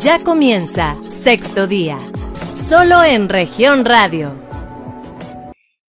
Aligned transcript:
Ya 0.00 0.24
comienza 0.24 0.96
sexto 1.10 1.66
día, 1.66 1.98
solo 2.54 3.04
en 3.04 3.28
región 3.28 3.84
radio. 3.84 4.32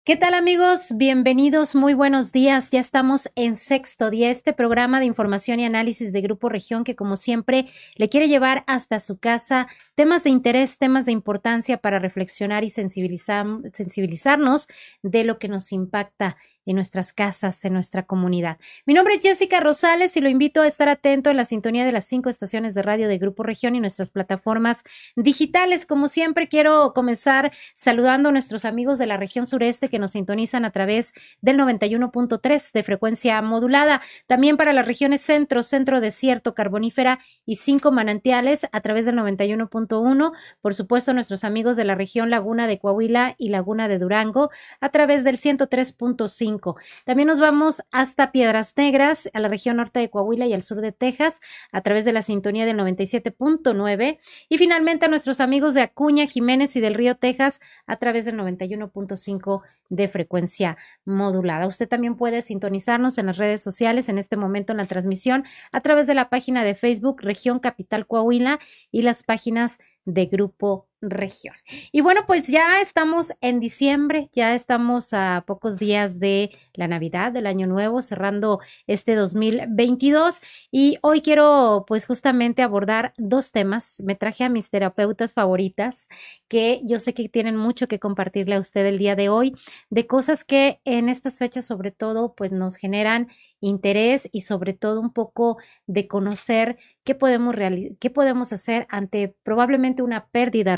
¿Qué 0.04 0.16
tal 0.16 0.34
amigos? 0.34 0.94
Bienvenidos, 0.96 1.76
muy 1.76 1.94
buenos 1.94 2.32
días. 2.32 2.72
Ya 2.72 2.80
estamos 2.80 3.30
en 3.36 3.56
sexto 3.56 4.10
día, 4.10 4.32
este 4.32 4.52
programa 4.52 5.00
de 5.00 5.06
información 5.06 5.60
y 5.60 5.66
análisis 5.66 6.12
de 6.12 6.22
Grupo 6.22 6.50
Región 6.50 6.84
que 6.84 6.96
como 6.96 7.18
siempre 7.18 7.68
le 7.98 8.10
quiere 8.10 8.28
llevar 8.28 8.64
hasta 8.66 9.00
su 9.00 9.20
casa 9.20 9.68
temas 9.94 10.24
de 10.24 10.32
interés, 10.32 10.80
temas 10.80 11.06
de 11.06 11.12
importancia 11.12 11.78
para 11.78 12.00
reflexionar 12.00 12.64
y 12.64 12.72
sensibilizar, 12.72 13.46
sensibilizarnos 13.74 14.68
de 15.04 15.24
lo 15.24 15.38
que 15.38 15.50
nos 15.50 15.72
impacta 15.72 16.36
en 16.70 16.76
nuestras 16.76 17.14
casas, 17.14 17.66
en 17.66 17.74
nuestra 17.74 18.04
comunidad. 18.04 18.58
Mi 18.86 18.94
nombre 18.94 19.16
es 19.16 19.24
Jessica 19.24 19.60
Rosales 19.60 20.16
y 20.18 20.22
lo 20.22 20.30
invito 20.30 20.62
a 20.62 20.68
estar 20.68 20.88
atento 20.88 21.32
en 21.32 21.38
la 21.38 21.46
sintonía 21.46 21.84
de 21.84 21.92
las 21.92 22.06
cinco 22.06 22.30
estaciones 22.30 22.76
de 22.76 22.84
radio 22.84 23.08
de 23.08 23.18
Grupo 23.18 23.42
Región 23.42 23.76
y 23.76 23.80
nuestras 23.80 24.12
plataformas 24.12 24.84
digitales. 25.16 25.88
Como 25.88 26.08
siempre, 26.08 26.48
quiero 26.48 26.94
comenzar 26.94 27.52
saludando 27.74 28.30
a 28.30 28.32
nuestros 28.32 28.66
amigos 28.66 29.00
de 29.00 29.08
la 29.08 29.18
región 29.18 29.48
sureste 29.48 29.90
que 29.90 29.98
nos 29.98 30.12
sintonizan 30.12 30.64
a 30.64 30.72
través 30.72 31.14
del 31.42 31.58
91.3 31.58 32.72
de 32.72 32.84
frecuencia 32.84 33.42
modulada. 33.42 34.02
También 34.28 34.56
para 34.56 34.72
las 34.72 34.86
regiones 34.86 35.22
centro, 35.22 35.64
centro 35.64 36.02
desierto, 36.02 36.54
carbonífera 36.54 37.20
y 37.48 37.56
cinco 37.56 37.92
manantiales 37.92 38.68
a 38.72 38.82
través 38.82 39.08
del 39.08 39.16
91.1. 39.16 40.34
Por 40.62 40.76
supuesto, 40.76 41.14
nuestros 41.14 41.44
amigos 41.44 41.78
de 41.78 41.86
la 41.86 41.96
región 41.96 42.30
Laguna 42.30 42.68
de 42.68 42.78
Coahuila 42.78 43.34
y 43.40 43.50
Laguna 43.50 43.88
de 43.88 43.98
Durango 43.98 44.52
a 44.82 44.90
través 44.90 45.24
del 45.24 45.38
103.5 45.38 46.59
también 47.06 47.28
nos 47.28 47.40
vamos 47.40 47.82
hasta 47.92 48.32
Piedras 48.32 48.74
Negras, 48.78 49.30
a 49.34 49.40
la 49.40 49.48
región 49.48 49.78
norte 49.78 50.00
de 50.00 50.10
Coahuila 50.10 50.46
y 50.48 50.54
al 50.54 50.64
sur 50.64 50.82
de 50.82 50.92
Texas, 50.92 51.42
a 51.72 51.82
través 51.82 52.06
de 52.06 52.14
la 52.14 52.22
sintonía 52.22 52.66
del 52.66 52.78
97.9. 52.78 54.20
Y 54.50 54.58
finalmente 54.58 55.06
a 55.06 55.10
nuestros 55.10 55.40
amigos 55.40 55.74
de 55.74 55.82
Acuña, 55.82 56.26
Jiménez 56.26 56.76
y 56.76 56.82
del 56.82 56.94
Río 56.94 57.16
Texas, 57.16 57.62
a 57.88 57.98
través 57.98 58.26
del 58.26 58.36
91.5 58.36 59.62
de 59.90 60.08
frecuencia 60.08 60.78
modulada. 61.06 61.68
Usted 61.68 61.88
también 61.88 62.16
puede 62.16 62.42
sintonizarnos 62.42 63.18
en 63.18 63.28
las 63.28 63.38
redes 63.38 63.62
sociales 63.62 64.10
en 64.10 64.18
este 64.18 64.38
momento 64.38 64.72
en 64.72 64.78
la 64.78 64.86
transmisión 64.86 65.46
a 65.72 65.82
través 65.82 66.08
de 66.08 66.14
la 66.14 66.30
página 66.30 66.64
de 66.64 66.76
Facebook 66.76 67.22
Región 67.22 67.60
Capital 67.60 68.06
Coahuila 68.06 68.60
y 68.92 69.02
las 69.02 69.24
páginas 69.24 69.80
de 70.06 70.26
Grupo 70.28 70.89
Región. 71.02 71.56
Y 71.94 72.02
bueno, 72.02 72.22
pues 72.28 72.48
ya 72.48 72.82
estamos 72.82 73.32
en 73.40 73.62
diciembre, 73.62 74.30
ya 74.34 74.54
estamos 74.54 75.14
a 75.14 75.46
pocos 75.48 75.80
días 75.80 76.20
de 76.20 76.52
la 76.74 76.90
Navidad, 76.90 77.32
del 77.32 77.48
Año 77.48 77.68
Nuevo, 77.68 78.02
cerrando 78.02 78.60
este 78.86 79.16
2022 79.16 80.42
y 80.72 80.98
hoy 81.02 81.22
quiero 81.22 81.86
pues 81.88 82.06
justamente 82.06 82.64
abordar 82.64 83.14
dos 83.18 83.52
temas. 83.52 84.02
Me 84.04 84.16
traje 84.16 84.44
a 84.44 84.50
mis 84.50 84.70
terapeutas 84.70 85.34
favoritas 85.34 86.10
que 86.50 86.82
yo 86.84 87.00
sé 87.00 87.14
que 87.14 87.30
tienen 87.30 87.56
mucho 87.56 87.88
que 87.88 88.00
compartirle 88.00 88.56
a 88.56 88.60
usted 88.60 88.86
el 88.86 88.98
día 88.98 89.16
de 89.16 89.30
hoy, 89.30 89.56
de 89.90 90.06
cosas 90.06 90.44
que 90.44 90.82
en 90.84 91.08
estas 91.08 91.38
fechas 91.38 91.66
sobre 91.66 91.92
todo 91.92 92.34
pues 92.36 92.52
nos 92.52 92.76
generan 92.76 93.30
interés 93.62 94.30
y 94.32 94.42
sobre 94.42 94.74
todo 94.74 95.02
un 95.02 95.12
poco 95.12 95.58
de 95.86 96.08
conocer 96.08 96.78
qué 97.04 97.16
podemos, 97.16 97.56
qué 98.00 98.10
podemos 98.10 98.54
hacer 98.54 98.88
ante 98.90 99.36
probablemente 99.44 100.02
una 100.02 100.28
pérdida 100.28 100.76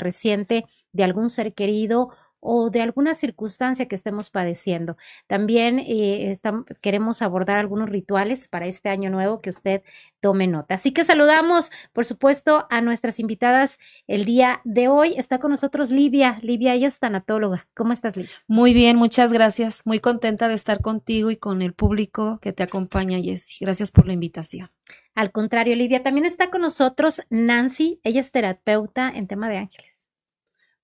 de 0.92 1.04
algún 1.04 1.30
ser 1.30 1.54
querido 1.54 2.10
o 2.44 2.70
de 2.70 2.82
alguna 2.82 3.14
circunstancia 3.14 3.86
que 3.86 3.94
estemos 3.94 4.28
padeciendo. 4.28 4.96
También 5.28 5.78
eh, 5.78 6.36
queremos 6.80 7.22
abordar 7.22 7.58
algunos 7.58 7.88
rituales 7.88 8.48
para 8.48 8.66
este 8.66 8.88
año 8.88 9.10
nuevo 9.10 9.40
que 9.40 9.48
usted 9.48 9.82
tome 10.20 10.48
nota. 10.48 10.74
Así 10.74 10.92
que 10.92 11.04
saludamos, 11.04 11.70
por 11.92 12.04
supuesto, 12.04 12.66
a 12.68 12.80
nuestras 12.80 13.20
invitadas 13.20 13.78
el 14.08 14.24
día 14.24 14.60
de 14.64 14.88
hoy. 14.88 15.14
Está 15.16 15.38
con 15.38 15.52
nosotros 15.52 15.92
Livia. 15.92 16.40
Livia, 16.42 16.74
ella 16.74 16.88
es 16.88 16.98
tanatóloga. 16.98 17.68
¿Cómo 17.74 17.92
estás, 17.92 18.16
Livia? 18.16 18.32
Muy 18.48 18.74
bien, 18.74 18.96
muchas 18.96 19.32
gracias. 19.32 19.82
Muy 19.84 20.00
contenta 20.00 20.48
de 20.48 20.54
estar 20.54 20.80
contigo 20.80 21.30
y 21.30 21.36
con 21.36 21.62
el 21.62 21.74
público 21.74 22.40
que 22.42 22.52
te 22.52 22.64
acompaña, 22.64 23.20
Jessy. 23.20 23.64
Gracias 23.64 23.92
por 23.92 24.08
la 24.08 24.14
invitación. 24.14 24.68
Al 25.14 25.30
contrario, 25.30 25.76
Livia, 25.76 26.02
también 26.02 26.26
está 26.26 26.50
con 26.50 26.62
nosotros 26.62 27.22
Nancy. 27.30 28.00
Ella 28.02 28.20
es 28.20 28.32
terapeuta 28.32 29.12
en 29.14 29.28
tema 29.28 29.48
de 29.48 29.58
ángeles. 29.58 30.01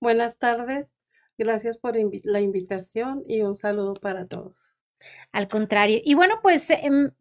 Buenas 0.01 0.37
tardes. 0.37 0.93
Gracias 1.37 1.77
por 1.77 1.95
la 2.23 2.41
invitación 2.41 3.23
y 3.27 3.41
un 3.41 3.55
saludo 3.55 3.93
para 3.93 4.25
todos. 4.27 4.75
Al 5.31 5.47
contrario. 5.47 5.99
Y 6.03 6.13
bueno, 6.13 6.39
pues 6.41 6.69
em, 6.69 7.11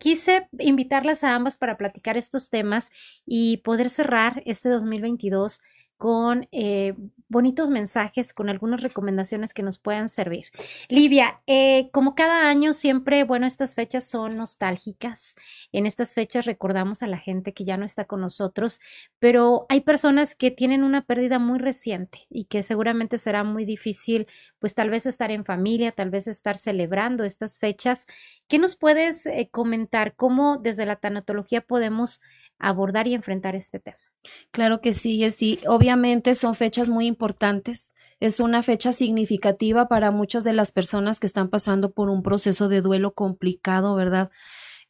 quise 0.00 0.48
invitarlas 0.58 1.24
a 1.24 1.34
ambas 1.34 1.56
para 1.56 1.76
platicar 1.76 2.16
estos 2.16 2.50
temas 2.50 2.90
y 3.26 3.58
poder 3.58 3.88
cerrar 3.88 4.42
este 4.46 4.68
2022 4.68 5.60
con 5.96 6.48
eh, 6.52 6.94
bonitos 7.28 7.70
mensajes, 7.70 8.32
con 8.32 8.48
algunas 8.48 8.82
recomendaciones 8.82 9.54
que 9.54 9.62
nos 9.62 9.78
puedan 9.78 10.08
servir. 10.08 10.46
Livia, 10.88 11.36
eh, 11.46 11.90
como 11.90 12.14
cada 12.14 12.48
año 12.48 12.72
siempre, 12.72 13.24
bueno, 13.24 13.46
estas 13.46 13.74
fechas 13.74 14.04
son 14.04 14.36
nostálgicas. 14.36 15.34
En 15.72 15.86
estas 15.86 16.14
fechas 16.14 16.46
recordamos 16.46 17.02
a 17.02 17.08
la 17.08 17.18
gente 17.18 17.52
que 17.52 17.64
ya 17.64 17.76
no 17.76 17.84
está 17.84 18.04
con 18.04 18.20
nosotros, 18.20 18.80
pero 19.18 19.66
hay 19.68 19.80
personas 19.80 20.34
que 20.34 20.50
tienen 20.50 20.84
una 20.84 21.06
pérdida 21.06 21.38
muy 21.38 21.58
reciente 21.58 22.26
y 22.28 22.44
que 22.44 22.62
seguramente 22.62 23.18
será 23.18 23.42
muy 23.42 23.64
difícil, 23.64 24.26
pues 24.58 24.74
tal 24.74 24.90
vez 24.90 25.06
estar 25.06 25.30
en 25.30 25.44
familia, 25.44 25.92
tal 25.92 26.10
vez 26.10 26.28
estar 26.28 26.56
celebrando 26.56 27.24
estas 27.24 27.58
fechas. 27.58 28.06
¿Qué 28.48 28.58
nos 28.58 28.76
puedes 28.76 29.26
eh, 29.26 29.48
comentar? 29.50 30.14
¿Cómo 30.14 30.58
desde 30.58 30.86
la 30.86 30.96
tanatología 30.96 31.62
podemos 31.62 32.20
abordar 32.58 33.08
y 33.08 33.14
enfrentar 33.14 33.56
este 33.56 33.80
tema? 33.80 34.13
Claro 34.50 34.80
que 34.80 34.94
sí, 34.94 35.30
sí. 35.30 35.58
Obviamente 35.66 36.34
son 36.34 36.54
fechas 36.54 36.88
muy 36.88 37.06
importantes. 37.06 37.94
Es 38.20 38.40
una 38.40 38.62
fecha 38.62 38.92
significativa 38.92 39.88
para 39.88 40.10
muchas 40.10 40.44
de 40.44 40.52
las 40.52 40.72
personas 40.72 41.20
que 41.20 41.26
están 41.26 41.48
pasando 41.48 41.92
por 41.92 42.08
un 42.08 42.22
proceso 42.22 42.68
de 42.68 42.80
duelo 42.80 43.12
complicado, 43.14 43.94
¿verdad? 43.96 44.30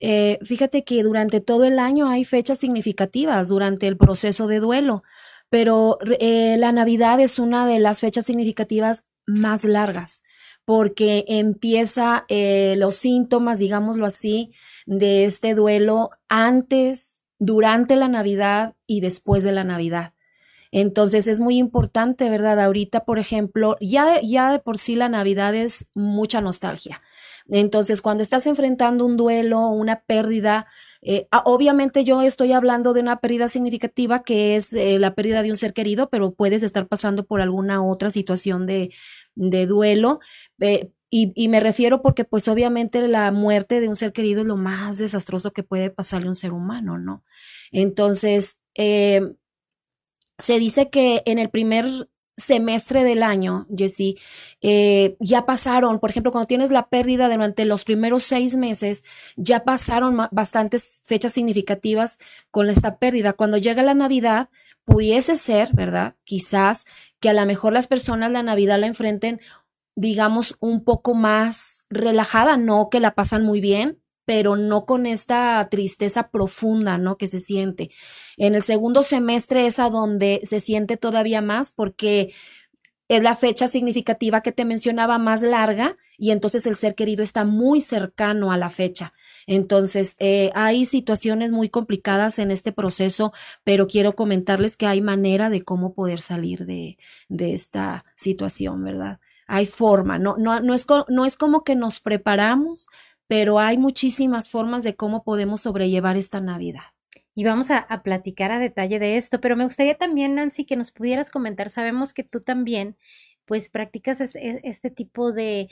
Eh, 0.00 0.38
fíjate 0.44 0.84
que 0.84 1.02
durante 1.02 1.40
todo 1.40 1.64
el 1.64 1.78
año 1.78 2.08
hay 2.08 2.24
fechas 2.24 2.58
significativas 2.58 3.48
durante 3.48 3.86
el 3.88 3.96
proceso 3.96 4.46
de 4.46 4.60
duelo, 4.60 5.02
pero 5.50 5.98
eh, 6.20 6.56
la 6.58 6.72
Navidad 6.72 7.20
es 7.20 7.38
una 7.38 7.66
de 7.66 7.78
las 7.78 8.00
fechas 8.00 8.26
significativas 8.26 9.04
más 9.26 9.64
largas 9.64 10.22
porque 10.64 11.24
empieza 11.28 12.24
eh, 12.28 12.74
los 12.78 12.96
síntomas, 12.96 13.58
digámoslo 13.58 14.06
así, 14.06 14.52
de 14.86 15.24
este 15.24 15.54
duelo 15.54 16.10
antes, 16.28 17.22
durante 17.44 17.96
la 17.96 18.08
Navidad 18.08 18.74
y 18.86 19.00
después 19.00 19.44
de 19.44 19.52
la 19.52 19.64
Navidad. 19.64 20.12
Entonces 20.72 21.28
es 21.28 21.38
muy 21.38 21.58
importante, 21.58 22.28
¿verdad? 22.30 22.58
Ahorita, 22.58 23.04
por 23.04 23.18
ejemplo, 23.18 23.76
ya, 23.80 24.20
ya 24.20 24.50
de 24.50 24.58
por 24.58 24.76
sí 24.76 24.96
la 24.96 25.08
Navidad 25.08 25.54
es 25.54 25.86
mucha 25.94 26.40
nostalgia. 26.40 27.00
Entonces, 27.48 28.00
cuando 28.00 28.22
estás 28.22 28.46
enfrentando 28.46 29.04
un 29.04 29.16
duelo, 29.16 29.68
una 29.68 30.00
pérdida, 30.00 30.66
eh, 31.02 31.28
ah, 31.30 31.42
obviamente 31.44 32.02
yo 32.02 32.22
estoy 32.22 32.52
hablando 32.52 32.94
de 32.94 33.00
una 33.00 33.20
pérdida 33.20 33.48
significativa 33.48 34.22
que 34.22 34.56
es 34.56 34.72
eh, 34.72 34.98
la 34.98 35.14
pérdida 35.14 35.42
de 35.42 35.50
un 35.50 35.56
ser 35.56 35.74
querido, 35.74 36.08
pero 36.08 36.32
puedes 36.32 36.62
estar 36.62 36.88
pasando 36.88 37.26
por 37.26 37.40
alguna 37.42 37.84
otra 37.84 38.10
situación 38.10 38.66
de, 38.66 38.90
de 39.34 39.66
duelo. 39.66 40.20
Eh, 40.60 40.90
y, 41.16 41.48
me 41.48 41.60
refiero 41.60 42.02
porque 42.02 42.24
pues 42.24 42.48
obviamente 42.48 43.06
la 43.06 43.30
muerte 43.30 43.80
de 43.80 43.88
un 43.88 43.94
ser 43.94 44.12
querido 44.12 44.40
es 44.40 44.48
lo 44.48 44.56
más 44.56 44.98
desastroso 44.98 45.52
que 45.52 45.62
puede 45.62 45.90
pasarle 45.90 46.26
a 46.26 46.30
un 46.30 46.34
ser 46.34 46.52
humano, 46.52 46.98
¿no? 46.98 47.22
Entonces, 47.70 48.58
eh, 48.74 49.34
se 50.38 50.58
dice 50.58 50.90
que 50.90 51.22
en 51.26 51.38
el 51.38 51.50
primer 51.50 51.86
semestre 52.36 53.04
del 53.04 53.22
año, 53.22 53.68
Jessy, 53.76 54.18
eh, 54.60 55.16
ya 55.20 55.46
pasaron, 55.46 56.00
por 56.00 56.10
ejemplo, 56.10 56.32
cuando 56.32 56.48
tienes 56.48 56.72
la 56.72 56.88
pérdida 56.88 57.30
durante 57.30 57.64
los 57.64 57.84
primeros 57.84 58.24
seis 58.24 58.56
meses, 58.56 59.04
ya 59.36 59.62
pasaron 59.62 60.18
bastantes 60.32 61.00
fechas 61.04 61.30
significativas 61.30 62.18
con 62.50 62.70
esta 62.70 62.98
pérdida. 62.98 63.34
Cuando 63.34 63.56
llega 63.56 63.84
la 63.84 63.94
Navidad, 63.94 64.48
pudiese 64.84 65.36
ser, 65.36 65.70
¿verdad? 65.74 66.16
Quizás 66.24 66.86
que 67.20 67.28
a 67.28 67.34
lo 67.34 67.46
mejor 67.46 67.72
las 67.72 67.86
personas 67.86 68.32
la 68.32 68.42
Navidad 68.42 68.80
la 68.80 68.86
enfrenten 68.88 69.40
digamos, 69.96 70.56
un 70.60 70.84
poco 70.84 71.14
más 71.14 71.86
relajada, 71.90 72.56
no 72.56 72.88
que 72.90 73.00
la 73.00 73.14
pasan 73.14 73.44
muy 73.44 73.60
bien, 73.60 74.00
pero 74.24 74.56
no 74.56 74.86
con 74.86 75.06
esta 75.06 75.66
tristeza 75.70 76.30
profunda, 76.30 76.98
¿no? 76.98 77.16
Que 77.16 77.26
se 77.26 77.40
siente. 77.40 77.90
En 78.36 78.54
el 78.54 78.62
segundo 78.62 79.02
semestre 79.02 79.66
es 79.66 79.78
a 79.78 79.90
donde 79.90 80.40
se 80.44 80.60
siente 80.60 80.96
todavía 80.96 81.42
más 81.42 81.72
porque 81.72 82.32
es 83.08 83.22
la 83.22 83.34
fecha 83.34 83.68
significativa 83.68 84.40
que 84.40 84.52
te 84.52 84.64
mencionaba 84.64 85.18
más 85.18 85.42
larga 85.42 85.96
y 86.16 86.30
entonces 86.30 86.66
el 86.66 86.74
ser 86.74 86.94
querido 86.94 87.22
está 87.22 87.44
muy 87.44 87.80
cercano 87.80 88.50
a 88.50 88.56
la 88.56 88.70
fecha. 88.70 89.12
Entonces, 89.46 90.16
eh, 90.20 90.50
hay 90.54 90.84
situaciones 90.84 91.50
muy 91.50 91.68
complicadas 91.68 92.38
en 92.38 92.50
este 92.50 92.72
proceso, 92.72 93.32
pero 93.62 93.88
quiero 93.88 94.14
comentarles 94.14 94.76
que 94.76 94.86
hay 94.86 95.02
manera 95.02 95.50
de 95.50 95.62
cómo 95.62 95.92
poder 95.92 96.20
salir 96.20 96.64
de, 96.66 96.96
de 97.28 97.52
esta 97.52 98.06
situación, 98.14 98.82
¿verdad? 98.82 99.18
Hay 99.46 99.66
forma, 99.66 100.18
no, 100.18 100.36
no, 100.36 100.60
no, 100.60 100.74
es, 100.74 100.86
no 101.08 101.24
es 101.24 101.36
como 101.36 101.64
que 101.64 101.76
nos 101.76 102.00
preparamos, 102.00 102.88
pero 103.26 103.58
hay 103.58 103.78
muchísimas 103.78 104.50
formas 104.50 104.84
de 104.84 104.96
cómo 104.96 105.24
podemos 105.24 105.62
sobrellevar 105.62 106.16
esta 106.16 106.40
Navidad. 106.40 106.82
y 107.34 107.44
vamos 107.44 107.70
a, 107.70 107.86
platicar 108.04 108.52
a 108.52 108.58
detalle 108.58 108.98
de 108.98 109.16
esto, 109.16 109.40
pero 109.40 109.56
me 109.56 109.64
gustaría 109.64 109.96
también, 109.96 110.36
Nancy, 110.36 110.64
que 110.64 110.76
nos 110.76 110.92
pudieras 110.92 111.30
comentar, 111.30 111.68
sabemos 111.70 112.14
que 112.14 112.22
tú 112.24 112.40
también 112.40 112.96
pues 113.44 113.68
practicas 113.68 114.20
e, 114.20 114.60
este, 114.64 114.90
tipo 114.90 115.32
de, 115.32 115.68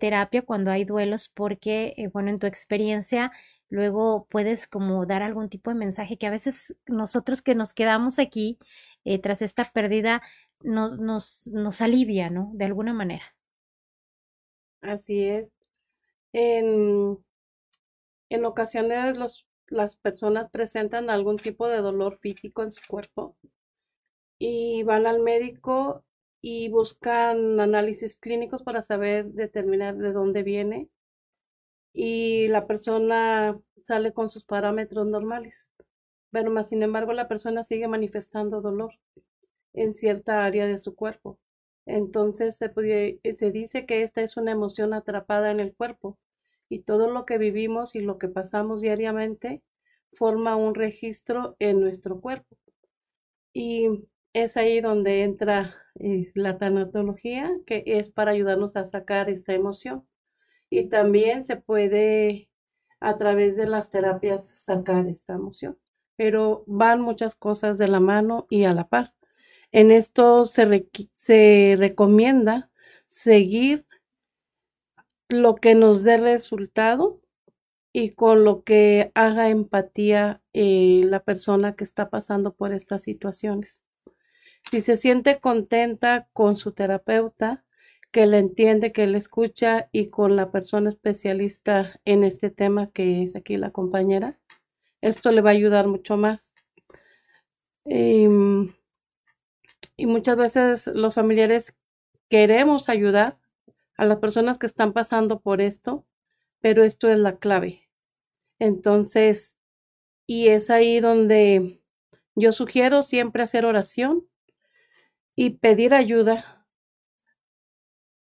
terapia 0.00 0.42
cuando 0.42 0.70
hay 0.70 0.84
duelos 0.84 1.28
porque, 1.28 1.94
eh, 1.96 2.08
bueno, 2.08 2.30
en 2.30 2.38
tu 2.38 2.46
experiencia 2.46 3.32
luego 3.68 4.26
puedes 4.30 4.66
como 4.66 5.06
dar 5.06 5.22
algún 5.22 5.48
tipo 5.48 5.70
de 5.70 5.76
mensaje 5.76 6.18
que 6.18 6.26
a 6.26 6.30
veces 6.30 6.76
nosotros 6.86 7.42
que 7.42 7.54
nos 7.54 7.72
quedamos 7.72 8.18
aquí 8.18 8.58
eh, 9.04 9.18
tras 9.18 9.42
esta 9.42 9.64
pérdida 9.64 10.22
nos, 10.62 10.98
nos, 10.98 11.48
nos 11.48 11.80
alivia, 11.80 12.30
¿no? 12.30 12.50
De 12.54 12.64
alguna 12.64 12.92
manera. 12.94 13.24
Así 14.82 15.24
es. 15.24 15.54
En, 16.32 17.18
en 18.30 18.44
ocasiones 18.46 19.18
los, 19.18 19.46
las 19.68 19.96
personas 19.96 20.50
presentan 20.50 21.10
algún 21.10 21.36
tipo 21.36 21.68
de 21.68 21.82
dolor 21.82 22.16
físico 22.16 22.62
en 22.62 22.70
su 22.70 22.80
cuerpo 22.88 23.36
y 24.40 24.82
van 24.82 25.06
al 25.06 25.20
médico 25.20 26.04
y 26.40 26.68
buscan 26.70 27.60
análisis 27.60 28.16
clínicos 28.16 28.62
para 28.62 28.82
saber 28.82 29.26
determinar 29.26 29.96
de 29.96 30.12
dónde 30.12 30.42
viene 30.42 30.88
y 31.92 32.48
la 32.48 32.66
persona 32.66 33.58
sale 33.84 34.12
con 34.12 34.28
sus 34.30 34.44
parámetros 34.44 35.06
normales. 35.06 35.68
Pero 36.30 36.50
más 36.50 36.68
sin 36.68 36.82
embargo 36.82 37.12
la 37.12 37.28
persona 37.28 37.62
sigue 37.64 37.88
manifestando 37.88 38.60
dolor 38.60 38.92
en 39.74 39.94
cierta 39.94 40.44
área 40.44 40.66
de 40.66 40.78
su 40.78 40.94
cuerpo. 40.94 41.38
Entonces 41.86 42.56
se, 42.56 42.72
se 43.34 43.50
dice 43.52 43.86
que 43.86 44.02
esta 44.02 44.22
es 44.22 44.36
una 44.36 44.52
emoción 44.52 44.94
atrapada 44.94 45.50
en 45.50 45.60
el 45.60 45.74
cuerpo 45.74 46.18
y 46.68 46.80
todo 46.80 47.10
lo 47.10 47.26
que 47.26 47.38
vivimos 47.38 47.94
y 47.94 48.00
lo 48.00 48.18
que 48.18 48.28
pasamos 48.28 48.80
diariamente 48.80 49.62
forma 50.12 50.56
un 50.56 50.74
registro 50.74 51.56
en 51.58 51.80
nuestro 51.80 52.20
cuerpo. 52.20 52.56
Y 53.52 53.88
es 54.32 54.56
ahí 54.56 54.80
donde 54.80 55.22
entra 55.22 55.74
eh, 55.98 56.30
la 56.34 56.58
tanatología, 56.58 57.50
que 57.66 57.82
es 57.86 58.10
para 58.10 58.32
ayudarnos 58.32 58.76
a 58.76 58.86
sacar 58.86 59.28
esta 59.28 59.54
emoción. 59.54 60.06
Y 60.70 60.88
también 60.88 61.44
se 61.44 61.56
puede 61.56 62.48
a 63.00 63.18
través 63.18 63.56
de 63.56 63.66
las 63.66 63.90
terapias 63.90 64.52
sacar 64.56 65.06
esta 65.06 65.34
emoción. 65.34 65.78
Pero 66.16 66.64
van 66.66 67.00
muchas 67.00 67.34
cosas 67.34 67.78
de 67.78 67.88
la 67.88 68.00
mano 68.00 68.46
y 68.50 68.64
a 68.64 68.74
la 68.74 68.88
par. 68.88 69.14
En 69.72 69.90
esto 69.90 70.44
se, 70.44 70.88
se 71.12 71.76
recomienda 71.78 72.70
seguir 73.06 73.86
lo 75.28 75.56
que 75.56 75.74
nos 75.74 76.02
dé 76.02 76.16
resultado 76.16 77.20
y 77.92 78.10
con 78.10 78.44
lo 78.44 78.62
que 78.62 79.10
haga 79.14 79.48
empatía 79.48 80.42
eh, 80.52 81.02
la 81.04 81.20
persona 81.20 81.74
que 81.74 81.84
está 81.84 82.10
pasando 82.10 82.54
por 82.54 82.72
estas 82.72 83.02
situaciones. 83.02 83.84
Si 84.62 84.80
se 84.80 84.96
siente 84.96 85.40
contenta 85.40 86.28
con 86.32 86.56
su 86.56 86.72
terapeuta, 86.72 87.64
que 88.12 88.26
le 88.26 88.38
entiende, 88.38 88.92
que 88.92 89.06
le 89.06 89.18
escucha 89.18 89.88
y 89.92 90.08
con 90.08 90.36
la 90.36 90.50
persona 90.50 90.88
especialista 90.88 92.00
en 92.04 92.24
este 92.24 92.50
tema 92.50 92.90
que 92.90 93.22
es 93.22 93.36
aquí 93.36 93.56
la 93.56 93.70
compañera, 93.70 94.38
esto 95.00 95.30
le 95.32 95.40
va 95.40 95.50
a 95.50 95.52
ayudar 95.52 95.86
mucho 95.86 96.16
más. 96.16 96.52
Em, 97.84 98.72
y 100.00 100.06
muchas 100.06 100.34
veces 100.34 100.86
los 100.86 101.12
familiares 101.12 101.76
queremos 102.30 102.88
ayudar 102.88 103.38
a 103.98 104.06
las 104.06 104.18
personas 104.18 104.56
que 104.56 104.64
están 104.64 104.94
pasando 104.94 105.40
por 105.40 105.60
esto, 105.60 106.06
pero 106.60 106.84
esto 106.84 107.10
es 107.10 107.18
la 107.18 107.36
clave. 107.36 107.90
Entonces, 108.58 109.58
y 110.26 110.48
es 110.48 110.70
ahí 110.70 111.00
donde 111.00 111.82
yo 112.34 112.52
sugiero 112.52 113.02
siempre 113.02 113.42
hacer 113.42 113.66
oración 113.66 114.26
y 115.36 115.50
pedir 115.50 115.92
ayuda 115.92 116.66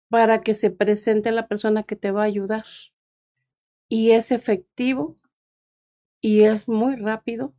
para 0.07 0.43
que 0.43 0.53
se 0.53 0.71
presente 0.71 1.33
la 1.33 1.49
persona 1.49 1.83
que 1.83 1.97
te 1.97 2.11
va 2.11 2.21
a 2.21 2.27
ayudar. 2.27 2.63
Y 3.89 4.11
es 4.11 4.31
efectivo 4.31 5.17
y 6.21 6.43
es 6.43 6.69
muy 6.69 6.95
rápido 6.95 7.53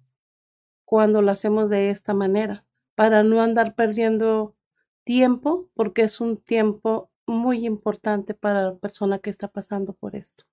cuando 0.86 1.20
lo 1.20 1.32
hacemos 1.32 1.68
de 1.68 1.90
esta 1.90 2.14
manera, 2.14 2.65
para 2.96 3.22
no 3.22 3.40
andar 3.40 3.76
perdiendo 3.76 4.56
tiempo, 5.04 5.68
porque 5.74 6.02
es 6.02 6.20
un 6.20 6.38
tiempo 6.38 7.10
muy 7.26 7.64
importante 7.66 8.34
para 8.34 8.62
la 8.62 8.74
persona 8.76 9.20
que 9.20 9.30
está 9.30 9.48
pasando 9.48 9.92
por 9.92 10.16
esto. 10.16 10.44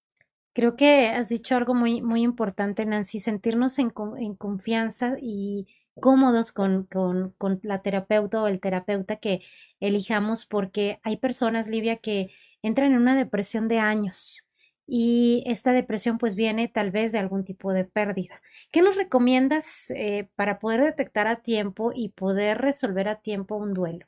Creo 0.54 0.75
que 0.75 1.07
has 1.07 1.30
dicho 1.30 1.56
algo 1.56 1.74
muy, 1.74 2.04
muy 2.04 2.22
importante, 2.22 2.86
Nancy, 2.86 3.19
sentirnos 3.19 3.80
en, 3.80 3.90
confianza 3.90 5.16
y 5.19 5.68
cómodos 6.00 6.51
con, 6.51 6.84
con, 6.84 7.31
con, 7.40 7.60
la 7.63 7.81
terapeuta 7.81 8.44
o 8.44 8.48
el 8.48 8.60
terapeuta 8.60 9.16
que 9.16 9.42
elijamos, 9.80 10.45
porque 10.45 11.00
hay 11.04 11.18
personas, 11.18 11.68
Livia, 11.68 11.98
que 11.98 12.30
entran 12.62 12.92
en 12.92 13.00
una 13.00 13.16
depresión 13.16 13.68
de 13.68 13.80
años 13.80 14.45
y 14.85 15.44
esta 15.45 15.71
depresión 15.71 16.18
pues 16.18 16.35
viene 16.35 16.68
tal 16.68 16.91
vez 16.91 17.12
de 17.12 17.19
algún 17.19 17.44
tipo 17.44 17.71
de 17.71 17.85
pérdida. 17.85 18.41
¿Qué 18.71 18.81
nos 18.81 18.95
recomiendas 18.95 19.91
eh, 19.91 20.30
para 20.35 20.59
poder 20.59 20.81
detectar 20.81 21.27
a 21.27 21.41
tiempo 21.41 21.91
y 21.95 22.09
poder 22.09 22.57
resolver 22.59 23.07
a 23.07 23.21
tiempo 23.21 23.56
un 23.56 23.74
duelo? 23.74 24.06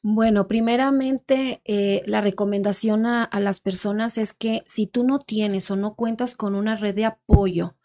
Bueno, 0.00 0.46
primeramente, 0.46 1.60
eh, 1.64 2.02
la 2.06 2.22
recomendación 2.22 3.04
a, 3.04 3.28
las 3.40 3.60
personas 3.60 4.16
es 4.16 4.32
que 4.32 4.62
si 4.64 4.86
tú 4.86 5.04
no 5.04 5.18
tienes 5.18 5.70
o 5.70 5.76
no 5.76 5.96
cuentas 5.96 6.34
con 6.34 6.54
una 6.54 6.76
red 6.76 6.94
de 6.94 7.04
apoyo 7.04 7.76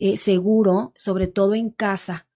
eh, 0.00 0.16
seguro, 0.16 0.92
sobre 0.96 1.28
todo 1.28 1.54
en 1.54 1.70
casa, 1.70 2.26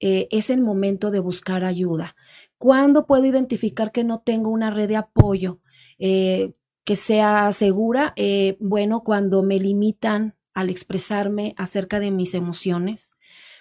es 0.00 0.50
el 0.50 0.60
momento 0.60 1.10
de 1.10 1.18
buscar 1.18 1.64
ayuda. 1.64 2.14
¿Cuándo 2.58 3.06
puedo 3.06 3.24
identificar 3.24 3.90
que 3.90 4.04
no 4.04 4.20
tengo 4.20 4.50
una 4.50 4.68
red 4.68 4.86
de 4.86 4.96
apoyo 4.96 5.60
que 6.84 6.96
sea 6.96 7.50
segura? 7.52 8.12
Eh, 8.16 8.56
bueno, 8.60 9.02
cuando 9.02 9.42
me 9.42 9.58
limitan 9.58 10.36
al 10.52 10.70
expresarme 10.70 11.54
acerca 11.56 12.00
de 12.00 12.10
mis 12.10 12.34
emociones, 12.34 13.16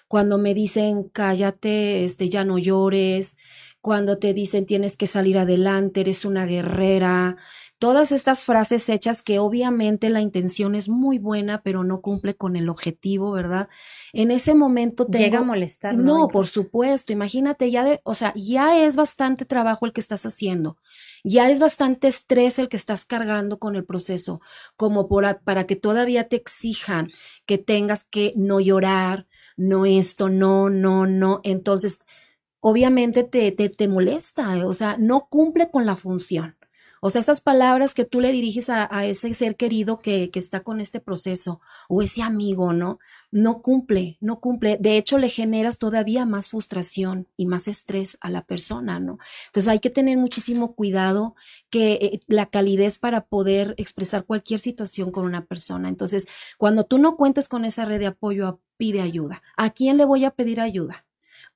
cuando 0.08 0.38
me 0.38 0.54
dicen 0.54 1.10
cállate, 1.10 2.06
este, 2.06 2.30
ya 2.30 2.46
no 2.46 2.60
llores, 2.60 3.38
cuando 3.82 4.18
te 4.18 4.34
dicen 4.34 4.66
tienes 4.66 4.96
que 4.96 5.08
salir 5.08 5.38
adelante, 5.38 6.02
eres 6.02 6.24
una 6.24 6.46
guerrera, 6.46 7.38
todas 7.84 8.14
estas 8.14 8.46
frases 8.46 8.88
hechas 8.88 9.22
que 9.22 9.40
obviamente 9.40 10.10
la 10.10 10.22
intención 10.22 10.74
es 10.74 10.88
muy 10.88 11.18
buena, 11.20 11.64
pero 11.64 11.84
no 11.84 12.00
cumple 12.00 12.34
con 12.34 12.56
el 12.56 12.70
objetivo, 12.70 13.34
¿verdad? 13.34 13.68
En 14.14 14.32
ese 14.32 14.56
momento 14.56 15.06
te 15.06 15.18
llega 15.18 15.40
a 15.40 15.44
molestar. 15.44 15.98
No, 15.98 16.30
por 16.30 16.48
supuesto. 16.48 17.12
Imagínate 17.12 17.70
ya 17.72 17.84
de, 17.84 18.00
o 18.06 18.14
sea, 18.14 18.32
ya 18.38 18.86
es 18.86 18.96
bastante 18.96 19.44
trabajo 19.44 19.86
el 19.86 19.92
que 19.92 20.00
estás 20.00 20.26
haciendo. 20.26 20.78
Ya 21.26 21.50
es 21.50 21.60
bastante 21.60 22.08
estrés 22.08 22.58
el 22.58 22.70
que 22.70 22.78
estás 22.78 23.04
cargando 23.04 23.60
con 23.60 23.76
el 23.76 23.84
proceso, 23.84 24.40
como 24.78 25.10
por, 25.10 25.42
para 25.44 25.66
que 25.66 25.76
todavía 25.76 26.30
te 26.30 26.38
exijan 26.38 27.10
que 27.46 27.58
tengas 27.58 28.06
que 28.06 28.32
no 28.38 28.62
llorar, 28.62 29.28
no 29.58 29.86
esto, 29.86 30.30
no, 30.30 30.70
no, 30.70 31.06
no. 31.06 31.42
Entonces, 31.44 32.06
obviamente 32.62 33.26
te, 33.26 33.52
te, 33.52 33.68
te 33.68 33.90
molesta, 33.90 34.66
o 34.66 34.74
sea, 34.74 34.96
no 34.98 35.28
cumple 35.30 35.70
con 35.70 35.86
la 35.86 35.98
función. 35.98 36.56
O 37.06 37.10
sea, 37.10 37.20
esas 37.20 37.42
palabras 37.42 37.94
que 37.94 38.06
tú 38.06 38.22
le 38.22 38.32
diriges 38.32 38.70
a, 38.70 38.88
ese 39.04 39.34
ser 39.34 39.58
querido 39.58 40.00
que, 40.00 40.32
que, 40.32 40.40
está 40.40 40.62
con 40.62 40.80
este 40.80 41.02
proceso 41.02 41.60
o 41.90 42.02
ese 42.02 42.22
amigo, 42.22 42.72
¿no? 42.72 42.98
No 43.30 43.62
cumple, 43.62 44.18
no 44.22 44.40
cumple. 44.40 44.78
De 44.80 44.96
hecho, 44.96 45.18
le 45.18 45.28
generas 45.28 45.80
todavía 45.80 46.26
más 46.26 46.48
frustración 46.48 47.28
y 47.36 47.46
más 47.46 47.68
estrés 47.68 48.18
a 48.22 48.30
la 48.30 48.46
persona, 48.46 49.02
¿no? 49.02 49.18
Entonces 49.48 49.68
hay 49.68 49.80
que 49.80 49.90
tener 49.90 50.18
muchísimo 50.18 50.76
cuidado 50.76 51.36
que 51.70 51.96
eh, 51.96 52.20
la 52.28 52.46
calidez 52.46 53.00
para 53.00 53.26
poder 53.26 53.74
expresar 53.76 54.24
cualquier 54.24 54.62
situación 54.62 55.12
con 55.12 55.26
una 55.26 55.46
persona. 55.46 55.90
Entonces, 55.90 56.26
cuando 56.58 56.86
tú 56.86 57.00
no 57.00 57.18
cuentes 57.18 57.50
con 57.50 57.66
esa 57.66 57.84
red 57.84 58.00
de 58.00 58.08
apoyo, 58.08 58.62
pide 58.78 59.02
ayuda. 59.02 59.44
¿A 59.58 59.72
quién 59.72 59.98
le 59.98 60.06
voy 60.06 60.24
a 60.24 60.32
pedir 60.32 60.62
ayuda? 60.62 61.06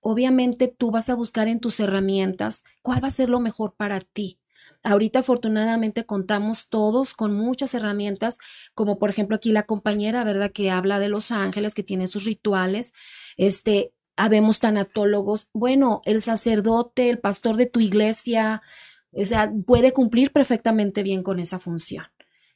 Obviamente 0.01 0.67
tú 0.67 0.91
vas 0.91 1.09
a 1.09 1.15
buscar 1.15 1.47
en 1.47 1.61
tus 1.61 1.79
herramientas 1.79 2.65
cuál 2.81 3.01
va 3.01 3.07
a 3.07 3.11
ser 3.11 3.29
lo 3.29 3.39
mejor 3.39 3.75
para 3.75 4.01
ti. 4.01 4.39
Ahorita 4.87 5.19
afortunadamente 5.19 6.05
contamos 6.05 6.69
todos 6.69 7.13
con 7.13 7.33
muchas 7.33 7.73
herramientas, 7.73 8.39
como 8.73 8.97
por 8.99 9.09
ejemplo 9.09 9.35
aquí 9.35 9.51
la 9.51 9.63
compañera, 9.63 10.23
¿verdad? 10.23 10.53
Que 10.53 10.71
habla 10.71 10.99
de 10.99 11.09
los 11.09 11.31
ángeles, 11.31 11.73
que 11.73 11.83
tiene 11.83 12.07
sus 12.07 12.23
rituales. 12.23 12.93
Este, 13.35 13.91
habemos 14.15 14.61
tanatólogos. 14.61 15.49
Bueno, 15.53 16.01
el 16.05 16.21
sacerdote, 16.21 17.09
el 17.09 17.19
pastor 17.19 17.57
de 17.57 17.65
tu 17.65 17.81
iglesia, 17.81 18.61
o 19.11 19.25
sea, 19.25 19.51
puede 19.65 19.91
cumplir 19.91 20.31
perfectamente 20.31 21.03
bien 21.03 21.21
con 21.21 21.41
esa 21.41 21.59
función. 21.59 22.05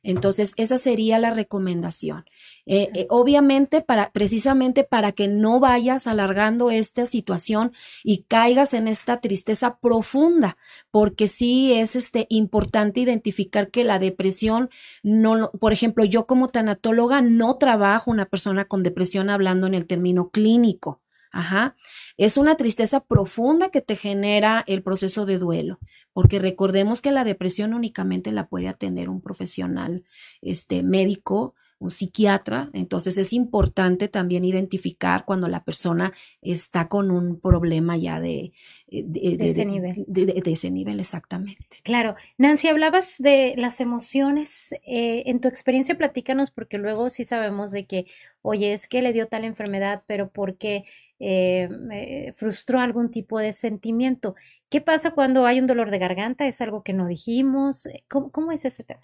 Entonces, 0.04 0.54
esa 0.58 0.78
sería 0.78 1.20
la 1.20 1.32
recomendación. 1.32 2.26
Eh, 2.66 2.90
eh, 2.94 3.08
obviamente, 3.10 3.82
para, 3.82 4.12
precisamente 4.12 4.84
para 4.84 5.12
que 5.12 5.28
no 5.28 5.60
vayas 5.60 6.08
alargando 6.08 6.72
esta 6.72 7.06
situación 7.06 7.72
y 8.04 8.24
caigas 8.24 8.74
en 8.74 8.88
esta 8.88 9.20
tristeza 9.20 9.78
profunda, 9.80 10.58
porque 10.92 11.28
sí 11.28 11.74
es 11.74 11.96
este, 11.96 12.28
importante 12.30 13.00
identificar 13.00 13.70
que 13.70 13.84
la 13.84 14.00
depresión 14.00 14.70
no, 15.04 15.52
por 15.60 15.74
ejemplo, 15.74 16.06
yo 16.06 16.26
como 16.26 16.50
tanatóloga 16.50 17.22
no 17.22 17.58
trabajo 17.58 18.12
una 18.12 18.26
persona 18.26 18.66
con 18.66 18.84
depresión 18.84 19.30
hablando 19.30 19.68
en 19.68 19.74
el 19.74 19.88
término 19.88 20.30
clínico. 20.30 21.02
Ajá. 21.32 21.76
Es 22.18 22.36
una 22.38 22.56
tristeza 22.58 23.00
profunda 23.00 23.70
que 23.70 23.82
te 23.82 23.96
genera 23.96 24.64
el 24.68 24.84
proceso 24.84 25.26
de 25.26 25.38
duelo, 25.38 25.80
porque 26.14 26.40
recordemos 26.40 27.02
que 27.02 27.12
la 27.12 27.24
depresión 27.24 27.74
únicamente 27.74 28.32
la 28.32 28.48
puede 28.48 28.68
atender 28.68 29.10
un 29.10 29.22
profesional 29.22 30.04
este, 30.42 30.84
médico 30.84 31.56
un 31.82 31.90
psiquiatra, 31.90 32.70
entonces 32.74 33.18
es 33.18 33.34
importante 33.34 34.08
también 34.08 34.46
identificar 34.46 35.26
cuando 35.26 35.48
la 35.48 35.64
persona 35.64 36.14
está 36.44 36.88
con 36.88 37.10
un 37.10 37.40
problema 37.40 37.98
ya 37.98 38.20
de, 38.20 38.54
eh, 38.88 39.04
de, 39.04 39.38
ese 39.40 39.66
nivel. 39.66 40.06
De, 40.08 40.44
ese 40.46 40.70
nivel, 40.70 41.00
exactamente. 41.00 41.80
Claro. 41.82 42.16
Nancy, 42.38 42.68
hablabas 42.68 43.16
de 43.18 43.56
las 43.58 43.82
emociones. 43.82 44.76
Eh, 44.86 45.24
en 45.26 45.42
tu 45.42 45.48
experiencia, 45.48 45.98
platícanos, 45.98 46.52
porque 46.52 46.78
luego 46.78 47.10
sí 47.10 47.24
sabemos 47.24 47.72
de 47.72 47.88
que, 47.88 48.06
oye, 48.44 48.74
es 48.74 48.88
que 48.88 49.02
le 49.02 49.12
dio 49.12 49.28
tal 49.28 49.44
enfermedad, 49.44 50.04
pero 50.06 50.30
porque 50.30 50.84
eh, 51.22 52.34
frustró 52.36 52.80
algún 52.80 53.12
tipo 53.12 53.40
de 53.40 53.54
sentimiento. 53.54 54.36
¿Qué 54.70 54.82
pasa 54.82 55.12
cuando 55.12 55.46
hay 55.46 55.60
un 55.60 55.68
dolor 55.68 55.92
de 55.92 56.00
garganta? 56.00 56.48
¿Es 56.48 56.62
algo 56.62 56.84
que 56.84 56.94
no 56.94 57.08
dijimos? 57.08 57.88
¿Cómo, 58.10 58.32
cómo 58.32 58.52
es 58.52 58.66
ese 58.66 58.84
tema? 58.84 59.02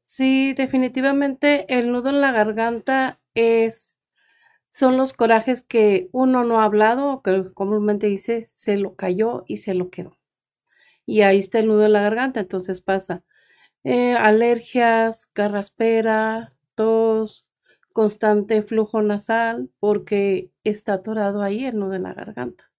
Sí, 0.00 0.54
definitivamente 0.54 1.66
el 1.78 1.92
nudo 1.92 2.10
en 2.10 2.20
la 2.20 2.32
garganta 2.32 3.20
es 3.34 3.96
son 4.70 4.96
los 4.96 5.12
corajes 5.14 5.62
que 5.62 6.08
uno 6.12 6.44
no 6.44 6.60
ha 6.60 6.64
hablado, 6.64 7.22
que 7.22 7.44
comúnmente 7.54 8.06
dice 8.08 8.44
se 8.46 8.76
lo 8.76 8.96
cayó 8.96 9.44
y 9.46 9.58
se 9.58 9.74
lo 9.74 9.90
quedó. 9.90 10.18
Y 11.06 11.22
ahí 11.22 11.38
está 11.38 11.60
el 11.60 11.68
nudo 11.68 11.86
en 11.86 11.94
la 11.94 12.02
garganta, 12.02 12.40
entonces 12.40 12.80
pasa 12.82 13.24
eh, 13.84 14.14
alergias, 14.14 15.26
carraspera, 15.28 16.54
tos, 16.76 17.49
constante 18.00 18.62
flujo 18.62 19.02
nasal, 19.02 19.68
porque 19.78 20.48
está 20.64 20.94
atorado 20.94 21.42
ahí 21.42 21.66
el 21.66 21.78
nudo 21.78 21.92
en 21.92 22.04
la 22.04 22.14
garganta. 22.14 22.70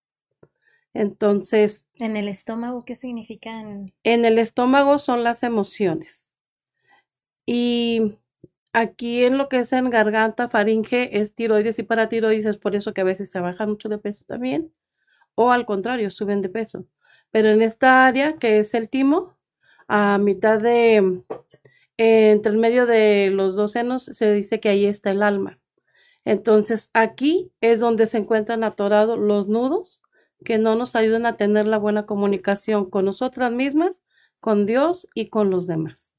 Entonces. 0.96 1.86
¿En 2.00 2.18
el 2.18 2.28
estómago 2.28 2.86
qué 2.86 2.96
significan? 2.96 3.94
En 4.04 4.26
el 4.26 4.40
estómago 4.40 4.98
son 4.98 5.24
las 5.24 5.44
emociones. 5.44 6.34
Y 7.46 8.16
aquí 8.74 9.24
en 9.24 9.38
lo 9.38 9.48
que 9.48 9.60
es 9.60 9.72
en 9.74 9.92
garganta, 9.92 10.50
faringe, 10.50 11.16
es 11.22 11.36
tiroides 11.36 11.78
y 11.78 11.84
paratiroides, 11.84 12.46
es 12.46 12.58
por 12.58 12.76
eso 12.76 12.92
que 12.96 13.02
a 13.02 13.04
veces 13.04 13.30
se 13.30 13.40
baja 13.40 13.68
mucho 13.68 13.90
de 13.90 14.00
peso 14.00 14.26
también. 14.26 14.74
O 15.36 15.52
al 15.52 15.68
contrario, 15.68 16.10
suben 16.10 16.42
de 16.42 16.50
peso. 16.50 16.88
Pero 17.30 17.52
en 17.52 17.62
esta 17.62 18.08
área, 18.08 18.38
que 18.38 18.58
es 18.58 18.74
el 18.74 18.90
timo, 18.90 19.38
a 19.88 20.18
mitad 20.18 20.60
de, 20.60 21.24
entre 22.02 22.52
el 22.52 22.58
medio 22.58 22.86
de 22.86 23.30
los 23.32 23.56
dos 23.56 23.74
senos, 23.74 24.04
se 24.04 24.34
dice 24.34 24.60
que 24.60 24.70
ahí 24.70 24.86
está 24.86 25.12
el 25.12 25.22
alma. 25.22 25.60
Entonces 26.26 26.90
aquí 26.94 27.52
es 27.62 27.80
donde 27.80 28.08
se 28.08 28.18
encuentran 28.18 28.64
atorados 28.64 29.20
los 29.20 29.48
nudos 29.48 30.02
que 30.44 30.58
no 30.58 30.76
nos 30.76 30.96
ayudan 30.96 31.26
a 31.26 31.38
tener 31.38 31.68
la 31.68 31.78
buena 31.78 32.06
comunicación 32.06 32.90
con 32.90 33.06
nosotras 33.06 33.52
mismas, 33.52 34.04
con 34.40 34.66
Dios 34.66 35.08
y 35.14 35.30
con 35.30 35.52
los 35.52 35.68
demás. 35.68 36.16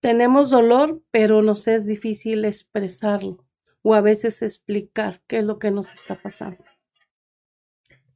Tenemos 0.00 0.50
dolor, 0.50 1.02
pero 1.10 1.42
nos 1.42 1.66
es 1.66 1.86
difícil 1.86 2.44
expresarlo 2.44 3.44
o 3.82 3.94
a 3.94 4.00
veces 4.00 4.42
explicar 4.42 5.20
qué 5.26 5.38
es 5.38 5.44
lo 5.44 5.58
que 5.58 5.70
nos 5.70 5.92
está 5.92 6.14
pasando. 6.14 6.62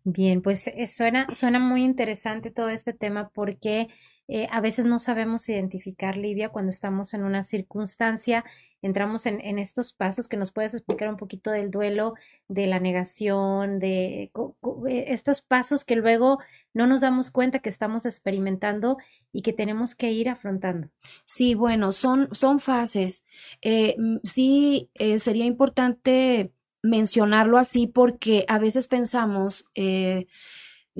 Bien, 0.04 0.40
pues 0.40 0.68
eh, 0.68 0.86
suena, 0.86 1.26
suena 1.34 1.58
muy 1.58 1.82
interesante 1.82 2.50
todo 2.50 2.68
este 2.68 2.92
tema 2.92 3.30
porque 3.30 3.88
eh, 4.30 4.46
a 4.50 4.60
veces 4.60 4.84
no 4.84 4.98
sabemos 4.98 5.48
identificar, 5.48 6.18
Livia, 6.18 6.50
cuando 6.50 6.68
estamos 6.68 7.14
en 7.14 7.24
una 7.24 7.42
circunstancia, 7.42 8.44
entramos 8.82 9.24
en, 9.24 9.58
estos 9.58 9.94
pasos 9.94 10.28
que 10.28 10.36
nos 10.36 10.52
puedes 10.52 10.74
explicar 10.74 11.08
un 11.08 11.16
poquito 11.16 11.50
del 11.50 11.70
duelo, 11.70 12.14
de 12.46 12.66
la 12.66 12.78
negación, 12.78 13.78
de 13.78 14.24
eh, 14.24 15.04
estos 15.08 15.40
pasos 15.40 15.82
que 15.82 15.96
luego 15.96 16.38
no 16.74 16.86
nos 16.86 17.00
damos 17.00 17.30
cuenta 17.30 17.60
que 17.60 17.70
estamos 17.70 18.04
experimentando 18.04 18.98
y 19.32 19.40
que 19.40 19.54
tenemos 19.54 19.94
que 19.94 20.12
ir 20.12 20.28
afrontando. 20.28 20.90
Sí, 21.24 21.54
bueno, 21.54 21.90
son, 21.92 22.28
son 22.32 22.60
fases. 22.60 23.24
Eh, 23.62 23.96
sí, 24.24 24.90
sería 25.16 25.46
importante 25.46 26.52
mencionarlo 26.82 27.56
así 27.56 27.86
porque 27.86 28.44
a 28.46 28.58
veces 28.58 28.88
pensamos 28.88 29.70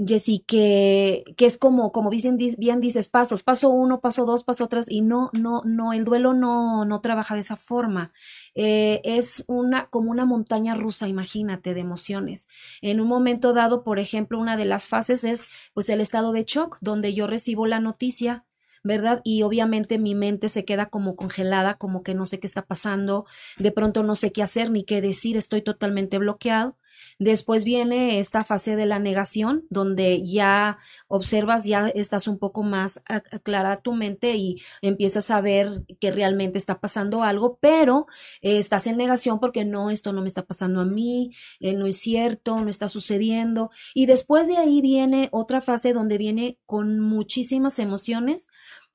Jessy, 0.07 0.41
que, 0.41 1.25
que 1.37 1.47
es 1.47 1.59
como, 1.59 1.93
como 1.93 2.11
bien, 2.11 2.37
bien 2.59 2.81
dices, 2.81 3.09
pasos, 3.09 3.43
paso 3.43 3.71
uno, 3.71 4.01
paso 4.01 4.25
dos, 4.25 4.45
paso 4.45 4.69
tres, 4.69 4.87
y 4.89 5.01
no, 5.01 5.31
no, 5.39 5.63
no, 5.65 5.93
el 5.93 6.05
duelo 6.05 6.35
no, 6.35 6.85
no 6.85 7.01
trabaja 7.01 7.35
de 7.35 7.41
esa 7.41 7.57
forma. 7.57 8.13
Eh, 8.55 9.01
es 9.05 9.45
una, 9.49 9.87
como 9.87 10.11
una 10.11 10.25
montaña 10.25 10.75
rusa, 10.75 11.09
imagínate, 11.09 11.75
de 11.75 11.81
emociones. 11.81 12.49
En 12.83 13.01
un 13.01 13.09
momento 13.09 13.53
dado, 13.53 13.85
por 13.85 13.99
ejemplo, 13.99 14.39
una 14.39 14.57
de 14.57 14.65
las 14.65 14.89
fases 14.89 15.25
es 15.25 15.45
pues 15.75 15.89
el 15.91 16.01
estado 16.01 16.33
de 16.33 16.45
shock, 16.45 16.79
donde 16.81 17.15
yo 17.15 17.27
recibo 17.27 17.67
la 17.67 17.81
noticia, 17.81 18.45
¿verdad? 18.85 19.21
Y 19.25 19.43
obviamente 19.43 19.99
mi 19.99 20.15
mente 20.15 20.49
se 20.49 20.65
queda 20.65 20.87
como 20.87 21.17
congelada, 21.17 21.75
como 21.75 22.03
que 22.03 22.15
no 22.15 22.27
sé 22.27 22.39
qué 22.41 22.47
está 22.47 22.63
pasando, 22.63 23.27
de 23.59 23.73
pronto 23.73 24.03
no 24.03 24.15
sé 24.15 24.33
qué 24.33 24.43
hacer 24.43 24.71
ni 24.71 24.85
qué 24.85 25.01
decir, 25.01 25.37
estoy 25.37 25.63
totalmente 25.63 26.19
bloqueado. 26.19 26.77
Después 27.19 27.65
viene 27.65 28.19
esta 28.19 28.45
fase 28.45 28.77
de 28.77 28.87
la 28.87 28.99
negación, 28.99 29.65
donde 29.71 30.25
ya 30.25 30.79
observas, 31.09 31.65
ya 31.65 31.89
estás 31.89 32.29
un 32.29 32.39
poco 32.39 32.63
más 32.63 33.01
clara 33.43 33.77
tu 33.77 33.93
mente 33.93 34.37
y 34.37 34.63
empiezas 34.83 35.31
a 35.31 35.41
ver 35.41 35.85
que 36.01 36.11
realmente 36.11 36.59
está 36.59 36.81
pasando 36.81 37.23
algo, 37.23 37.59
pero 37.61 38.07
eh, 38.43 38.59
estás 38.59 38.87
en 38.87 38.97
negación 38.97 39.41
porque 39.41 39.65
no, 39.65 39.91
esto 39.91 40.13
no 40.13 40.21
me 40.21 40.29
está 40.29 40.45
pasando 40.45 40.81
a 40.81 40.85
mí, 40.85 41.33
eh, 41.61 41.75
no 41.75 41.87
es 41.87 41.99
cierto, 41.99 42.61
no 42.61 42.71
está 42.71 42.89
sucediendo. 42.89 43.71
Y 43.95 44.07
después 44.07 44.49
de 44.49 44.57
ahí 44.57 44.81
viene 44.81 45.29
otra 45.33 45.61
fase 45.61 45.93
donde 45.93 46.19
viene 46.19 46.59
con 46.67 47.01
muchísimas 47.01 47.79
emociones, 47.79 48.49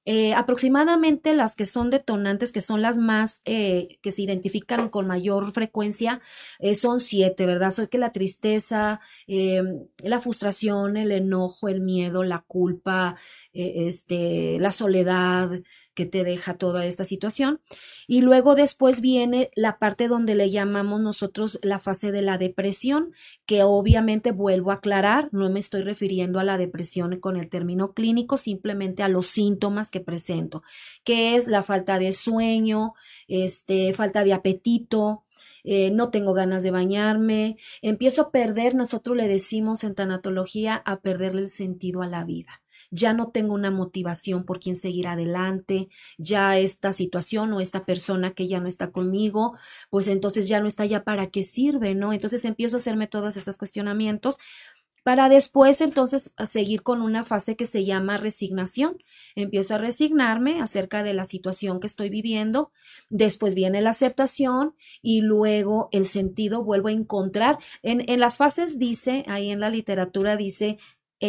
eh, 0.06 0.34
aproximadamente 0.34 1.34
las 1.34 1.56
que 1.56 1.66
son 1.66 1.90
detonantes, 1.90 2.52
que 2.52 2.60
son 2.60 2.82
las 2.82 2.98
más 2.98 3.42
eh, 3.46 4.00
que 4.02 4.12
se 4.12 4.22
identifican 4.22 4.90
con 4.90 5.08
mayor 5.08 5.52
frecuencia, 5.54 6.22
eh, 6.60 6.76
son 6.76 7.00
siete, 7.00 7.46
¿verdad? 7.46 7.72
Soy 7.72 7.88
que 7.88 7.98
la 7.98 8.12
tristeza, 8.12 9.00
la 9.28 10.20
frustración, 10.20 10.98
el 10.98 11.12
enojo, 11.12 11.70
el 11.70 11.82
miedo, 11.82 12.24
la 12.24 12.40
culpa, 12.40 13.16
este, 13.54 14.58
la 14.60 14.72
soledad, 14.72 15.52
que 15.94 16.06
te 16.06 16.24
deja 16.24 16.56
toda 16.56 16.86
esta 16.86 17.04
situación. 17.04 17.62
Y 18.08 18.22
luego 18.22 18.56
después 18.56 19.02
viene 19.02 19.52
la 19.56 19.80
parte 19.80 20.08
donde 20.08 20.36
le 20.36 20.50
llamamos 20.50 21.02
nosotros 21.02 21.60
la 21.62 21.80
fase 21.80 22.12
de 22.12 22.22
la 22.22 22.38
depresión, 22.38 23.14
que 23.46 23.64
obviamente 23.64 24.32
vuelvo 24.32 24.72
a 24.72 24.76
aclarar, 24.76 25.30
no 25.32 25.50
me 25.50 25.60
estoy 25.60 25.84
refiriendo 25.84 26.40
a 26.40 26.44
la 26.44 26.58
depresión 26.58 27.20
con 27.20 27.38
el 27.38 27.50
término 27.50 27.94
clínico, 27.94 28.38
simplemente 28.38 29.04
a 29.04 29.08
los 29.08 29.28
síntomas 29.28 29.92
que 29.92 30.00
presento, 30.00 30.64
que 31.04 31.36
es 31.36 31.48
la 31.48 31.64
falta 31.64 32.00
de 32.00 32.12
sueño, 32.12 32.94
este, 33.28 33.94
falta 33.94 34.24
de 34.24 34.34
apetito, 34.34 35.24
eh, 35.64 35.92
no 35.92 36.10
tengo 36.10 36.34
ganas 36.34 36.64
de 36.64 36.72
bañarme, 36.72 37.58
empiezo 37.82 38.24
a 38.24 38.32
perder, 38.32 38.76
nosotros 38.76 39.16
le 39.16 39.28
decimos 39.28 39.84
en 39.84 39.96
tanatología, 39.96 40.76
a 40.76 41.00
perderle 41.00 41.42
el 41.42 41.50
sentido 41.50 42.02
a 42.02 42.08
la 42.08 42.26
vida 42.26 42.63
ya 42.94 43.14
no 43.14 43.30
tengo 43.32 43.56
una 43.56 43.72
motivación 43.72 44.46
por 44.46 44.60
quien 44.60 44.76
seguir 44.76 45.08
adelante, 45.08 45.90
ya 46.18 46.58
esta 46.60 46.94
situación 46.94 47.52
o 47.54 47.60
esta 47.60 47.86
persona 47.86 48.34
que 48.34 48.48
ya 48.48 48.60
no 48.60 48.68
está 48.68 48.92
conmigo, 48.92 49.58
pues 49.90 50.08
entonces 50.08 50.48
ya 50.48 50.60
no 50.60 50.68
está 50.68 50.86
ya 50.86 51.04
para 51.04 51.28
qué 51.28 51.42
sirve, 51.42 51.96
¿no? 51.96 52.14
Entonces 52.14 52.46
empiezo 52.46 52.78
a 52.78 52.80
hacerme 52.80 53.08
todos 53.08 53.36
estos 53.36 53.58
cuestionamientos 53.58 54.38
para 55.04 55.28
después 55.28 55.82
entonces 55.82 56.34
seguir 56.46 56.82
con 56.82 57.02
una 57.02 57.26
fase 57.26 57.58
que 57.58 57.66
se 57.66 57.84
llama 57.84 58.18
resignación. 58.18 58.98
Empiezo 59.36 59.76
a 59.76 59.80
resignarme 59.80 60.62
acerca 60.62 61.04
de 61.04 61.14
la 61.14 61.26
situación 61.26 61.80
que 61.80 61.88
estoy 61.88 62.10
viviendo, 62.10 62.72
después 63.10 63.54
viene 63.54 63.82
la 63.82 63.90
aceptación 63.90 64.76
y 65.02 65.22
luego 65.22 65.90
el 65.92 66.06
sentido 66.06 66.64
vuelvo 66.64 66.88
a 66.88 66.94
encontrar. 66.94 67.58
En, 67.82 68.10
en 68.10 68.20
las 68.22 68.38
fases 68.38 68.80
dice, 68.80 69.26
ahí 69.28 69.50
en 69.50 69.60
la 69.60 69.70
literatura 69.70 70.38
dice 70.38 70.78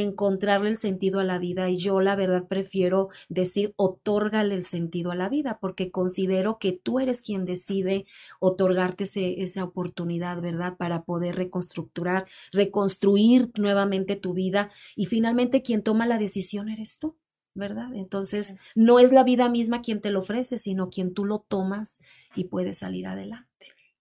encontrarle 0.02 0.70
el 0.70 0.76
sentido 0.76 1.20
a 1.20 1.24
la 1.24 1.38
vida 1.38 1.70
y 1.70 1.76
yo 1.76 2.00
la 2.00 2.16
verdad 2.16 2.48
prefiero 2.48 3.10
decir 3.28 3.74
otórgale 3.76 4.54
el 4.54 4.64
sentido 4.64 5.12
a 5.12 5.14
la 5.14 5.28
vida 5.28 5.58
porque 5.60 5.90
considero 5.90 6.58
que 6.58 6.72
tú 6.72 6.98
eres 6.98 7.22
quien 7.22 7.44
decide 7.44 8.06
otorgarte 8.40 9.04
esa 9.14 9.64
oportunidad, 9.64 10.40
¿verdad? 10.40 10.76
Para 10.76 11.04
poder 11.04 11.36
reconstructurar, 11.36 12.26
reconstruir 12.52 13.50
nuevamente 13.56 14.16
tu 14.16 14.34
vida 14.34 14.70
y 14.96 15.06
finalmente 15.06 15.62
quien 15.62 15.82
toma 15.82 16.06
la 16.06 16.18
decisión 16.18 16.68
eres 16.68 16.98
tú. 16.98 17.16
¿verdad? 17.56 17.94
Entonces, 17.94 18.56
no 18.74 18.98
es 18.98 19.12
la 19.12 19.22
vida 19.22 19.48
misma 19.48 19.80
quien 19.80 20.00
te 20.00 20.10
lo 20.10 20.18
ofrece, 20.18 20.58
sino 20.58 20.90
quien 20.90 21.14
tú 21.14 21.24
lo 21.24 21.38
tomas 21.38 22.00
y 22.34 22.44
puedes 22.44 22.78
salir 22.78 23.06
adelante. 23.06 23.53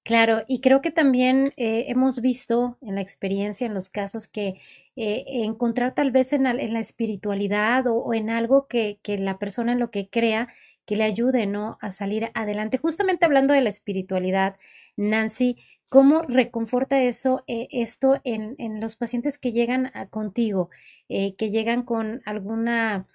Claro, 0.03 0.43
y 0.49 0.59
creo 0.59 0.81
que 0.81 0.91
también 0.91 1.53
eh, 1.55 1.85
hemos 1.87 2.19
visto 2.19 2.77
en 2.81 2.95
la 2.95 3.01
experiencia, 3.01 3.65
en 3.65 3.73
los 3.73 3.87
casos, 3.89 4.27
que 4.27 4.59
eh, 4.97 5.23
encontrar 5.27 5.95
tal 5.95 6.11
vez 6.11 6.33
en 6.33 6.43
la, 6.43 6.51
espiritualidad 6.79 7.85
o, 7.87 8.13
en 8.13 8.29
algo 8.29 8.67
que, 8.67 8.99
que 9.01 9.17
la 9.17 9.39
persona 9.39 9.71
en 9.71 9.79
lo 9.79 9.91
que 9.91 10.09
crea, 10.09 10.49
que 10.85 10.97
le 10.97 11.05
ayude, 11.05 11.45
¿no? 11.45 11.77
A 11.81 11.91
salir 11.91 12.31
adelante. 12.33 12.77
Justamente 12.77 13.25
hablando 13.25 13.53
de 13.53 13.61
la 13.61 13.69
espiritualidad, 13.69 14.57
Nancy, 14.97 15.57
¿cómo 15.87 16.21
reconforta 16.23 17.01
eso, 17.01 17.43
eh, 17.47 17.69
esto 17.71 18.19
en, 18.25 18.55
en, 18.57 18.81
los 18.81 18.97
pacientes 18.97 19.37
que 19.39 19.53
llegan 19.53 19.89
a, 19.93 20.07
contigo, 20.09 20.69
eh, 21.07 21.35
que 21.37 21.49
llegan 21.49 21.83
con 21.83 22.21
alguna 22.25 23.07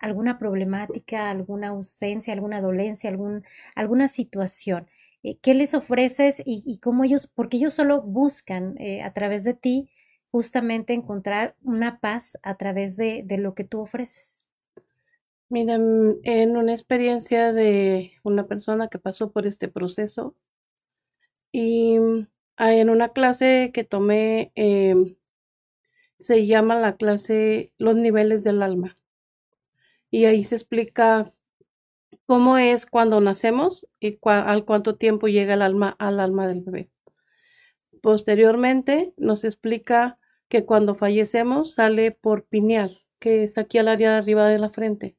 alguna 0.00 0.38
problemática, 0.38 1.30
alguna 1.30 1.68
ausencia, 1.68 2.32
alguna 2.32 2.60
dolencia, 2.60 3.10
algún, 3.10 3.44
alguna 3.74 4.08
situación. 4.08 4.88
Eh, 5.22 5.38
¿Qué 5.40 5.54
les 5.54 5.74
ofreces 5.74 6.42
y, 6.44 6.78
cómo 6.78 7.04
ellos, 7.04 7.26
porque 7.26 7.56
ellos 7.56 7.74
solo 7.74 8.02
buscan 8.02 8.76
eh, 8.78 9.02
a 9.02 9.12
través 9.12 9.44
de 9.44 9.54
ti 9.54 9.90
justamente 10.30 10.92
encontrar 10.92 11.56
una 11.62 11.98
paz 12.00 12.38
a 12.42 12.56
través 12.56 12.96
de, 12.96 13.22
de 13.24 13.38
lo 13.38 13.54
que 13.54 13.64
tú 13.64 13.80
ofreces? 13.80 14.46
Mira, 15.48 15.78
mm, 15.78 16.20
en 16.24 16.56
una 16.56 16.72
experiencia 16.72 17.52
de 17.52 18.12
una 18.22 18.46
persona 18.46 18.88
que 18.88 18.98
pasó 18.98 19.32
por 19.32 19.46
este 19.46 19.68
proceso 19.68 20.34
y 21.52 21.98
mm, 21.98 22.26
en 22.58 22.90
una 22.90 23.10
clase 23.10 23.70
que 23.72 23.84
tomé 23.84 24.52
eh, 24.56 25.16
se 26.16 26.46
llama 26.46 26.74
la 26.76 26.96
clase 26.96 27.72
Los 27.78 27.96
niveles 27.96 28.44
del 28.44 28.62
alma 28.62 28.98
y 30.10 30.24
ahí 30.24 30.44
se 30.44 30.56
explica 30.56 31.32
cómo 32.28 32.58
es 32.58 32.84
cuando 32.84 33.22
nacemos 33.22 33.88
y 34.00 34.18
al 34.22 34.66
cuánto 34.66 34.96
tiempo 34.96 35.28
llega 35.28 35.54
el 35.54 35.62
alma 35.62 35.96
al 35.98 36.20
alma 36.20 36.46
del 36.46 36.60
bebé. 36.60 36.90
Posteriormente 38.02 39.14
nos 39.16 39.44
explica 39.44 40.18
que 40.48 40.66
cuando 40.66 40.94
fallecemos 40.94 41.72
sale 41.72 42.10
por 42.12 42.44
pineal, 42.44 42.98
que 43.18 43.44
es 43.44 43.56
aquí 43.56 43.78
al 43.78 43.88
área 43.88 44.10
de 44.10 44.18
arriba 44.18 44.46
de 44.46 44.58
la 44.58 44.68
frente. 44.68 45.16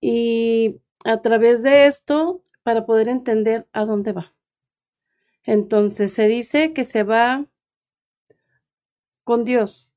Y 0.00 0.80
a 1.04 1.20
través 1.20 1.62
de 1.62 1.84
esto, 1.84 2.42
para 2.62 2.86
poder 2.86 3.08
entender 3.10 3.68
a 3.72 3.84
dónde 3.84 4.12
va. 4.12 4.34
Entonces 5.42 6.14
se 6.14 6.28
dice 6.28 6.72
que 6.72 6.84
se 6.84 7.02
va 7.02 7.46
con 9.22 9.44
Dios, 9.44 9.90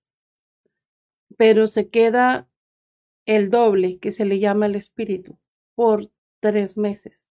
pero 1.38 1.66
se 1.66 1.90
queda 1.90 2.50
el 3.26 3.50
doble, 3.50 4.00
que 4.00 4.12
se 4.12 4.26
le 4.26 4.40
llama 4.40 4.66
el 4.66 4.76
espíritu, 4.76 5.40
por 5.78 6.10
tres 6.40 6.76
meses, 6.76 7.30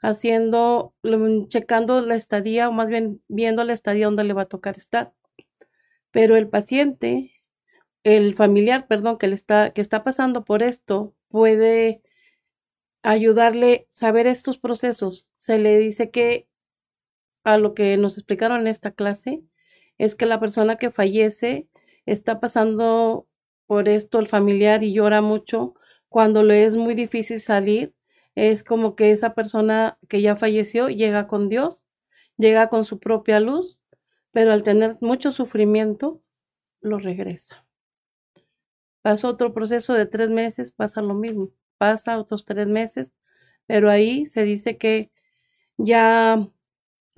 haciendo, 0.00 0.94
checando 1.48 2.00
la 2.00 2.16
estadía, 2.16 2.70
o 2.70 2.72
más 2.72 2.88
bien 2.88 3.22
viendo 3.28 3.64
la 3.64 3.74
estadía 3.74 4.06
donde 4.06 4.24
le 4.24 4.32
va 4.32 4.42
a 4.42 4.48
tocar 4.48 4.78
estar. 4.78 5.12
Pero 6.10 6.36
el 6.36 6.48
paciente, 6.48 7.34
el 8.02 8.34
familiar, 8.34 8.86
perdón, 8.86 9.18
que 9.18 9.26
le 9.28 9.34
está, 9.34 9.74
que 9.74 9.82
está 9.82 10.04
pasando 10.04 10.42
por 10.42 10.62
esto, 10.62 11.14
puede 11.28 12.00
ayudarle 13.02 13.88
a 13.90 13.92
saber 13.92 14.26
estos 14.26 14.58
procesos. 14.58 15.26
Se 15.36 15.58
le 15.58 15.76
dice 15.76 16.10
que 16.10 16.48
a 17.44 17.58
lo 17.58 17.74
que 17.74 17.98
nos 17.98 18.16
explicaron 18.16 18.62
en 18.62 18.68
esta 18.68 18.92
clase 18.92 19.42
es 19.98 20.14
que 20.14 20.24
la 20.24 20.40
persona 20.40 20.78
que 20.78 20.90
fallece 20.90 21.68
está 22.06 22.40
pasando 22.40 23.28
por 23.66 23.90
esto 23.90 24.18
el 24.18 24.28
familiar 24.28 24.82
y 24.82 24.94
llora 24.94 25.20
mucho, 25.20 25.74
cuando 26.16 26.42
le 26.42 26.64
es 26.64 26.76
muy 26.76 26.94
difícil 26.94 27.38
salir, 27.40 27.94
es 28.34 28.64
como 28.64 28.96
que 28.96 29.12
esa 29.12 29.34
persona 29.34 29.98
que 30.08 30.22
ya 30.22 30.34
falleció 30.34 30.88
llega 30.88 31.28
con 31.28 31.50
Dios, 31.50 31.84
llega 32.38 32.70
con 32.70 32.86
su 32.86 33.00
propia 33.00 33.38
luz, 33.38 33.78
pero 34.32 34.52
al 34.54 34.62
tener 34.62 34.96
mucho 35.02 35.30
sufrimiento, 35.30 36.22
lo 36.80 36.96
regresa. 36.96 37.66
Pasa 39.02 39.28
otro 39.28 39.52
proceso 39.52 39.92
de 39.92 40.06
tres 40.06 40.30
meses, 40.30 40.72
pasa 40.72 41.02
lo 41.02 41.12
mismo, 41.12 41.50
pasa 41.76 42.18
otros 42.18 42.46
tres 42.46 42.66
meses, 42.66 43.12
pero 43.66 43.90
ahí 43.90 44.24
se 44.24 44.42
dice 44.44 44.78
que 44.78 45.10
ya 45.76 46.48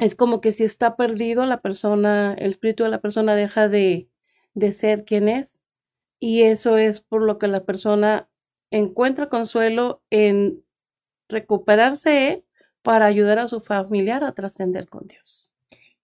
es 0.01 0.17
como 0.17 0.41
que 0.41 0.51
si 0.51 0.65
está 0.65 0.97
perdido 0.97 1.47
la 1.47 1.61
persona, 1.61 2.35
el 2.35 2.49
espíritu 2.49 2.83
de 2.83 2.91
la 2.91 3.01
persona 3.01 3.37
deja 3.37 3.69
de, 3.69 4.09
de 4.55 4.73
ser 4.73 5.05
quien 5.05 5.29
es 5.29 5.61
y 6.19 6.43
eso 6.43 6.79
es 6.79 6.99
por 6.99 7.23
lo 7.23 7.39
que 7.39 7.47
la 7.47 7.65
persona 7.65 8.29
encuentra 8.71 9.29
consuelo 9.29 10.03
en 10.11 10.63
recuperarse 11.29 12.45
para 12.83 13.07
ayudar 13.07 13.39
a 13.39 13.49
su 13.49 13.61
familiar 13.61 14.25
a 14.25 14.33
trascender 14.33 14.89
con 14.89 15.07
Dios. 15.07 15.53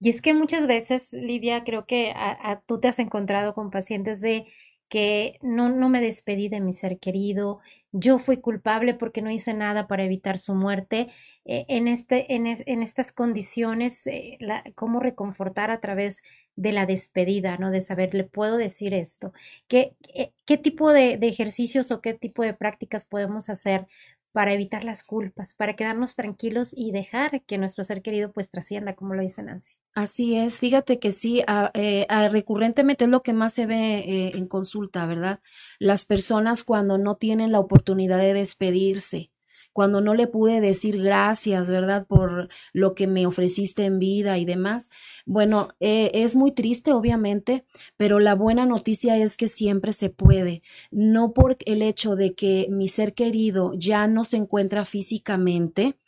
Y 0.00 0.11
es 0.11 0.20
que 0.20 0.35
muchas 0.35 0.66
veces, 0.66 1.12
Livia, 1.14 1.64
creo 1.64 1.87
que 1.87 2.12
a, 2.14 2.62
tú 2.66 2.79
te 2.79 2.88
has 2.88 2.98
encontrado 2.98 3.55
con 3.55 3.70
pacientes 3.70 4.20
de 4.20 4.46
que 4.88 5.38
no, 5.42 5.68
no 5.68 5.88
me 5.88 6.01
despedí 6.01 6.49
de 6.49 6.61
mi 6.61 6.73
ser 6.73 6.99
querido, 6.99 7.61
yo 7.97 8.18
fui 8.18 8.38
culpable 8.38 8.94
porque 8.94 9.23
no 9.23 9.31
hice 9.31 9.55
nada 9.55 9.87
para 9.87 10.05
evitar 10.05 10.37
su 10.38 10.55
muerte. 10.55 11.11
Eh, 11.44 11.64
en, 11.68 11.87
este, 11.87 12.35
en, 12.35 12.47
es, 12.47 12.64
en, 12.66 12.83
estas 12.83 13.12
condiciones, 13.12 14.07
eh, 14.07 14.38
cómo 14.75 14.99
reconfortar 14.99 15.70
a 15.70 15.81
través 15.81 16.23
de 16.57 16.73
la 16.73 16.87
despedida, 16.87 17.57
¿no? 17.57 17.70
De 17.70 17.81
saber, 17.81 18.14
le 18.14 18.25
puedo 18.25 18.57
decir 18.57 18.94
esto. 18.94 19.33
¿Qué, 19.68 19.94
qué, 20.03 20.33
qué 20.44 20.59
tipo 20.59 20.92
de, 20.92 21.18
de, 21.18 21.29
ejercicios 21.29 21.90
o 21.92 22.01
qué 22.01 22.14
tipo 22.14 22.42
de 22.42 22.55
prácticas 22.55 23.05
podemos 23.05 23.49
hacer 23.49 23.87
para 24.35 24.53
evitar 24.53 24.83
las 24.83 25.05
culpas, 25.05 25.55
para 25.55 25.77
quedarnos 25.77 26.16
tranquilos 26.16 26.75
y 26.77 26.90
dejar 26.90 27.44
que 27.44 27.57
nuestro 27.57 27.85
ser 27.85 28.03
querido 28.03 28.33
pues 28.33 28.51
trascienda, 28.51 28.97
como 28.97 29.14
lo 29.14 29.23
dice 29.23 29.44
Nancy. 29.44 29.77
Así 29.94 30.37
es, 30.37 30.59
fíjate 30.59 30.99
que 30.99 31.12
sí, 31.12 31.44
a, 31.47 31.70
eh, 31.73 32.05
a 32.09 32.29
recurrentemente 32.29 33.05
es 33.05 33.11
lo 33.11 33.23
que 33.23 33.33
más 33.33 33.55
se 33.55 33.66
ve 33.66 33.99
eh, 33.99 34.33
en 34.35 34.49
consulta, 34.49 35.07
¿verdad? 35.07 35.38
Las 35.79 36.05
personas 36.05 36.64
cuando 36.64 36.99
no 36.99 37.14
tienen 37.14 37.53
la 37.53 37.61
oportunidad 37.61 38.18
de 38.18 38.35
despedirse, 38.35 39.31
cuando 39.74 40.00
no 40.00 40.14
le 40.14 40.28
pude 40.28 40.60
decir 40.60 41.02
gracias, 41.02 41.68
¿verdad? 41.68 42.06
Por 42.06 42.48
lo 42.72 42.94
que 42.94 43.06
me 43.06 43.26
ofreciste 43.26 43.84
en 43.84 43.98
vida 43.98 44.38
y 44.38 44.44
demás. 44.44 44.90
Bueno, 45.26 45.68
eh, 45.80 46.12
es 46.14 46.37
muy 46.37 46.52
triste, 46.52 46.92
obviamente, 46.92 47.66
pero 47.96 48.20
la 48.20 48.37
buena 48.37 48.66
noticia 48.66 49.18
es 49.18 49.37
que 49.37 49.48
siempre 49.48 49.92
se 49.92 50.10
puede. 50.10 50.62
No 50.92 51.34
por 51.34 51.58
el 51.66 51.82
hecho 51.82 52.14
de 52.14 52.34
que 52.34 52.68
mi 52.70 52.88
ser 52.88 53.14
querido 53.14 53.74
ya 53.74 54.06
no 54.06 54.22
se 54.24 54.37
encuentra 54.37 54.84
físicamente, 54.84 55.98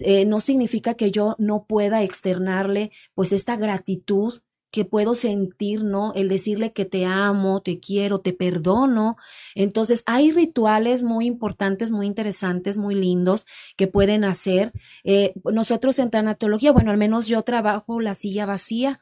eh, 0.00 0.24
no 0.24 0.40
significa 0.40 0.94
que 0.94 1.10
yo 1.10 1.36
no 1.38 1.66
pueda 1.66 2.02
externarle 2.02 2.90
pues 3.14 3.32
esta 3.32 3.56
gratitud 3.56 4.40
que 4.70 4.84
puedo 4.84 5.14
sentir, 5.14 5.84
¿no? 5.84 6.12
El 6.14 6.28
decirle 6.28 6.72
que 6.72 6.84
te 6.84 7.04
amo, 7.04 7.60
te 7.60 7.80
quiero, 7.80 8.20
te 8.20 8.32
perdono. 8.32 9.16
Entonces, 9.54 10.02
hay 10.06 10.30
rituales 10.32 11.02
muy 11.02 11.26
importantes, 11.26 11.90
muy 11.90 12.06
interesantes, 12.06 12.78
muy 12.78 12.94
lindos 12.94 13.46
que 13.76 13.86
pueden 13.86 14.24
hacer. 14.24 14.72
Eh, 15.04 15.32
nosotros 15.44 15.98
en 15.98 16.10
tanatología, 16.10 16.72
bueno, 16.72 16.90
al 16.90 16.98
menos 16.98 17.26
yo 17.26 17.42
trabajo 17.42 18.00
la 18.00 18.14
silla 18.14 18.46
vacía 18.46 19.00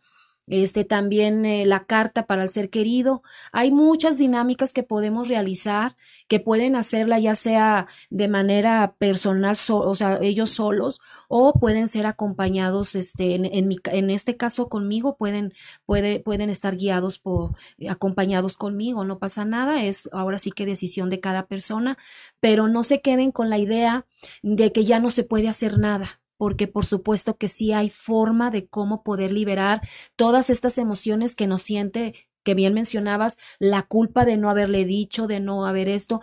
este 0.51 0.85
también 0.85 1.45
eh, 1.45 1.67
la 1.67 1.85
carta 1.85 2.27
para 2.27 2.43
el 2.43 2.49
ser 2.49 2.71
querido. 2.71 3.23
Hay 3.53 3.71
muchas 3.71 4.19
dinámicas 4.19 4.73
que 4.73 4.83
podemos 4.83 5.29
realizar, 5.29 5.97
que 6.29 6.41
pueden 6.41 6.77
hacerla 6.77 7.19
ya 7.19 7.35
sea 7.35 7.87
de 8.11 8.29
manera 8.29 8.95
personal, 8.99 9.57
so, 9.57 9.79
o 9.79 9.95
sea, 9.95 10.19
ellos 10.23 10.51
solos, 10.51 11.01
o 11.29 11.53
pueden 11.53 11.89
ser 11.89 12.07
acompañados, 12.07 12.95
este, 12.95 13.35
en, 13.35 13.71
en, 13.85 14.11
este 14.11 14.37
caso 14.37 14.69
conmigo, 14.69 15.17
pueden, 15.17 15.53
puede, 15.87 16.21
pueden 16.21 16.51
estar 16.51 16.77
guiados 16.77 17.19
por, 17.19 17.57
acompañados 17.89 18.57
conmigo, 18.57 19.05
no 19.05 19.19
pasa 19.19 19.45
nada, 19.45 19.85
es 19.85 20.09
ahora 20.13 20.39
sí 20.39 20.51
que 20.51 20.67
decisión 20.67 21.11
de 21.11 21.21
cada 21.21 21.47
persona, 21.47 21.99
pero 22.41 22.69
no 22.69 22.83
se 22.83 23.01
queden 23.01 23.33
con 23.33 23.51
la 23.51 23.59
idea 23.59 24.07
de 24.43 24.73
que 24.73 24.85
ya 24.85 25.01
no 25.01 25.11
se 25.11 25.25
puede 25.25 25.49
hacer 25.49 25.79
nada 25.79 26.21
porque 26.39 26.67
por 26.67 26.87
supuesto 26.87 27.37
que 27.37 27.49
sí 27.49 27.73
hay 27.73 27.91
forma 27.91 28.51
de 28.51 28.67
cómo 28.67 29.03
poder 29.03 29.33
liberar 29.33 29.83
todas 30.17 30.49
estas 30.49 30.79
emociones 30.79 31.37
que 31.37 31.47
nos 31.47 31.61
siente, 31.61 32.29
que 32.45 32.55
bien 32.55 32.73
mencionabas, 32.73 33.37
la 33.59 33.83
culpa 33.83 34.25
de 34.25 34.39
no 34.39 34.49
haberle 34.49 34.87
dicho, 34.87 35.27
de 35.27 35.41
no 35.41 35.67
haber 35.67 35.89
esto. 35.89 36.23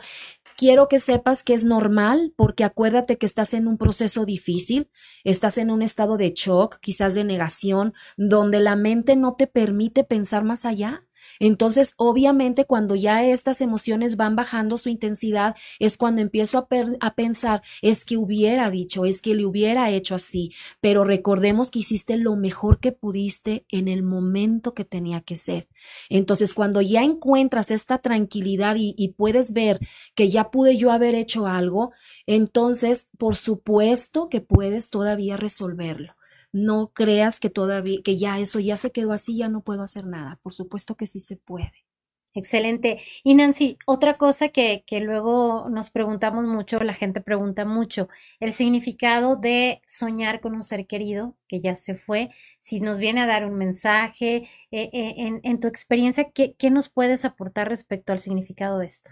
Quiero 0.57 0.87
que 0.87 0.99
sepas 0.99 1.43
que 1.43 1.53
es 1.53 1.65
normal 1.65 2.33
porque 2.37 2.63
acuérdate 2.63 3.17
que 3.17 3.25
estás 3.25 3.53
en 3.53 3.67
un 3.67 3.77
proceso 3.77 4.25
difícil, 4.25 4.89
estás 5.25 5.57
en 5.57 5.69
un 5.69 5.81
estado 5.81 6.17
de 6.17 6.31
shock, 6.33 6.79
quizás 6.79 7.13
de 7.13 7.25
negación, 7.25 7.93
donde 8.15 8.61
la 8.61 8.77
mente 8.77 9.17
no 9.17 9.35
te 9.35 9.47
permite 9.47 10.05
pensar 10.05 10.45
más 10.45 10.63
allá 10.63 11.04
Entonces, 11.39 11.93
obviamente, 11.97 12.65
cuando 12.65 12.95
ya 12.95 13.25
estas 13.25 13.61
emociones 13.61 14.15
van 14.15 14.35
bajando 14.35 14.77
su 14.77 14.89
intensidad, 14.89 15.55
es 15.79 15.97
cuando 15.97 16.21
empiezo 16.21 16.57
a, 16.57 17.15
pensar, 17.15 17.61
es 17.81 18.05
que 18.05 18.17
hubiera 18.17 18.69
dicho, 18.71 19.05
es 19.05 19.21
que 19.21 19.35
le 19.35 19.45
hubiera 19.45 19.89
hecho 19.89 20.15
así, 20.15 20.53
pero 20.81 21.03
recordemos 21.03 21.71
que 21.71 21.79
hiciste 21.79 22.17
lo 22.17 22.35
mejor 22.35 22.79
que 22.79 22.91
pudiste 22.91 23.65
en 23.69 23.87
el 23.87 24.03
momento 24.03 24.73
que 24.73 24.85
tenía 24.85 25.21
que 25.21 25.35
ser. 25.35 25.67
Entonces, 26.09 26.53
cuando 26.53 26.81
ya 26.81 27.03
encuentras 27.03 27.71
esta 27.71 27.99
tranquilidad 27.99 28.75
y, 28.75 28.93
y 28.97 29.09
puedes 29.09 29.53
ver 29.53 29.79
que 30.15 30.29
ya 30.29 30.51
pude 30.51 30.77
yo 30.77 30.91
haber 30.91 31.15
hecho 31.15 31.47
algo, 31.47 31.91
entonces, 32.25 33.07
por 33.17 33.35
supuesto 33.35 34.29
que 34.29 34.41
puedes 34.41 34.89
todavía 34.89 35.37
resolverlo 35.37 36.15
no 36.55 36.93
creas 36.93 37.41
que 37.41 37.49
todavía, 37.49 37.99
que 38.01 38.15
ya 38.15 38.39
eso 38.39 38.61
ya 38.61 38.77
se 38.77 38.91
quedó 38.91 39.11
así, 39.11 39.35
ya 39.37 39.49
no 39.49 39.61
puedo 39.61 39.83
hacer 39.83 40.05
nada. 40.07 40.39
Por 40.41 40.53
supuesto 40.53 40.95
que 40.95 41.05
sí 41.05 41.19
se 41.19 41.35
puede. 41.35 41.85
Excelente. 42.33 43.01
Y 43.23 43.35
Nancy, 43.35 43.77
otra 43.85 44.17
cosa 44.17 44.49
que, 44.49 44.85
que, 44.87 45.01
luego 45.01 45.67
nos 45.69 45.89
preguntamos 45.89 46.45
mucho, 46.45 46.79
la 46.79 46.93
gente 46.93 47.19
pregunta 47.21 47.65
mucho, 47.65 48.07
el 48.39 48.53
significado 48.53 49.35
de 49.35 49.81
soñar 49.87 50.39
con 50.39 50.55
un 50.55 50.63
ser 50.63 50.87
querido 50.87 51.35
que 51.49 51.59
ya 51.59 51.75
se 51.75 51.95
fue, 51.95 52.29
si 52.59 52.79
nos 52.79 52.99
viene 52.99 53.21
a 53.21 53.25
dar 53.25 53.45
un 53.45 53.55
mensaje, 53.55 54.49
eh, 54.71 54.89
eh, 54.93 55.13
en, 55.17 55.41
en, 55.43 55.59
tu 55.59 55.67
experiencia, 55.67 56.31
¿qué, 56.31 56.55
¿qué 56.55 56.71
nos 56.71 56.89
puedes 56.89 57.25
aportar 57.25 57.67
respecto 57.69 58.13
al 58.13 58.19
significado 58.19 58.79
de 58.79 58.85
esto? 58.85 59.11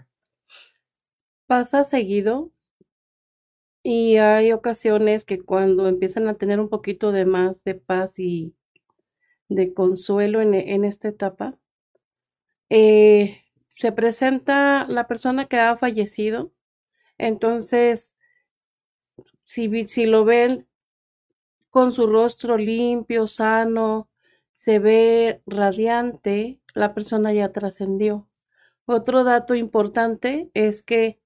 Pasa 1.46 1.84
seguido, 1.84 2.50
y 3.84 4.16
hay 4.16 4.52
ocasiones 4.52 5.24
que 5.24 5.40
cuando 5.40 5.86
empiezan 5.88 6.26
a 6.26 6.34
tener 6.34 6.58
un 6.58 6.70
poquito 6.70 7.12
de 7.12 7.26
más 7.26 7.62
de 7.64 7.76
paz 7.76 8.18
y 8.18 8.56
de 9.48 9.74
consuelo 9.74 10.40
en, 10.40 10.54
en 10.54 10.84
esta 10.84 11.08
etapa, 11.08 11.58
eh, 12.70 13.42
se 13.76 13.92
presenta 13.92 14.86
la 14.88 15.06
persona 15.06 15.46
que 15.46 15.58
ha 15.58 15.76
fallecido. 15.76 16.52
Entonces, 17.18 18.16
si, 19.44 19.86
si 19.86 20.06
lo 20.06 20.24
ven 20.24 20.66
con 21.70 21.92
su 21.92 22.06
rostro 22.06 22.56
limpio, 22.56 23.26
sano, 23.26 24.08
se 24.52 24.78
ve 24.78 25.42
radiante, 25.46 26.60
la 26.74 26.94
persona 26.94 27.32
ya 27.32 27.52
trascendió. 27.52 28.28
Otro 28.86 29.24
dato 29.24 29.54
importante 29.54 30.50
es 30.54 30.82
que 30.82 31.20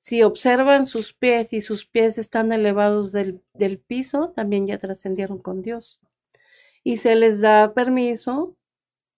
si 0.00 0.22
observan 0.22 0.86
sus 0.86 1.12
pies 1.12 1.52
y 1.52 1.60
sus 1.60 1.84
pies 1.84 2.16
están 2.16 2.52
elevados 2.52 3.12
del, 3.12 3.42
del 3.52 3.78
piso, 3.78 4.32
también 4.34 4.66
ya 4.66 4.78
trascendieron 4.78 5.38
con 5.38 5.60
Dios. 5.60 6.00
Y 6.82 6.96
se 6.96 7.14
les 7.16 7.42
da 7.42 7.74
permiso 7.74 8.56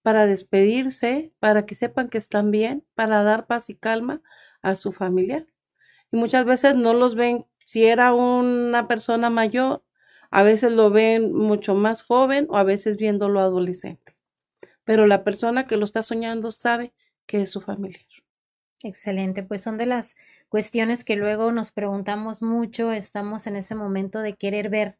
para 0.03 0.27
despedirse, 0.27 1.33
para 1.39 1.67
que 1.67 1.77
sepan 1.77 2.09
que 2.09 2.19
están 2.19 2.51
bien, 2.51 2.85
para 2.97 3.23
dar 3.23 3.47
paz 3.47 3.71
y 3.71 3.77
calma 3.77 4.23
a 4.61 4.75
su 4.75 4.91
familia. 4.91 5.47
Y 6.11 6.17
muchas 6.17 6.45
veces 6.45 6.75
no 6.75 6.95
los 6.95 7.15
ven, 7.15 7.47
si 7.65 7.85
era 7.85 8.13
una 8.13 8.89
persona 8.89 9.31
mayor, 9.31 9.85
a 10.33 10.43
veces 10.43 10.73
lo 10.73 10.91
ven 10.91 11.33
mucho 11.33 11.77
más 11.77 12.03
joven 12.03 12.49
o 12.51 12.57
a 12.57 12.65
veces 12.65 12.97
viéndolo 12.97 13.39
adolescente. 13.39 14.17
Pero 14.83 15.07
la 15.07 15.23
persona 15.23 15.69
que 15.69 15.77
lo 15.77 15.85
está 15.85 16.03
soñando 16.03 16.51
sabe 16.51 16.93
que 17.27 17.41
es 17.43 17.51
su 17.51 17.61
familia. 17.61 18.01
Excelente, 18.83 19.45
pues 19.45 19.63
son 19.63 19.79
de 19.79 19.87
las 19.87 20.17
cuestiones 20.53 21.03
que 21.03 21.17
luego 21.17 21.51
nos 21.51 21.73
preguntamos 21.73 22.43
mucho, 22.43 22.93
estamos 22.93 23.47
en 23.47 23.57
ese 23.57 23.75
momento 23.75 24.19
de 24.19 24.35
querer 24.35 24.69
ver 24.69 24.99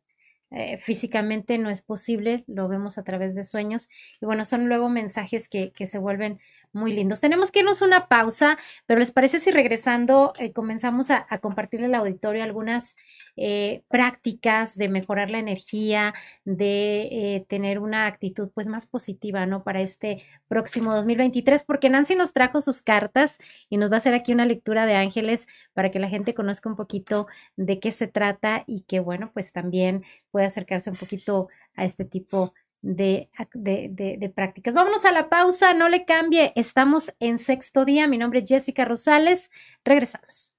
eh, 0.51 0.79
físicamente 0.79 1.59
no 1.59 1.69
es 1.69 1.83
posible, 1.83 2.45
lo 2.47 2.69
vemos 2.69 2.97
a 2.97 3.05
través 3.05 3.35
de 3.35 3.45
sueños 3.45 3.91
y 4.19 4.25
bueno, 4.25 4.47
son 4.47 4.67
luego 4.67 4.89
mensajes 4.89 5.51
que, 5.51 5.71
que 5.73 5.85
se 5.85 5.99
vuelven 5.99 6.41
muy 6.73 6.93
lindos. 6.93 7.21
Tenemos 7.21 7.51
que 7.51 7.61
irnos 7.61 7.83
una 7.83 8.09
pausa, 8.09 8.59
pero 8.87 9.01
¿les 9.01 9.13
parece 9.13 9.41
si 9.41 9.51
regresando 9.51 10.33
eh, 10.39 10.53
comenzamos 10.53 11.11
a, 11.11 11.27
a, 11.29 11.39
compartirle 11.39 11.87
al 11.87 11.95
auditorio 11.95 12.43
algunas 12.43 12.97
eh, 13.37 13.83
prácticas 13.89 14.77
de 14.77 14.89
mejorar 14.89 15.31
la 15.31 15.39
energía, 15.39 16.15
de 16.45 17.03
eh, 17.37 17.47
tener 17.49 17.79
una 17.79 18.07
actitud 18.07 18.51
pues 18.55 18.67
más 18.67 18.87
positiva, 18.87 19.47
¿no? 19.47 19.63
Para 19.65 19.81
este 19.81 20.23
próximo 20.49 20.95
2023, 20.95 21.65
porque 21.65 21.91
Nancy 21.91 22.15
nos 22.15 22.33
trajo 22.33 22.61
sus 22.61 22.83
cartas 22.83 23.39
y 23.69 23.77
nos 23.77 23.91
va 23.91 23.97
a 23.97 23.99
hacer 23.99 24.15
aquí 24.15 24.33
una 24.33 24.47
lectura 24.47 24.87
de 24.87 24.95
ángeles 24.95 25.49
para 25.75 25.91
que 25.91 25.99
la 25.99 26.09
gente 26.09 26.35
conozca 26.35 26.69
un 26.69 26.77
poquito 26.77 27.27
de 27.57 27.81
qué 27.81 27.93
se 27.93 28.07
trata 28.07 28.65
y 28.67 28.83
que 28.83 29.01
bueno, 29.01 29.31
pues 29.33 29.53
también 29.53 30.05
pueda 30.31 30.47
acercarse 30.47 30.91
un 30.91 30.97
poquito 30.97 31.49
a 31.75 31.85
este 31.85 32.05
tipo 32.05 32.55
de, 32.83 33.31
de, 33.55 34.17
de, 34.19 34.29
prácticas. 34.29 34.75
Vámonos 34.75 35.05
a 35.05 35.13
la 35.13 35.29
pausa, 35.29 35.73
no 35.73 35.89
le 35.89 36.05
cambie. 36.05 36.53
Estamos 36.57 37.15
en 37.21 37.39
sexto 37.39 37.85
día. 37.85 38.07
Mi 38.09 38.19
nombre 38.19 38.41
es 38.41 38.49
Jessica 38.49 38.85
Rosales. 38.85 39.51
Regresamos. 39.85 40.53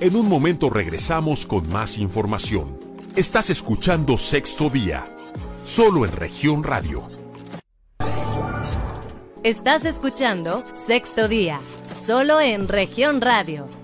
En 0.00 0.16
un 0.16 0.28
momento 0.28 0.70
regresamos 0.70 1.46
con 1.46 1.68
más 1.68 1.98
información. 1.98 2.78
Estás 3.16 3.50
escuchando 3.50 4.16
Sexto 4.16 4.70
Día, 4.70 5.06
solo 5.64 6.06
en 6.06 6.12
región 6.12 6.62
radio. 6.62 7.08
Estás 9.42 9.84
escuchando 9.84 10.64
Sexto 10.74 11.28
Día, 11.28 11.60
solo 11.94 12.40
en 12.40 12.68
región 12.68 13.20
radio. 13.20 13.79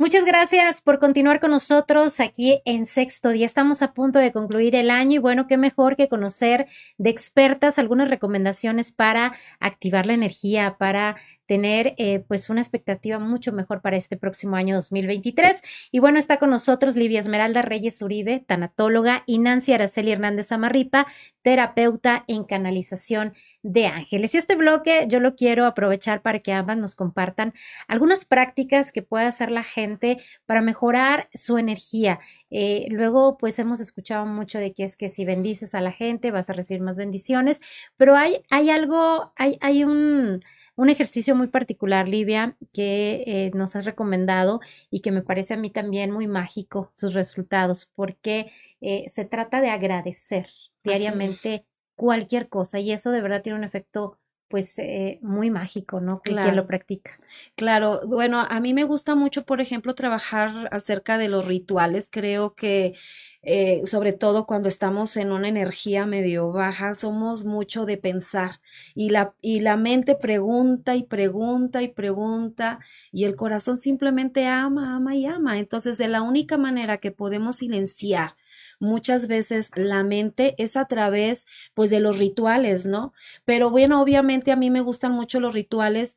Muchas 0.00 0.24
gracias 0.24 0.80
por 0.80 0.98
continuar 0.98 1.40
con 1.40 1.50
nosotros 1.50 2.20
aquí 2.20 2.62
en 2.64 2.86
sexto 2.86 3.28
día. 3.28 3.44
Estamos 3.44 3.82
a 3.82 3.92
punto 3.92 4.18
de 4.18 4.32
concluir 4.32 4.74
el 4.74 4.88
año 4.88 5.16
y 5.16 5.18
bueno, 5.18 5.46
qué 5.46 5.58
mejor 5.58 5.94
que 5.94 6.08
conocer 6.08 6.66
de 6.96 7.10
expertas 7.10 7.78
algunas 7.78 8.08
recomendaciones 8.08 8.92
para 8.92 9.34
activar 9.58 10.06
la 10.06 10.14
energía, 10.14 10.76
para 10.78 11.16
tener 11.50 11.94
eh, 11.96 12.22
pues 12.28 12.48
una 12.48 12.60
expectativa 12.60 13.18
mucho 13.18 13.50
mejor 13.50 13.80
para 13.80 13.96
este 13.96 14.16
próximo 14.16 14.54
año 14.54 14.76
2023. 14.76 15.60
Y 15.90 15.98
bueno, 15.98 16.20
está 16.20 16.36
con 16.36 16.50
nosotros 16.50 16.94
Livia 16.94 17.18
Esmeralda 17.18 17.60
Reyes 17.60 18.00
Uribe, 18.02 18.44
tanatóloga, 18.46 19.24
y 19.26 19.40
Nancy 19.40 19.72
Araceli 19.72 20.12
Hernández 20.12 20.52
Amarripa, 20.52 21.08
terapeuta 21.42 22.22
en 22.28 22.44
canalización 22.44 23.34
de 23.64 23.86
ángeles. 23.86 24.32
Y 24.32 24.38
este 24.38 24.54
bloque 24.54 25.06
yo 25.08 25.18
lo 25.18 25.34
quiero 25.34 25.66
aprovechar 25.66 26.22
para 26.22 26.38
que 26.38 26.52
ambas 26.52 26.76
nos 26.76 26.94
compartan 26.94 27.52
algunas 27.88 28.24
prácticas 28.24 28.92
que 28.92 29.02
pueda 29.02 29.26
hacer 29.26 29.50
la 29.50 29.64
gente 29.64 30.18
para 30.46 30.62
mejorar 30.62 31.30
su 31.34 31.58
energía. 31.58 32.20
Eh, 32.50 32.86
luego, 32.92 33.38
pues 33.38 33.58
hemos 33.58 33.80
escuchado 33.80 34.24
mucho 34.24 34.60
de 34.60 34.72
que 34.72 34.84
es 34.84 34.96
que 34.96 35.08
si 35.08 35.24
bendices 35.24 35.74
a 35.74 35.80
la 35.80 35.90
gente 35.90 36.30
vas 36.30 36.48
a 36.48 36.52
recibir 36.52 36.80
más 36.80 36.96
bendiciones, 36.96 37.60
pero 37.96 38.14
hay, 38.14 38.40
hay 38.50 38.70
algo, 38.70 39.32
hay, 39.34 39.58
hay 39.60 39.82
un 39.82 40.44
un 40.76 40.90
ejercicio 40.90 41.34
muy 41.34 41.48
particular, 41.48 42.08
Livia, 42.08 42.56
que 42.72 43.24
eh, 43.26 43.50
nos 43.54 43.76
has 43.76 43.84
recomendado 43.84 44.60
y 44.90 45.00
que 45.00 45.12
me 45.12 45.22
parece 45.22 45.54
a 45.54 45.56
mí 45.56 45.70
también 45.70 46.10
muy 46.10 46.26
mágico 46.26 46.90
sus 46.94 47.14
resultados, 47.14 47.90
porque 47.94 48.52
eh, 48.80 49.04
se 49.08 49.24
trata 49.24 49.60
de 49.60 49.70
agradecer 49.70 50.48
diariamente 50.82 51.66
cualquier 51.94 52.48
cosa 52.48 52.80
y 52.80 52.92
eso 52.92 53.10
de 53.10 53.20
verdad 53.20 53.42
tiene 53.42 53.58
un 53.58 53.64
efecto 53.64 54.18
pues 54.50 54.80
eh, 54.80 55.20
muy 55.22 55.48
mágico, 55.48 56.00
¿no? 56.00 56.20
Claro. 56.20 56.42
Quien 56.42 56.56
lo 56.56 56.66
practica. 56.66 57.18
Claro, 57.54 58.00
bueno, 58.04 58.40
a 58.40 58.58
mí 58.58 58.74
me 58.74 58.82
gusta 58.82 59.14
mucho, 59.14 59.44
por 59.44 59.60
ejemplo, 59.60 59.94
trabajar 59.94 60.68
acerca 60.72 61.18
de 61.18 61.28
los 61.28 61.46
rituales. 61.46 62.08
Creo 62.10 62.56
que 62.56 62.94
eh, 63.42 63.80
sobre 63.86 64.12
todo 64.12 64.46
cuando 64.46 64.68
estamos 64.68 65.16
en 65.16 65.30
una 65.30 65.46
energía 65.46 66.04
medio 66.04 66.50
baja, 66.50 66.94
somos 66.96 67.44
mucho 67.44 67.86
de 67.86 67.96
pensar 67.96 68.60
y 68.94 69.10
la, 69.10 69.34
y 69.40 69.60
la 69.60 69.76
mente 69.76 70.16
pregunta 70.16 70.96
y 70.96 71.04
pregunta 71.04 71.80
y 71.82 71.88
pregunta 71.88 72.80
y 73.12 73.24
el 73.24 73.36
corazón 73.36 73.76
simplemente 73.76 74.46
ama, 74.48 74.96
ama 74.96 75.14
y 75.14 75.26
ama. 75.26 75.60
Entonces, 75.60 75.96
de 75.96 76.08
la 76.08 76.22
única 76.22 76.58
manera 76.58 76.98
que 76.98 77.12
podemos 77.12 77.56
silenciar 77.56 78.34
muchas 78.80 79.28
veces 79.28 79.70
la 79.76 80.02
mente 80.02 80.54
es 80.58 80.76
a 80.76 80.86
través 80.86 81.46
pues 81.74 81.90
de 81.90 82.00
los 82.00 82.18
rituales, 82.18 82.86
¿no? 82.86 83.12
Pero 83.44 83.70
bueno, 83.70 84.02
obviamente 84.02 84.50
a 84.50 84.56
mí 84.56 84.70
me 84.70 84.80
gustan 84.80 85.12
mucho 85.12 85.38
los 85.38 85.54
rituales 85.54 86.16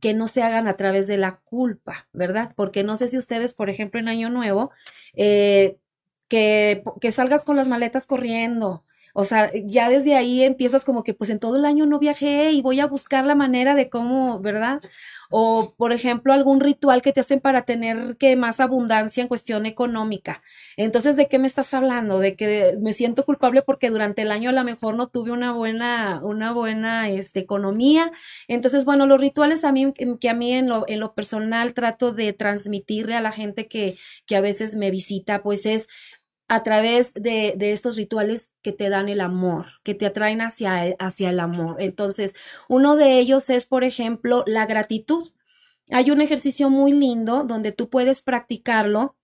que 0.00 0.14
no 0.14 0.28
se 0.28 0.42
hagan 0.42 0.68
a 0.68 0.76
través 0.76 1.06
de 1.06 1.16
la 1.18 1.40
culpa, 1.44 2.08
¿verdad? 2.12 2.52
Porque 2.56 2.84
no 2.84 2.96
sé 2.96 3.08
si 3.08 3.18
ustedes, 3.18 3.54
por 3.54 3.70
ejemplo, 3.70 4.00
en 4.00 4.08
Año 4.08 4.30
Nuevo, 4.30 4.70
eh, 5.14 5.78
que, 6.28 6.82
que 7.00 7.10
salgas 7.10 7.44
con 7.44 7.56
las 7.56 7.68
maletas 7.68 8.06
corriendo. 8.06 8.84
O 9.16 9.24
sea, 9.24 9.50
ya 9.64 9.88
desde 9.88 10.16
ahí 10.16 10.42
empiezas 10.42 10.84
como 10.84 11.04
que 11.04 11.14
pues 11.14 11.30
en 11.30 11.38
todo 11.38 11.54
el 11.54 11.64
año 11.64 11.86
no 11.86 12.00
viajé 12.00 12.50
y 12.50 12.62
voy 12.62 12.80
a 12.80 12.86
buscar 12.88 13.24
la 13.24 13.36
manera 13.36 13.76
de 13.76 13.88
cómo, 13.88 14.40
¿verdad? 14.40 14.80
O 15.30 15.72
por 15.76 15.92
ejemplo, 15.92 16.32
algún 16.32 16.60
ritual 16.60 17.00
que 17.00 17.12
te 17.12 17.20
hacen 17.20 17.38
para 17.38 17.62
tener 17.64 18.16
que 18.16 18.34
más 18.34 18.58
abundancia 18.58 19.22
en 19.22 19.28
cuestión 19.28 19.66
económica. 19.66 20.42
Entonces, 20.76 21.14
¿de 21.16 21.28
qué 21.28 21.38
me 21.38 21.46
estás 21.46 21.74
hablando? 21.74 22.18
De 22.18 22.34
que 22.34 22.76
me 22.80 22.92
siento 22.92 23.24
culpable 23.24 23.62
porque 23.62 23.90
durante 23.90 24.22
el 24.22 24.32
año 24.32 24.50
a 24.50 24.52
lo 24.52 24.64
mejor 24.64 24.96
no 24.96 25.06
tuve 25.06 25.30
una 25.30 25.52
buena, 25.52 26.20
una 26.24 26.52
buena 26.52 27.08
este, 27.08 27.38
economía. 27.40 28.10
Entonces, 28.48 28.84
bueno, 28.84 29.06
los 29.06 29.20
rituales 29.20 29.62
a 29.62 29.70
mí, 29.70 29.92
que 30.20 30.28
a 30.28 30.34
mí 30.34 30.52
en 30.52 30.68
lo, 30.68 30.84
en 30.88 30.98
lo 30.98 31.14
personal 31.14 31.72
trato 31.72 32.12
de 32.12 32.32
transmitirle 32.32 33.14
a 33.14 33.20
la 33.20 33.30
gente 33.30 33.68
que, 33.68 33.96
que 34.26 34.36
a 34.36 34.40
veces 34.40 34.74
me 34.74 34.90
visita, 34.90 35.42
pues 35.42 35.66
es 35.66 35.88
a 36.54 36.62
través 36.62 37.14
de, 37.14 37.54
de, 37.56 37.72
estos 37.72 37.96
rituales 37.96 38.52
que 38.62 38.70
te 38.70 38.88
dan 38.88 39.08
el 39.08 39.20
amor, 39.20 39.66
que 39.82 39.94
te 39.94 40.06
atraen 40.06 40.40
hacia 40.40 40.86
el, 40.86 40.96
hacia 41.00 41.30
el 41.30 41.40
amor. 41.40 41.76
Entonces, 41.80 42.34
uno 42.68 42.94
de 42.94 43.18
ellos 43.18 43.50
es, 43.50 43.66
por 43.66 43.82
ejemplo, 43.82 44.44
la 44.46 44.64
gratitud. 44.64 45.24
Hay 45.90 46.12
un 46.12 46.20
ejercicio 46.20 46.70
muy 46.70 46.92
lindo 46.92 47.42
donde 47.42 47.72
tú 47.72 47.90
puedes 47.90 48.22
practicarlo. 48.22 49.16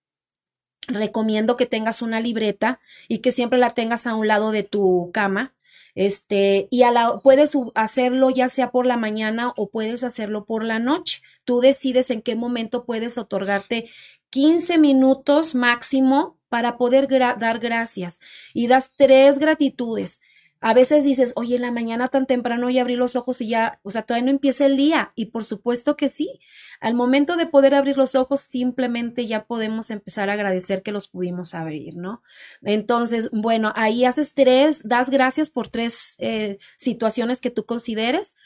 Recomiendo 0.88 1.57
que 1.57 1.66
tengas 1.66 2.03
una 2.03 2.19
libreta 2.19 2.81
y 3.07 3.19
que 3.19 3.31
siempre 3.31 3.61
la 3.61 3.71
tengas 3.71 4.09
a 4.09 4.14
un 4.14 4.27
lado 4.27 4.51
de 4.51 4.64
tu 4.64 5.11
cama. 5.12 5.55
Este, 5.95 6.66
y 6.71 6.83
a 6.83 6.90
la, 6.90 7.19
puedes 7.19 7.53
hacerlo 7.77 8.31
ya 8.31 8.49
sea 8.49 8.73
por 8.73 8.87
la 8.87 8.97
mañana 8.97 9.53
o 9.57 9.71
puedes 9.71 10.03
hacerlo 10.03 10.47
por 10.47 10.64
la 10.64 10.81
noche. 10.81 11.23
Tú 11.45 11.61
decides 11.61 12.11
en 12.11 12.23
qué 12.23 12.35
momento 12.35 12.85
puedes 12.85 13.19
otorgarte 13.19 13.88
15 14.31 14.79
minutos 14.79 15.55
máximo 15.55 16.39
para 16.51 16.77
poder 16.77 17.09
dar 17.09 17.59
gracias 17.59 18.21
y 18.53 18.67
das 18.67 18.93
tres 18.95 19.39
gratitudes. 19.39 20.21
A 20.63 20.75
veces 20.75 21.05
dices, 21.05 21.33
oye, 21.37 21.57
en 21.57 21.63
la 21.63 21.73
mañana 21.73 22.09
tan 22.09 22.27
temprano 22.27 22.69
ya 22.69 22.83
abrí 22.83 22.95
los 22.95 23.17
ojos 23.17 23.41
y 23.41 23.49
ya, 23.49 23.81
o 23.83 23.91
sea, 23.91 24.03
todavía 24.03 24.27
no 24.27 24.31
empieza 24.31 24.67
el 24.67 24.77
día. 24.77 25.11
Y 25.15 25.27
por 25.27 25.43
supuesto 25.47 25.97
que 25.97 26.11
sí. 26.11 26.39
Al 26.81 26.95
momento 26.95 27.39
de 27.39 27.47
poder 27.47 27.75
abrir 27.75 27.97
los 27.97 28.15
ojos, 28.15 28.41
simplemente 28.41 29.25
ya 29.25 29.47
podemos 29.47 29.91
empezar 29.91 30.29
a 30.29 30.35
agradecer 30.35 30.83
que 30.83 30.93
los 30.93 31.09
pudimos 31.09 31.55
abrir, 31.55 31.97
¿no? 31.97 32.23
Entonces, 32.61 33.31
bueno, 33.33 33.73
ahí 33.75 34.05
haces 34.05 34.35
tres, 34.35 34.83
das 34.85 35.09
gracias 35.09 35.49
por 35.49 35.69
tres 35.69 36.17
eh, 36.19 36.59
situaciones 36.77 37.41
que 37.41 37.51
tú 37.51 37.65
consideres 37.65 38.37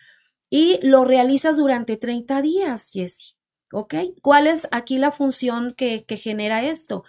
y 0.51 0.79
lo 0.87 1.05
realizas 1.05 1.57
durante 1.57 1.97
30 1.97 2.43
días, 2.43 2.91
Jessie. 2.93 3.34
¿Ok? 3.75 3.95
¿Cuál 4.23 4.47
es 4.47 4.69
aquí 4.71 4.99
la 4.99 5.11
función 5.11 5.75
que, 5.77 6.05
genera 6.09 6.63
esto? 6.63 7.03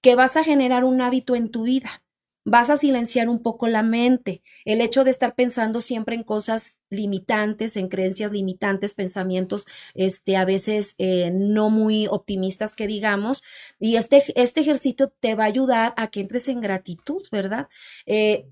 Que 0.00 0.14
vas 0.14 0.36
a 0.36 0.44
generar 0.44 0.84
un 0.84 1.02
hábito 1.02 1.34
en 1.34 1.50
tu 1.50 1.64
vida 1.64 2.02
vas 2.44 2.70
a 2.70 2.76
silenciar 2.76 3.28
un 3.28 3.40
poco 3.40 3.68
la 3.68 3.84
mente. 3.84 4.42
El 4.64 4.80
hecho 4.80 5.04
de 5.04 5.10
estar 5.10 5.36
pensando 5.36 5.80
siempre 5.80 6.16
en 6.16 6.24
cosas 6.24 6.74
limitantes, 6.90 7.76
en 7.76 7.86
creencias 7.86 8.32
limitantes, 8.32 8.94
pensamientos, 8.94 9.64
este, 9.94 10.36
a 10.36 10.44
veces 10.44 10.96
eh, 10.98 11.30
no 11.32 11.70
muy 11.70 12.08
optimistas 12.08 12.74
que 12.74 12.88
digamos, 12.88 13.44
y 13.78 13.94
este, 13.94 14.24
este 14.34 14.60
ejercicio 14.60 15.12
te 15.20 15.36
va 15.36 15.44
a 15.44 15.46
ayudar 15.46 15.94
a 15.96 16.08
que 16.10 16.18
entres 16.18 16.48
en 16.48 16.60
gratitud, 16.60 17.22
¿verdad? 17.30 17.68
Eh, 18.06 18.48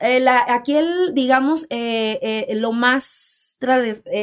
eh, 0.00 0.24
aquí 0.48 0.76
el, 0.76 1.14
digamos, 1.14 1.66
lo 1.70 2.72
más, 2.72 3.58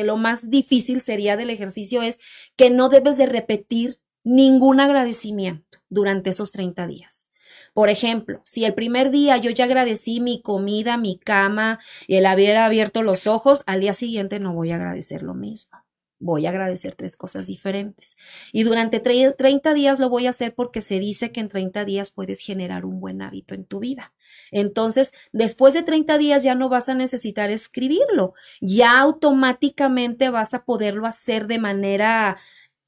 lo 0.04 0.18
más 0.18 0.50
difícil 0.50 1.02
sería 1.02 1.38
del 1.38 1.50
ejercicio 1.50 2.02
es 2.02 2.20
que 2.56 2.70
no 2.70 2.90
debes 2.90 3.18
de 3.18 3.26
repetir 3.26 4.00
ningún 4.24 4.80
agradecimiento 4.80 5.80
durante 5.90 6.30
esos 6.30 6.52
30 6.52 6.88
días. 6.88 7.28
Por 7.74 7.90
ejemplo, 7.90 8.42
si 8.44 8.66
el 8.66 8.74
primer 8.74 9.12
día 9.12 9.38
yo 9.38 9.50
ya 9.50 9.66
agradecí 9.66 10.20
mi 10.20 10.42
comida, 10.42 10.98
mi 10.98 11.18
cama 11.18 11.80
y 12.08 12.16
el 12.16 12.26
haber 12.26 12.58
abierto 12.58 13.02
los 13.02 13.28
ojos, 13.28 13.64
al 13.66 13.82
día 13.82 13.94
siguiente 13.94 14.40
no 14.40 14.54
voy 14.54 14.72
a 14.72 14.76
agradecer 14.76 15.24
lo 15.24 15.34
mismo. 15.34 15.78
Voy 16.20 16.46
a 16.46 16.50
agradecer 16.50 16.94
tres 16.94 17.18
cosas 17.18 17.48
diferentes. 17.48 18.16
Y 18.52 18.64
durante 18.64 19.00
30 19.00 19.74
días 19.74 20.00
lo 20.00 20.10
voy 20.10 20.28
a 20.28 20.30
hacer 20.30 20.54
porque 20.54 20.82
se 20.82 21.00
dice 21.00 21.32
que 21.32 21.40
en 21.40 21.48
30 21.48 21.84
días 21.84 22.12
puedes 22.12 22.42
generar 22.42 22.86
un 22.86 23.00
buen 23.00 23.24
hábito 23.24 23.56
en 23.56 23.66
tu 23.66 23.80
vida. 23.80 24.14
Entonces, 24.52 25.14
después 25.32 25.74
de 25.74 25.84
30 25.84 26.18
días 26.18 26.44
ya 26.44 26.56
no 26.56 26.70
vas 26.70 26.90
a 26.90 26.94
necesitar 26.96 27.50
escribirlo, 27.50 28.34
ya 28.62 29.00
automáticamente 29.00 30.30
vas 30.30 30.54
a 30.54 30.66
poderlo 30.66 31.08
hacer 31.08 31.48
de 31.48 31.60
manera 31.60 32.38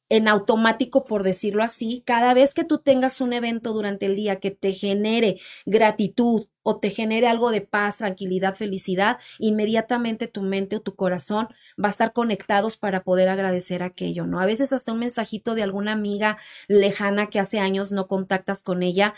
en 0.10 0.28
automático, 0.28 1.06
por 1.06 1.23
decirlo 1.23 1.63
así, 1.63 2.04
cada 2.06 2.34
vez 2.36 2.54
que 2.54 2.63
tú 2.63 2.78
tengas 2.80 3.19
un 3.19 3.34
evento 3.34 3.73
durante 3.73 4.06
el 4.06 4.15
día 4.15 4.39
que 4.39 4.52
te 4.52 4.73
genere 4.73 5.39
gratitud 5.65 6.45
o 6.62 6.80
te 6.80 6.91
genere 6.91 7.28
algo 7.28 7.49
de 7.52 7.62
paz, 7.62 7.97
tranquilidad, 7.97 8.54
felicidad, 8.56 9.17
inmediatamente 9.39 10.28
tu 10.28 10.43
mente 10.43 10.76
o 10.76 10.82
tu 10.82 10.95
corazón 10.95 11.47
va 11.84 11.88
a 11.88 11.89
estar 11.89 12.13
conectados 12.13 12.78
para 12.78 13.04
poder 13.04 13.28
agradecer 13.28 13.82
aquello, 13.82 14.28
¿no? 14.28 14.39
A 14.39 14.45
veces 14.45 14.71
hasta 14.71 14.93
un 14.93 14.99
mensajito 14.99 15.56
de 15.56 15.63
alguna 15.63 15.93
amiga 15.93 16.38
lejana 16.67 17.28
que 17.28 17.39
hace 17.39 17.60
años 17.60 17.91
no 17.91 18.08
contactas 18.08 18.62
con 18.62 18.84
ella, 18.84 19.15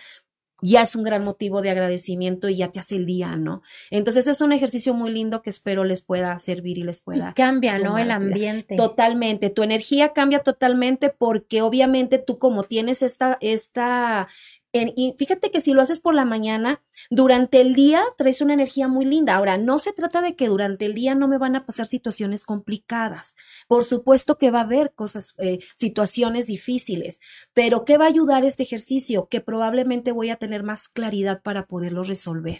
ya 0.62 0.82
es 0.82 0.96
un 0.96 1.04
gran 1.04 1.24
motivo 1.24 1.62
de 1.62 1.70
agradecimiento 1.70 2.50
y 2.50 2.56
ya 2.56 2.72
te 2.72 2.80
hace 2.80 2.96
el 2.96 3.06
día, 3.06 3.36
¿no? 3.36 3.62
Entonces 3.92 4.28
es 4.28 4.42
un 4.42 4.52
ejercicio 4.52 4.94
muy 4.94 5.12
lindo 5.12 5.42
que 5.42 5.50
espero 5.50 5.84
les 5.84 6.02
pueda 6.02 6.38
servir 6.40 6.78
y 6.78 6.84
les 6.84 7.02
pueda. 7.02 7.32
Y 7.32 7.34
cambia, 7.34 7.78
¿no? 7.80 7.98
El 7.98 8.12
ambiente. 8.12 8.76
Totalmente. 8.76 9.50
Tu 9.50 9.64
energía 9.64 10.14
cambia 10.14 10.40
totalmente 10.40 11.10
porque 11.10 11.62
obviamente 11.62 12.18
tú 12.18 12.38
como 12.38 12.64
tienes 12.64 13.02
esta, 13.02 13.38
esta 13.42 14.28
y 14.96 15.16
fíjate 15.18 15.52
que 15.52 15.62
si 15.62 15.74
lo 15.74 15.82
haces 15.82 16.00
por 16.00 16.16
la 16.16 16.26
mañana, 16.26 16.82
durante 17.10 17.62
el 17.62 17.76
día 17.76 18.04
traes 18.18 18.42
una 18.42 18.54
energía 18.54 18.88
muy 18.88 19.06
linda. 19.06 19.36
Ahora, 19.36 19.58
no 19.58 19.80
se 19.80 19.94
trata 19.94 20.22
de 20.22 20.36
que 20.36 20.48
durante 20.48 20.86
el 20.86 20.94
día 20.94 21.16
no 21.16 21.28
me 21.28 21.38
van 21.38 21.56
a 21.56 21.66
pasar 21.66 21.86
situaciones 21.86 22.46
complicadas. 22.46 23.36
Por 23.68 23.86
supuesto 23.86 24.38
que 24.38 24.52
va 24.52 24.60
a 24.60 24.64
haber 24.64 24.94
cosas, 24.94 25.34
eh, 25.38 25.60
situaciones 25.76 26.48
difíciles, 26.48 27.22
pero 27.54 27.86
¿qué 27.86 27.98
va 27.98 28.06
a 28.06 28.10
ayudar 28.10 28.44
este 28.44 28.64
ejercicio? 28.64 29.28
Que 29.30 29.42
probablemente 29.42 30.12
voy 30.12 30.30
a 30.30 30.36
tener 30.38 30.64
más 30.64 30.90
claridad 30.90 31.42
para 31.42 31.68
poderlo 31.68 32.04
resolver. 32.04 32.60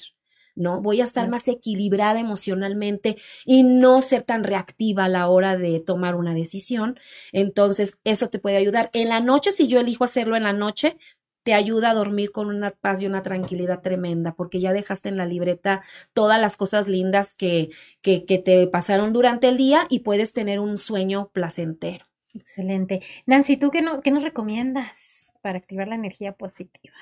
¿no? 0.56 0.82
Voy 0.82 1.02
a 1.02 1.04
estar 1.04 1.30
más 1.30 1.48
equilibrada 1.48 2.20
emocionalmente 2.20 3.18
y 3.46 3.64
no 3.64 4.02
ser 4.02 4.24
tan 4.24 4.44
reactiva 4.44 5.06
a 5.06 5.10
la 5.10 5.28
hora 5.28 5.58
de 5.58 5.80
tomar 5.82 6.16
una 6.16 6.34
decisión. 6.34 6.98
Entonces, 7.34 8.00
eso 8.04 8.30
te 8.30 8.40
puede 8.40 8.58
ayudar. 8.58 8.90
En 8.94 9.10
la 9.10 9.20
noche, 9.20 9.52
si 9.52 9.68
yo 9.68 9.80
elijo 9.80 10.06
hacerlo 10.06 10.36
en 10.36 10.44
la 10.44 10.54
noche, 10.54 10.98
te 11.46 11.54
ayuda 11.54 11.92
a 11.92 11.94
dormir 11.94 12.32
con 12.32 12.48
una 12.48 12.72
paz 12.72 13.04
y 13.04 13.06
una 13.06 13.22
tranquilidad 13.22 13.84
tremenda, 13.84 14.34
porque 14.34 14.60
ya 14.60 14.74
dejaste 14.74 15.10
en 15.10 15.18
la 15.18 15.28
libreta 15.28 15.84
todas 16.14 16.42
las 16.42 16.58
cosas 16.58 16.90
lindas 16.90 17.36
que, 17.36 17.70
que, 18.02 18.26
que 18.26 18.40
te 18.40 18.66
pasaron 18.66 19.14
durante 19.14 19.48
el 19.48 19.58
día 19.58 19.86
y 19.88 20.00
puedes 20.00 20.34
tener 20.34 20.60
un 20.60 20.80
sueño 20.80 21.30
placentero. 21.34 22.08
Excelente. 22.34 23.04
Nancy, 23.28 23.58
¿tú 23.58 23.70
qué, 23.70 23.84
no, 23.84 24.02
qué 24.02 24.10
nos 24.10 24.24
recomiendas 24.24 25.36
para 25.44 25.60
activar 25.60 25.88
la 25.88 25.94
energía 25.94 26.32
positiva? 26.32 26.96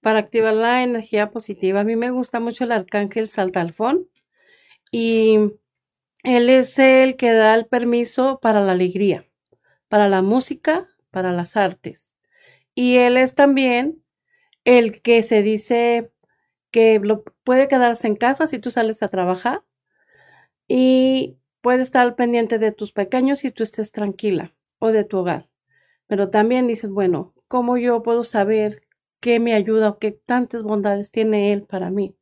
Para 0.00 0.20
activar 0.20 0.54
la 0.54 0.82
energía 0.82 1.30
positiva, 1.30 1.80
a 1.80 1.84
mí 1.84 1.94
me 1.94 2.10
gusta 2.10 2.40
mucho 2.40 2.64
el 2.64 2.72
arcángel 2.72 3.28
Saltalfón 3.28 4.08
y 4.90 5.36
él 6.22 6.48
es 6.48 6.78
el 6.78 7.16
que 7.16 7.30
da 7.30 7.54
el 7.54 7.66
permiso 7.66 8.40
para 8.40 8.62
la 8.62 8.72
alegría, 8.72 9.26
para 9.88 10.08
la 10.08 10.22
música, 10.22 10.88
para 11.10 11.30
las 11.30 11.58
artes. 11.58 12.11
Y 12.74 12.96
él 12.96 13.16
es 13.16 13.34
también 13.34 14.02
el 14.64 15.02
que 15.02 15.22
se 15.22 15.42
dice 15.42 16.10
que 16.70 16.98
lo, 17.00 17.24
puede 17.44 17.68
quedarse 17.68 18.06
en 18.06 18.16
casa 18.16 18.46
si 18.46 18.58
tú 18.58 18.70
sales 18.70 19.02
a 19.02 19.08
trabajar 19.08 19.62
y 20.68 21.38
puede 21.60 21.82
estar 21.82 22.16
pendiente 22.16 22.58
de 22.58 22.72
tus 22.72 22.92
pequeños 22.92 23.40
si 23.40 23.50
tú 23.50 23.62
estés 23.62 23.92
tranquila 23.92 24.54
o 24.78 24.88
de 24.88 25.04
tu 25.04 25.18
hogar. 25.18 25.48
Pero 26.06 26.30
también 26.30 26.66
dices, 26.66 26.90
bueno, 26.90 27.34
¿cómo 27.48 27.76
yo 27.76 28.02
puedo 28.02 28.24
saber 28.24 28.82
qué 29.20 29.38
me 29.40 29.54
ayuda 29.54 29.90
o 29.90 29.98
qué 29.98 30.12
tantas 30.12 30.62
bondades 30.62 31.10
tiene 31.10 31.52
él 31.52 31.64
para 31.64 31.90
mí? 31.90 32.16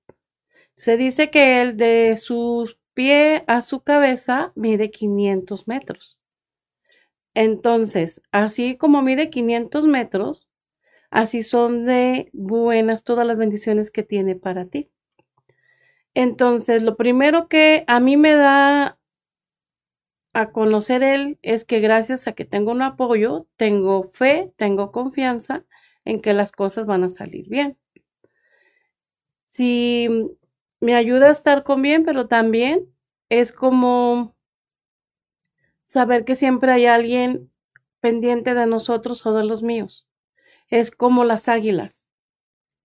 Se 0.74 0.96
dice 0.96 1.30
que 1.30 1.62
él 1.62 1.76
de 1.76 2.16
sus 2.16 2.78
pies 2.94 3.42
a 3.46 3.62
su 3.62 3.82
cabeza 3.82 4.52
mide 4.54 4.90
500 4.90 5.68
metros. 5.68 6.19
Entonces, 7.34 8.22
así 8.32 8.76
como 8.76 9.02
mide 9.02 9.30
500 9.30 9.86
metros, 9.86 10.48
así 11.10 11.42
son 11.42 11.86
de 11.86 12.30
buenas 12.32 13.04
todas 13.04 13.26
las 13.26 13.38
bendiciones 13.38 13.90
que 13.90 14.02
tiene 14.02 14.36
para 14.36 14.66
ti. 14.66 14.90
Entonces, 16.14 16.82
lo 16.82 16.96
primero 16.96 17.48
que 17.48 17.84
a 17.86 18.00
mí 18.00 18.16
me 18.16 18.34
da 18.34 18.98
a 20.32 20.52
conocer 20.52 21.02
él 21.02 21.38
es 21.42 21.64
que 21.64 21.80
gracias 21.80 22.26
a 22.28 22.32
que 22.32 22.44
tengo 22.44 22.70
un 22.72 22.82
apoyo, 22.82 23.46
tengo 23.56 24.04
fe, 24.04 24.52
tengo 24.56 24.92
confianza 24.92 25.64
en 26.04 26.20
que 26.20 26.32
las 26.32 26.52
cosas 26.52 26.86
van 26.86 27.04
a 27.04 27.08
salir 27.08 27.48
bien. 27.48 27.76
Si 29.48 30.08
me 30.80 30.94
ayuda 30.94 31.28
a 31.28 31.32
estar 31.32 31.64
con 31.64 31.82
bien, 31.82 32.04
pero 32.04 32.28
también 32.28 32.86
es 33.28 33.52
como 33.52 34.36
saber 35.90 36.24
que 36.24 36.36
siempre 36.36 36.70
hay 36.70 36.86
alguien 36.86 37.50
pendiente 37.98 38.54
de 38.54 38.64
nosotros 38.64 39.26
o 39.26 39.32
de 39.32 39.42
los 39.42 39.64
míos. 39.64 40.06
Es 40.68 40.92
como 40.92 41.24
las 41.24 41.48
águilas. 41.48 42.08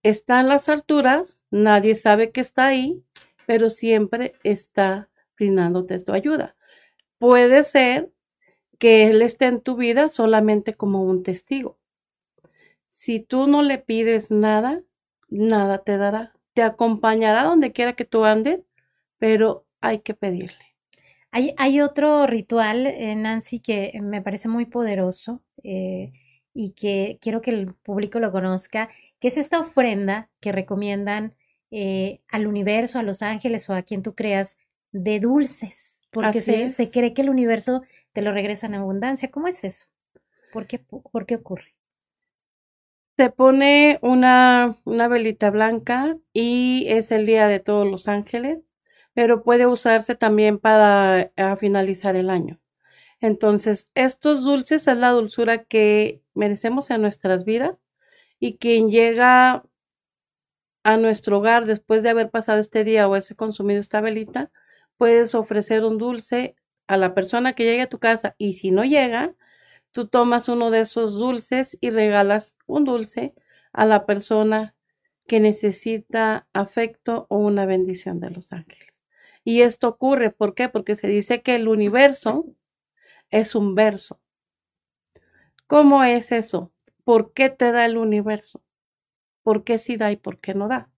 Está 0.01 0.39
en 0.39 0.47
las 0.47 0.69
alturas, 0.69 1.39
nadie 1.51 1.93
sabe 1.93 2.31
que 2.31 2.41
está 2.41 2.65
ahí, 2.65 3.03
pero 3.45 3.69
siempre 3.69 4.33
está 4.43 5.07
brindándote 5.37 5.99
tu 5.99 6.13
ayuda. 6.13 6.55
Puede 7.19 7.63
ser 7.63 8.11
que 8.79 9.07
Él 9.07 9.21
esté 9.21 9.45
en 9.45 9.61
tu 9.61 9.75
vida 9.75 10.09
solamente 10.09 10.73
como 10.73 11.03
un 11.03 11.21
testigo. 11.21 11.77
Si 12.89 13.19
tú 13.19 13.45
no 13.45 13.61
le 13.61 13.77
pides 13.77 14.31
nada, 14.31 14.81
nada 15.29 15.83
te 15.83 15.97
dará. 15.97 16.33
Te 16.53 16.63
acompañará 16.63 17.43
donde 17.43 17.71
quiera 17.71 17.93
que 17.93 18.05
tú 18.05 18.25
andes, 18.25 18.61
pero 19.19 19.67
hay 19.79 19.99
que 19.99 20.15
pedirle. 20.15 20.74
Hay, 21.35 21.53
hay 21.57 21.81
otro 21.81 22.27
ritual, 22.27 22.87
eh, 22.87 23.13
Nancy, 23.13 23.59
que 23.59 23.91
me 24.01 24.21
parece 24.21 24.47
muy 24.47 24.65
poderoso, 24.65 25.43
eh, 25.63 26.13
y 26.53 26.71
que 26.71 27.19
quiero 27.19 27.41
que 27.41 27.51
el 27.51 27.73
público 27.73 28.21
lo 28.21 28.31
conozca, 28.31 28.87
que 29.19 29.27
es 29.27 29.35
esta 29.37 29.59
ofrenda 29.59 30.29
que 30.39 30.53
recomiendan 30.53 31.35
eh, 31.71 32.21
al 32.29 32.47
universo, 32.47 32.99
a 32.99 33.03
los 33.03 33.21
ángeles 33.21 33.69
o 33.69 33.73
a 33.73 33.81
quien 33.81 34.01
tú 34.01 34.15
creas, 34.15 34.57
de 34.93 35.19
dulces, 35.19 36.07
porque 36.09 36.39
se, 36.39 36.69
se, 36.71 36.89
cree 36.89 37.13
que 37.13 37.23
el 37.23 37.29
universo 37.29 37.81
te 38.13 38.21
lo 38.21 38.31
regresa 38.31 38.67
en 38.67 38.75
abundancia. 38.75 39.29
¿Cómo 39.29 39.49
es 39.49 39.65
eso? 39.65 39.87
¿Por 40.53 40.67
qué, 40.67 40.79
por 40.79 41.25
qué 41.25 41.35
ocurre? 41.35 41.75
Se 43.17 43.29
pone 43.29 43.99
una, 44.01 44.77
una 44.85 45.09
velita 45.09 45.49
blanca 45.49 46.17
y 46.31 46.85
es 46.87 47.11
el 47.11 47.25
día 47.25 47.49
de 47.49 47.59
todos 47.59 47.85
los 47.85 48.07
ángeles, 48.07 48.59
pero 49.15 49.43
puede 49.43 49.65
usarse 49.65 50.15
también 50.15 50.59
para 50.59 51.31
finalizar 51.59 52.15
el 52.15 52.29
año. 52.29 52.59
Entonces, 53.21 53.91
estos 53.95 54.43
dulces 54.43 54.87
es 54.87 54.97
la 54.97 55.11
dulzura 55.11 55.63
que 55.63 56.21
merecemos 56.35 56.91
en 56.91 57.01
nuestras 57.01 57.45
vidas 57.45 57.81
y 58.39 58.57
quien 58.57 58.91
llega 58.91 59.63
a 60.83 60.97
nuestro 60.97 61.39
hogar 61.39 61.65
después 61.65 62.03
de 62.03 62.09
haber 62.09 62.29
pasado 62.29 62.59
este 62.59 62.83
día 62.83 63.07
o 63.07 63.11
haberse 63.11 63.35
consumido 63.35 63.79
esta 63.79 64.01
velita, 64.01 64.51
puedes 64.97 65.33
ofrecer 65.33 65.83
un 65.83 65.97
dulce 65.97 66.55
a 66.87 66.97
la 66.97 67.15
persona 67.15 67.53
que 67.53 67.63
llegue 67.63 67.81
a 67.83 67.89
tu 67.89 67.99
casa 67.99 68.35
y 68.37 68.53
si 68.53 68.69
no 68.69 68.83
llega, 68.83 69.33
tú 69.91 70.07
tomas 70.07 70.49
uno 70.49 70.71
de 70.71 70.81
esos 70.81 71.15
dulces 71.15 71.77
y 71.81 71.89
regalas 71.89 72.57
un 72.67 72.83
dulce 72.83 73.33
a 73.73 73.85
la 73.85 74.05
persona 74.05 74.75
que 75.25 75.39
necesita 75.39 76.47
afecto 76.53 77.25
o 77.29 77.37
una 77.37 77.65
bendición 77.65 78.19
de 78.19 78.29
los 78.29 78.53
ángeles. 78.53 78.94
Y 79.45 79.61
esto 79.61 79.87
ocurre, 79.87 80.31
¿por 80.31 80.55
qué? 80.55 80.67
Porque 80.67 80.95
se 80.95 81.07
dice 81.07 81.41
que 81.41 81.55
el 81.55 81.69
universo 81.69 82.45
es 83.31 83.55
un 83.55 83.75
verso. 83.75 84.19
¿Cómo 85.67 86.03
es 86.03 86.31
eso? 86.31 86.71
¿Por 87.03 87.33
qué 87.33 87.49
te 87.49 87.71
da 87.71 87.85
el 87.85 87.97
universo? 87.97 88.63
¿Por 89.43 89.63
qué 89.63 89.77
sí 89.77 89.97
da 89.97 90.11
y 90.11 90.17
por 90.17 90.39
qué 90.39 90.55
no 90.55 90.67
da? 90.67 90.89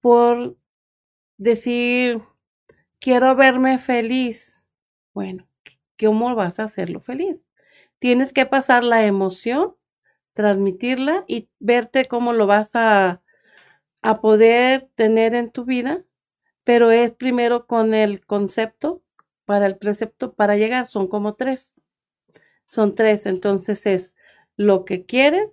Por 0.00 0.56
decir, 1.38 2.22
quiero 3.00 3.36
verme 3.36 3.78
feliz. 3.78 4.64
Bueno, 5.14 5.48
¿cómo 5.98 6.34
vas 6.34 6.60
a 6.60 6.64
hacerlo 6.64 7.00
feliz? 7.00 7.46
Tienes 7.98 8.32
que 8.32 8.46
pasar 8.46 8.84
la 8.84 9.06
emoción, 9.06 9.76
transmitirla 10.34 11.24
y 11.28 11.50
verte 11.60 12.06
cómo 12.06 12.32
lo 12.32 12.46
vas 12.46 12.70
a, 12.74 13.22
a 14.02 14.16
poder 14.16 14.90
tener 14.96 15.34
en 15.34 15.52
tu 15.52 15.66
vida, 15.66 16.05
pero 16.66 16.90
es 16.90 17.12
primero 17.12 17.68
con 17.68 17.94
el 17.94 18.26
concepto 18.26 19.00
para 19.44 19.66
el 19.66 19.78
precepto 19.78 20.34
para 20.34 20.56
llegar, 20.56 20.86
son 20.86 21.06
como 21.06 21.36
tres. 21.36 21.80
Son 22.64 22.92
tres, 22.92 23.26
entonces 23.26 23.86
es 23.86 24.14
lo 24.56 24.84
que 24.84 25.06
quieres, 25.06 25.48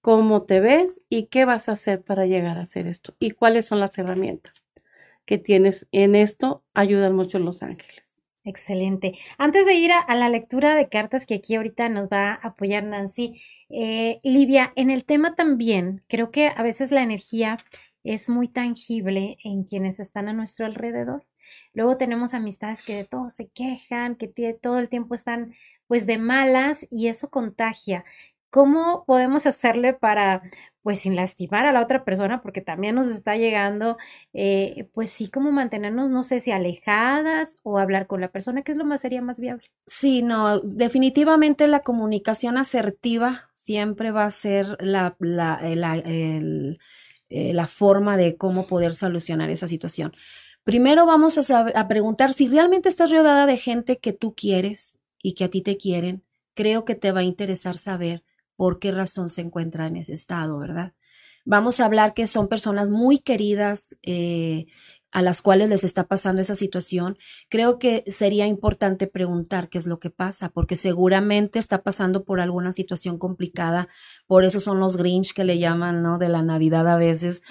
cómo 0.00 0.42
te 0.42 0.60
ves 0.60 1.02
y 1.08 1.26
qué 1.26 1.44
vas 1.44 1.68
a 1.68 1.72
hacer 1.72 2.04
para 2.04 2.26
llegar 2.26 2.56
a 2.56 2.62
hacer 2.62 2.86
esto 2.86 3.16
y 3.18 3.32
cuáles 3.32 3.66
son 3.66 3.80
las 3.80 3.98
herramientas 3.98 4.64
que 5.26 5.38
tienes 5.38 5.88
en 5.90 6.14
esto, 6.14 6.62
ayudan 6.72 7.16
mucho 7.16 7.40
los 7.40 7.64
ángeles. 7.64 8.22
Excelente. 8.44 9.14
Antes 9.38 9.66
de 9.66 9.74
ir 9.74 9.90
a, 9.90 10.14
la 10.14 10.28
lectura 10.28 10.76
de 10.76 10.88
cartas 10.88 11.26
que 11.26 11.34
aquí 11.34 11.56
ahorita 11.56 11.88
nos 11.88 12.08
va 12.08 12.30
a 12.30 12.34
apoyar 12.34 12.84
Nancy, 12.84 13.40
eh, 13.70 14.20
Livia, 14.22 14.72
en 14.76 14.90
el 14.90 15.04
tema 15.04 15.34
también, 15.34 16.04
creo 16.06 16.30
que 16.30 16.52
a 16.54 16.62
veces 16.62 16.92
la 16.92 17.02
energía 17.02 17.56
es 18.04 18.28
muy 18.28 18.48
tangible 18.48 19.38
en 19.42 19.64
quienes 19.64 19.98
están 19.98 20.28
a 20.28 20.32
nuestro 20.32 20.66
alrededor. 20.66 21.26
Luego 21.72 21.96
tenemos 21.96 22.34
amistades 22.34 22.82
que 22.82 22.96
de 22.96 23.04
todo 23.04 23.30
se 23.30 23.48
quejan, 23.48 24.16
que 24.16 24.28
todo 24.54 24.78
el 24.78 24.88
tiempo 24.88 25.14
están 25.14 25.54
pues 25.86 26.06
de 26.06 26.18
malas 26.18 26.86
y 26.90 27.08
eso 27.08 27.30
contagia. 27.30 28.04
¿Cómo 28.50 29.04
podemos 29.04 29.46
hacerle 29.46 29.94
para, 29.94 30.42
pues 30.84 31.00
sin 31.00 31.16
lastimar 31.16 31.66
a 31.66 31.72
la 31.72 31.80
otra 31.80 32.04
persona, 32.04 32.40
porque 32.40 32.60
también 32.60 32.94
nos 32.94 33.08
está 33.08 33.36
llegando, 33.36 33.96
eh, 34.32 34.88
pues 34.92 35.10
sí, 35.10 35.28
como 35.28 35.50
mantenernos, 35.50 36.08
no 36.08 36.22
sé 36.22 36.38
si 36.38 36.52
alejadas 36.52 37.56
o 37.64 37.78
hablar 37.78 38.06
con 38.06 38.20
la 38.20 38.30
persona, 38.30 38.62
que 38.62 38.72
es 38.72 38.78
lo 38.78 38.84
más 38.84 39.00
sería 39.00 39.22
más 39.22 39.40
viable. 39.40 39.64
Sí, 39.86 40.22
no, 40.22 40.60
definitivamente 40.60 41.66
la 41.66 41.80
comunicación 41.80 42.56
asertiva 42.56 43.50
siempre 43.54 44.12
va 44.12 44.26
a 44.26 44.30
ser 44.30 44.76
la, 44.78 45.16
la, 45.18 45.58
eh, 47.34 47.52
la 47.52 47.66
forma 47.66 48.16
de 48.16 48.36
cómo 48.36 48.68
poder 48.68 48.94
solucionar 48.94 49.50
esa 49.50 49.66
situación. 49.66 50.12
Primero 50.62 51.04
vamos 51.04 51.50
a, 51.50 51.58
a 51.60 51.88
preguntar 51.88 52.32
si 52.32 52.46
realmente 52.46 52.88
estás 52.88 53.10
rodeada 53.10 53.46
de 53.46 53.56
gente 53.56 53.98
que 53.98 54.12
tú 54.12 54.34
quieres 54.36 54.98
y 55.20 55.32
que 55.32 55.42
a 55.42 55.50
ti 55.50 55.60
te 55.60 55.76
quieren. 55.76 56.22
Creo 56.54 56.84
que 56.84 56.94
te 56.94 57.10
va 57.10 57.20
a 57.20 57.24
interesar 57.24 57.76
saber 57.76 58.22
por 58.54 58.78
qué 58.78 58.92
razón 58.92 59.28
se 59.28 59.40
encuentra 59.40 59.86
en 59.88 59.96
ese 59.96 60.12
estado, 60.12 60.60
¿verdad? 60.60 60.92
Vamos 61.44 61.80
a 61.80 61.86
hablar 61.86 62.14
que 62.14 62.28
son 62.28 62.46
personas 62.46 62.90
muy 62.90 63.18
queridas, 63.18 63.96
eh, 64.02 64.66
a 65.14 65.22
las 65.22 65.42
cuales 65.42 65.70
les 65.70 65.84
está 65.84 66.08
pasando 66.08 66.42
esa 66.42 66.56
situación, 66.56 67.16
creo 67.48 67.78
que 67.78 68.02
sería 68.08 68.48
importante 68.48 69.06
preguntar 69.06 69.68
qué 69.68 69.78
es 69.78 69.86
lo 69.86 70.00
que 70.00 70.10
pasa, 70.10 70.48
porque 70.48 70.74
seguramente 70.74 71.60
está 71.60 71.84
pasando 71.84 72.24
por 72.24 72.40
alguna 72.40 72.72
situación 72.72 73.16
complicada, 73.16 73.86
por 74.26 74.44
eso 74.44 74.58
son 74.58 74.80
los 74.80 74.96
Grinch 74.96 75.32
que 75.32 75.44
le 75.44 75.60
llaman, 75.60 76.02
¿no? 76.02 76.18
De 76.18 76.28
la 76.28 76.42
Navidad 76.42 76.88
a 76.88 76.96
veces, 76.96 77.42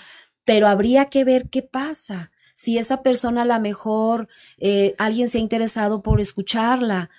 pero 0.43 0.67
habría 0.67 1.05
que 1.05 1.23
ver 1.23 1.49
qué 1.49 1.61
pasa 1.61 2.31
si 2.53 2.77
esa 2.77 3.01
persona 3.01 3.43
a 3.43 3.45
lo 3.45 3.59
mejor 3.61 4.27
eh, 4.57 4.93
alguien 4.97 5.29
se 5.29 5.37
ha 5.37 5.41
interesado 5.41 6.03
por 6.03 6.19
escucharla, 6.19 7.09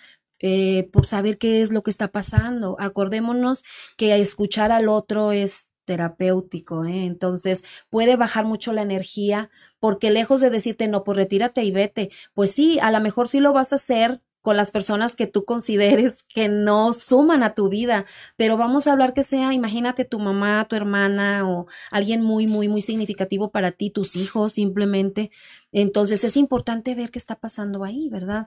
eh, 0.41 0.91
por 0.93 1.07
saber 1.07 1.39
qué 1.39 1.63
es 1.63 1.73
lo 1.73 1.83
que 1.83 1.91
está 1.91 2.09
pasando. 2.09 2.77
Acordémonos 2.79 3.65
que 3.97 4.15
escuchar 4.21 4.73
al 4.73 4.89
otro 4.89 5.33
es 5.33 5.71
terapéutico, 5.85 6.85
¿eh? 6.85 7.05
entonces 7.05 7.65
puede 7.91 8.17
bajar 8.17 8.45
mucho 8.45 8.73
la 8.73 8.83
energía 8.83 9.51
porque 9.79 10.11
lejos 10.11 10.41
de 10.41 10.51
decirte 10.51 10.89
no, 10.89 11.05
pues 11.05 11.17
retírate 11.17 11.63
y 11.65 11.71
vete, 11.71 12.11
pues 12.35 12.53
sí, 12.53 12.79
a 12.81 12.91
lo 12.91 13.01
mejor 13.01 13.29
sí 13.29 13.41
lo 13.41 13.53
vas 13.53 13.73
a 13.73 13.77
hacer 13.77 14.21
con 14.45 14.59
las 14.59 14.71
personas 14.71 15.17
que 15.17 15.27
tú 15.27 15.47
consideres 15.47 16.23
que 16.35 16.51
no 16.51 16.93
suman 16.93 17.43
a 17.43 17.55
tu 17.55 17.71
vida, 17.71 18.05
pero 18.37 18.59
vamos 18.59 18.87
a 18.87 18.93
hablar 18.93 19.15
que 19.15 19.23
sea, 19.23 19.55
imagínate 19.55 20.05
tu 20.05 20.19
mamá, 20.19 20.67
tu 20.69 20.77
hermana 20.77 21.49
o 21.49 21.67
alguien 21.91 22.21
muy, 22.21 22.47
muy, 22.47 22.69
muy 22.69 22.83
significativo 22.83 23.51
para 23.51 23.73
ti, 23.73 23.89
tus 23.89 24.17
hijos 24.17 24.53
simplemente. 24.53 25.31
Entonces 25.73 26.25
es 26.25 26.37
importante 26.37 26.95
ver 26.95 27.11
qué 27.11 27.19
está 27.19 27.37
pasando 27.37 27.85
ahí, 27.85 28.11
¿verdad? 28.11 28.47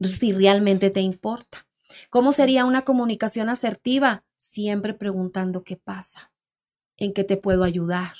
Si 0.00 0.32
realmente 0.32 0.90
te 0.90 1.00
importa. 1.00 1.68
¿Cómo 2.10 2.32
sería 2.32 2.64
una 2.64 2.82
comunicación 2.82 3.48
asertiva? 3.48 4.24
Siempre 4.38 4.94
preguntando 4.94 5.62
qué 5.62 5.76
pasa, 5.76 6.32
en 6.98 7.12
qué 7.12 7.24
te 7.24 7.36
puedo 7.36 7.64
ayudar, 7.64 8.14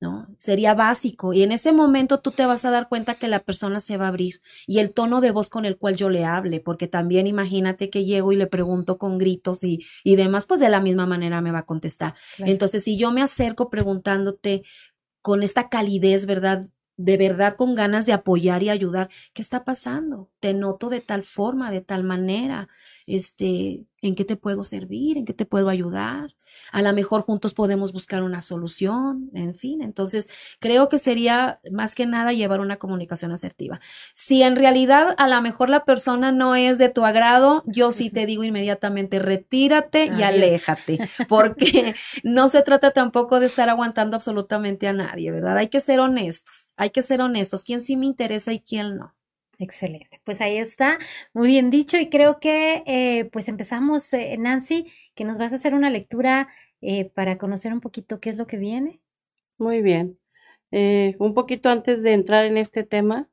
¿no? 0.00 0.28
Sería 0.38 0.72
básico 0.74 1.34
y 1.34 1.42
en 1.42 1.52
ese 1.52 1.72
momento 1.72 2.20
tú 2.20 2.30
te 2.30 2.46
vas 2.46 2.64
a 2.64 2.70
dar 2.70 2.88
cuenta 2.88 3.16
que 3.16 3.28
la 3.28 3.40
persona 3.40 3.80
se 3.80 3.98
va 3.98 4.06
a 4.06 4.08
abrir 4.08 4.40
y 4.66 4.78
el 4.78 4.92
tono 4.94 5.20
de 5.20 5.30
voz 5.30 5.50
con 5.50 5.66
el 5.66 5.76
cual 5.76 5.96
yo 5.96 6.08
le 6.08 6.24
hable, 6.24 6.60
porque 6.60 6.88
también 6.88 7.26
imagínate 7.26 7.90
que 7.90 8.04
llego 8.06 8.32
y 8.32 8.36
le 8.36 8.46
pregunto 8.46 8.96
con 8.96 9.18
gritos 9.18 9.62
y, 9.62 9.84
y 10.02 10.16
demás, 10.16 10.46
pues 10.46 10.58
de 10.60 10.70
la 10.70 10.80
misma 10.80 11.04
manera 11.06 11.42
me 11.42 11.52
va 11.52 11.60
a 11.60 11.66
contestar. 11.66 12.14
Entonces, 12.38 12.82
si 12.82 12.96
yo 12.96 13.12
me 13.12 13.22
acerco 13.22 13.68
preguntándote 13.68 14.62
con 15.22 15.42
esta 15.42 15.68
calidez, 15.68 16.26
¿verdad? 16.26 16.62
de 16.96 17.16
verdad 17.16 17.56
con 17.56 17.74
ganas 17.74 18.04
de 18.06 18.12
apoyar 18.12 18.62
y 18.62 18.68
ayudar, 18.70 19.08
¿qué 19.32 19.40
está 19.42 19.64
pasando? 19.64 20.30
Te 20.38 20.52
noto 20.54 20.90
de 20.90 21.00
tal 21.00 21.24
forma, 21.24 21.70
de 21.70 21.80
tal 21.80 22.04
manera, 22.04 22.68
este, 23.06 23.86
¿en 24.02 24.14
qué 24.14 24.24
te 24.26 24.36
puedo 24.36 24.64
servir? 24.64 25.16
¿En 25.16 25.24
qué 25.24 25.32
te 25.32 25.46
puedo 25.46 25.70
ayudar? 25.70 26.34
A 26.72 26.82
lo 26.82 26.92
mejor 26.92 27.22
juntos 27.22 27.54
podemos 27.54 27.92
buscar 27.92 28.22
una 28.22 28.42
solución, 28.42 29.30
en 29.34 29.54
fin. 29.54 29.82
Entonces, 29.82 30.28
creo 30.58 30.88
que 30.88 30.98
sería 30.98 31.60
más 31.70 31.94
que 31.94 32.06
nada 32.06 32.32
llevar 32.32 32.60
una 32.60 32.76
comunicación 32.76 33.32
asertiva. 33.32 33.80
Si 34.12 34.42
en 34.42 34.56
realidad 34.56 35.14
a 35.18 35.28
lo 35.28 35.40
mejor 35.42 35.70
la 35.70 35.84
persona 35.84 36.32
no 36.32 36.54
es 36.54 36.78
de 36.78 36.88
tu 36.88 37.04
agrado, 37.04 37.62
yo 37.66 37.92
sí 37.92 38.10
te 38.10 38.26
digo 38.26 38.44
inmediatamente, 38.44 39.18
retírate 39.18 40.10
y 40.16 40.22
aléjate, 40.22 40.98
porque 41.28 41.94
no 42.22 42.48
se 42.48 42.62
trata 42.62 42.90
tampoco 42.92 43.40
de 43.40 43.46
estar 43.46 43.68
aguantando 43.68 44.16
absolutamente 44.16 44.88
a 44.88 44.92
nadie, 44.92 45.30
¿verdad? 45.30 45.56
Hay 45.56 45.68
que 45.68 45.80
ser 45.80 46.00
honestos, 46.00 46.72
hay 46.76 46.90
que 46.90 47.02
ser 47.02 47.20
honestos, 47.20 47.64
quién 47.64 47.80
sí 47.80 47.96
me 47.96 48.06
interesa 48.06 48.52
y 48.52 48.60
quién 48.60 48.96
no. 48.96 49.14
Excelente, 49.62 50.22
pues 50.24 50.40
ahí 50.40 50.56
está, 50.56 50.98
muy 51.34 51.48
bien 51.48 51.68
dicho 51.68 51.98
y 51.98 52.08
creo 52.08 52.40
que 52.40 52.82
eh, 52.86 53.26
pues 53.30 53.46
empezamos, 53.46 54.10
eh, 54.14 54.38
Nancy, 54.38 54.90
que 55.14 55.24
nos 55.24 55.36
vas 55.36 55.52
a 55.52 55.56
hacer 55.56 55.74
una 55.74 55.90
lectura 55.90 56.48
eh, 56.80 57.10
para 57.10 57.36
conocer 57.36 57.74
un 57.74 57.82
poquito 57.82 58.20
qué 58.20 58.30
es 58.30 58.38
lo 58.38 58.46
que 58.46 58.56
viene. 58.56 59.02
Muy 59.58 59.82
bien, 59.82 60.18
un 60.70 61.34
poquito 61.34 61.68
antes 61.68 62.02
de 62.02 62.14
entrar 62.14 62.46
en 62.46 62.56
este 62.56 62.84
tema, 62.84 63.28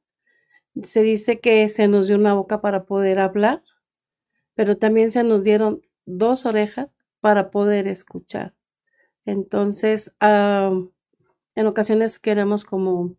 se 0.83 1.01
dice 1.01 1.39
que 1.39 1.69
se 1.69 1.87
nos 1.87 2.07
dio 2.07 2.17
una 2.17 2.33
boca 2.33 2.59
para 2.59 2.83
poder 2.83 3.19
hablar, 3.19 3.63
pero 4.53 4.77
también 4.77 5.11
se 5.11 5.23
nos 5.23 5.45
dieron 5.45 5.81
dos 6.05 6.45
orejas 6.45 6.89
para 7.21 7.51
poder 7.51 7.87
escuchar. 7.87 8.53
Entonces, 9.25 10.13
en 10.19 10.91
ocasiones 11.65 12.19
queremos 12.19 12.65
como 12.65 13.15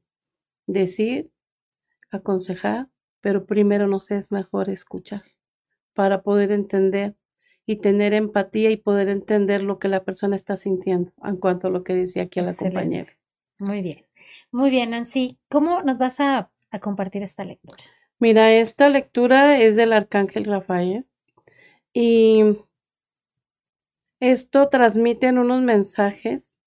decir, 0.66 1.33
aconsejar, 2.11 2.88
pero 3.21 3.47
primero 3.47 3.87
nos 3.87 4.11
es 4.11 4.31
mejor 4.31 4.71
escuchar 4.71 5.23
para 5.95 6.23
poder 6.23 6.53
entender 6.53 7.17
y 7.67 7.77
tener 7.77 8.15
empatía 8.15 8.71
y 8.71 8.77
poder 8.77 9.09
entender 9.09 9.62
lo 9.62 9.79
que 9.79 9.89
la 9.89 10.05
persona 10.05 10.37
está 10.37 10.57
sintiendo 10.57 11.12
en 11.23 11.37
cuanto 11.37 11.66
a 11.66 11.71
lo 11.71 11.85
que 11.85 11.95
decía 11.95 12.23
aquí 12.23 12.41
a 12.41 12.45
la 12.45 12.51
Excelente. 12.51 12.77
compañera. 12.77 13.09
Muy 13.59 13.83
bien. 13.83 14.07
Muy 14.51 14.71
bien, 14.71 14.91
Nancy. 14.91 15.39
¿Cómo 15.49 15.83
nos 15.83 15.99
vas 15.99 16.21
a, 16.21 16.51
a 16.71 16.79
compartir 16.79 17.23
esta 17.23 17.45
lectura? 17.45 17.83
Mira, 18.19 18.53
esta 18.53 18.89
lectura 18.89 19.59
es 19.59 19.77
del 19.77 19.93
Arcángel 19.93 20.45
Rafael 20.45 21.07
y 21.93 22.43
esto 24.21 24.69
transmiten 24.69 25.39
unos 25.39 25.62
mensajes 25.62 26.59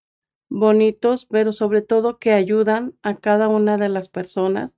bonitos, 0.49 1.25
pero 1.25 1.51
sobre 1.51 1.81
todo 1.81 2.19
que 2.19 2.31
ayudan 2.31 2.93
a 3.01 3.15
cada 3.15 3.47
una 3.47 3.77
de 3.77 3.89
las 3.89 4.07
personas 4.07 4.75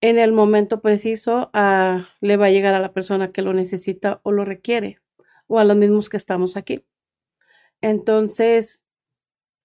en 0.00 0.18
el 0.18 0.32
momento 0.32 0.80
preciso 0.80 1.50
a, 1.52 2.08
le 2.20 2.36
va 2.36 2.46
a 2.46 2.50
llegar 2.50 2.74
a 2.74 2.80
la 2.80 2.92
persona 2.92 3.28
que 3.28 3.42
lo 3.42 3.52
necesita 3.52 4.20
o 4.22 4.32
lo 4.32 4.44
requiere, 4.44 5.00
o 5.46 5.58
a 5.58 5.64
los 5.64 5.76
mismos 5.76 6.08
que 6.08 6.16
estamos 6.16 6.56
aquí. 6.56 6.84
Entonces, 7.80 8.82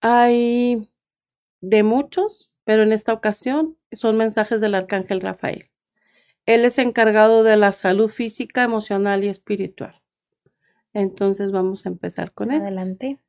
hay 0.02 0.90
de 1.62 1.84
muchos, 1.84 2.52
pero 2.64 2.84
en 2.84 2.92
esta 2.92 3.14
ocasión 3.14 3.78
son 3.92 4.18
mensajes 4.18 4.62
del 4.62 4.76
Arcángel 4.76 5.22
Rafael. 5.22 5.70
Él 6.46 6.66
es 6.66 6.80
encargado 6.80 7.44
de 7.44 7.56
la 7.58 7.72
salud 7.72 8.10
física, 8.10 8.64
emocional 8.64 9.24
y 9.24 9.30
espiritual. 9.30 10.02
Entonces 10.94 11.52
vamos 11.52 11.86
a 11.86 11.90
empezar 11.90 12.34
con 12.34 12.52
esto. 12.52 12.64
Adelante. 12.64 13.20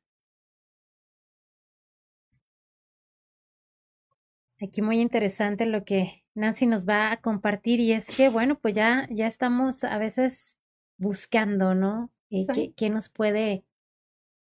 Aquí 4.59 4.81
muy 4.81 4.99
interesante 4.99 5.65
lo 5.65 5.83
que 5.83 6.22
Nancy 6.35 6.65
nos 6.67 6.87
va 6.87 7.11
a 7.11 7.17
compartir 7.21 7.79
y 7.79 7.93
es 7.93 8.15
que, 8.15 8.29
bueno, 8.29 8.59
pues 8.59 8.75
ya, 8.75 9.07
ya 9.11 9.27
estamos 9.27 9.83
a 9.83 9.97
veces 9.97 10.57
buscando, 10.97 11.75
¿no? 11.75 12.11
Y 12.29 12.45
Sí. 12.47 12.53
qué, 12.53 12.73
qué 12.75 12.89
nos 12.89 13.09
puede 13.09 13.63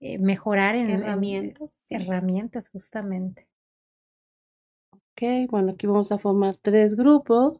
eh, 0.00 0.18
mejorar 0.18 0.76
en 0.76 0.90
en- 0.90 1.02
herramientas? 1.02 1.86
Herramientas, 1.90 2.68
justamente. 2.70 3.48
Ok, 4.90 5.48
bueno, 5.50 5.72
aquí 5.72 5.86
vamos 5.86 6.12
a 6.12 6.18
formar 6.18 6.56
tres 6.56 6.96
grupos. 6.96 7.58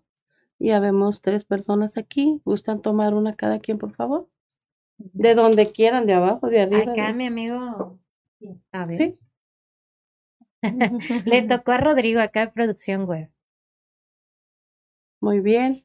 Ya 0.59 0.81
vemos 0.81 1.23
tres 1.23 1.45
personas 1.45 1.97
aquí. 1.99 2.41
¿Gustan 2.45 2.83
tomar 2.83 3.15
una 3.15 3.37
cada 3.37 3.61
quien, 3.61 3.79
por 3.79 3.95
favor? 3.95 4.29
De 4.99 5.35
donde 5.35 5.73
quieran, 5.73 6.07
de 6.07 6.15
abajo, 6.15 6.49
de 6.49 6.61
arriba. 6.63 6.93
Acá 6.93 7.13
de- 7.13 7.15
mi 7.15 7.27
amigo, 7.27 7.99
a 8.73 8.87
ver, 8.87 8.97
Sí, 8.99 9.21
le 11.25 11.43
tocó 11.43 11.73
a 11.73 11.79
Rodrigo 11.79 12.21
acá 12.21 12.43
en 12.43 12.51
producción 12.53 13.05
web. 13.05 13.31
Muy 15.23 15.41
bien. 15.41 15.85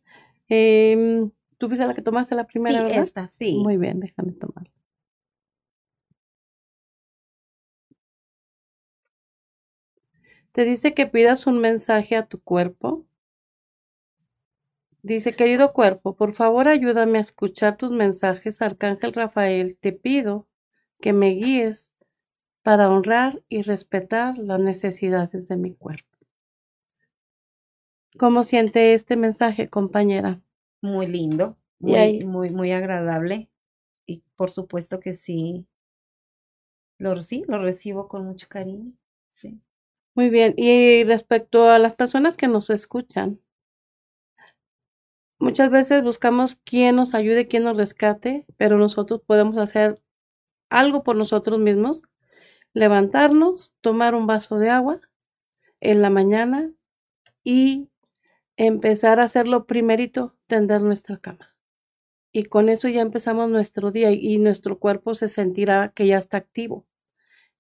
Em, 0.50 1.32
Tú 1.58 1.68
fuiste 1.70 1.88
la 1.88 1.96
que 1.96 2.04
tomaste 2.04 2.36
la 2.36 2.46
primera, 2.46 2.80
Sí, 2.82 2.86
¿verdad? 2.86 3.04
esta, 3.04 3.32
sí. 3.32 3.58
Muy 3.64 3.78
bien, 3.78 4.00
déjame 4.00 4.34
tomar. 4.34 4.70
Te 10.52 10.66
dice 10.66 10.94
que 10.94 11.08
pidas 11.08 11.48
un 11.48 11.60
mensaje 11.60 12.16
a 12.16 12.26
tu 12.28 12.40
cuerpo. 12.42 13.06
Dice, 15.02 15.36
querido 15.36 15.74
cuerpo, 15.74 16.16
por 16.16 16.34
favor 16.34 16.68
ayúdame 16.68 17.18
a 17.18 17.22
escuchar 17.22 17.78
tus 17.78 17.92
mensajes, 17.92 18.62
Arcángel 18.62 19.14
Rafael. 19.14 19.78
Te 19.80 19.94
pido 19.94 20.48
que 21.00 21.14
me 21.14 21.30
guíes 21.30 21.94
para 22.64 22.90
honrar 22.90 23.42
y 23.50 23.62
respetar 23.62 24.38
las 24.38 24.60
necesidades 24.60 25.48
de 25.48 25.58
mi 25.58 25.74
cuerpo. 25.76 26.17
¿Cómo 28.18 28.44
siente 28.44 28.94
este 28.94 29.16
mensaje, 29.16 29.70
compañera? 29.70 30.42
Muy 30.82 31.08
lindo, 31.08 31.58
muy, 31.80 32.26
muy, 32.26 32.50
muy 32.50 32.72
agradable. 32.72 33.50
Y 34.06 34.24
por 34.36 34.50
supuesto 34.50 35.00
que 35.00 35.14
sí. 35.14 35.68
Lo, 36.98 37.20
sí, 37.22 37.44
lo 37.48 37.62
recibo 37.62 38.08
con 38.08 38.26
mucho 38.26 38.48
cariño. 38.50 38.92
Sí. 39.30 39.62
Muy 40.16 40.30
bien. 40.30 40.56
Y 40.58 41.04
respecto 41.04 41.70
a 41.70 41.78
las 41.78 41.96
personas 41.96 42.38
que 42.38 42.48
nos 42.48 42.70
escuchan, 42.72 43.40
muchas 45.40 45.70
veces 45.70 46.02
buscamos 46.02 46.56
quién 46.56 46.96
nos 46.96 47.14
ayude, 47.14 47.46
quién 47.46 47.64
nos 47.64 47.78
rescate, 47.78 48.46
pero 48.58 48.78
nosotros 48.78 49.22
podemos 49.26 49.58
hacer 49.58 50.02
algo 50.70 51.04
por 51.04 51.16
nosotros 51.16 51.60
mismos, 51.60 52.04
levantarnos, 52.74 53.74
tomar 53.82 54.16
un 54.16 54.26
vaso 54.26 54.58
de 54.58 54.70
agua 54.70 55.02
en 55.82 56.02
la 56.02 56.10
mañana 56.10 56.72
y 57.44 57.90
empezar 58.58 59.20
a 59.20 59.24
hacerlo 59.26 59.66
primerito, 59.68 60.36
tender 60.48 60.82
nuestra 60.82 61.18
cama. 61.18 61.56
Y 62.34 62.46
con 62.46 62.70
eso 62.70 62.88
ya 62.90 63.02
empezamos 63.02 63.50
nuestro 63.50 63.92
día 63.92 64.12
y 64.12 64.38
nuestro 64.40 64.80
cuerpo 64.80 65.16
se 65.16 65.30
sentirá 65.30 65.92
que 65.96 66.08
ya 66.08 66.18
está 66.18 66.38
activo 66.38 66.86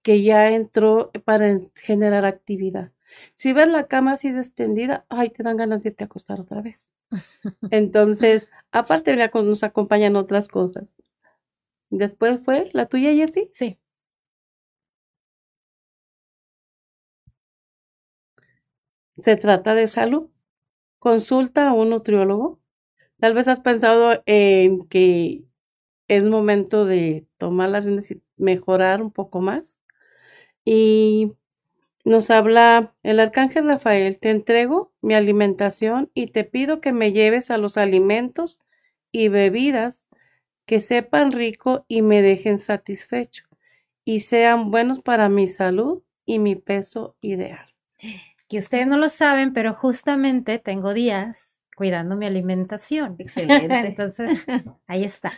que 0.03 0.23
ya 0.23 0.51
entró 0.51 1.11
para 1.25 1.49
en- 1.49 1.71
generar 1.75 2.25
actividad. 2.25 2.91
Si 3.35 3.53
ves 3.53 3.67
la 3.69 3.87
cama 3.87 4.13
así 4.13 4.29
extendida, 4.29 5.05
ay, 5.09 5.29
te 5.31 5.43
dan 5.43 5.57
ganas 5.57 5.83
de 5.83 5.89
irte 5.89 6.03
a 6.03 6.07
acostar 6.07 6.39
otra 6.41 6.61
vez. 6.61 6.89
Entonces, 7.71 8.49
aparte 8.71 9.15
nos 9.43 9.63
acompañan 9.63 10.15
otras 10.15 10.47
cosas. 10.49 10.95
Después 11.89 12.39
fue 12.45 12.69
la 12.73 12.87
tuya, 12.87 13.13
Jessie. 13.13 13.49
Sí. 13.53 13.77
Se 19.19 19.35
trata 19.37 19.75
de 19.75 19.87
salud. 19.87 20.29
Consulta 20.99 21.69
a 21.69 21.73
un 21.73 21.89
nutriólogo. 21.91 22.59
Tal 23.19 23.33
vez 23.33 23.47
has 23.47 23.59
pensado 23.59 24.21
en 24.25 24.87
que 24.87 25.43
es 26.07 26.23
momento 26.23 26.85
de 26.85 27.27
tomar 27.37 27.69
las 27.69 27.85
riendas 27.85 28.11
y 28.11 28.21
mejorar 28.37 29.01
un 29.01 29.11
poco 29.11 29.41
más. 29.41 29.79
Y 30.65 31.33
nos 32.05 32.31
habla 32.31 32.95
el 33.03 33.19
arcángel 33.19 33.65
Rafael, 33.67 34.19
te 34.19 34.31
entrego 34.31 34.93
mi 35.01 35.15
alimentación 35.15 36.11
y 36.13 36.27
te 36.27 36.43
pido 36.45 36.81
que 36.81 36.93
me 36.93 37.11
lleves 37.13 37.51
a 37.51 37.57
los 37.57 37.77
alimentos 37.77 38.59
y 39.11 39.29
bebidas 39.29 40.07
que 40.65 40.79
sepan 40.79 41.31
rico 41.31 41.85
y 41.87 42.01
me 42.03 42.21
dejen 42.21 42.59
satisfecho 42.59 43.45
y 44.05 44.21
sean 44.21 44.71
buenos 44.71 45.01
para 45.01 45.29
mi 45.29 45.47
salud 45.47 46.03
y 46.25 46.39
mi 46.39 46.55
peso 46.55 47.15
ideal. 47.21 47.67
Que 48.47 48.59
ustedes 48.59 48.87
no 48.87 48.97
lo 48.97 49.09
saben, 49.09 49.53
pero 49.53 49.73
justamente 49.73 50.59
tengo 50.59 50.93
días 50.93 51.65
cuidando 51.75 52.15
mi 52.15 52.25
alimentación. 52.25 53.15
Excelente. 53.19 53.87
Entonces, 53.87 54.45
ahí 54.87 55.03
está. 55.03 55.33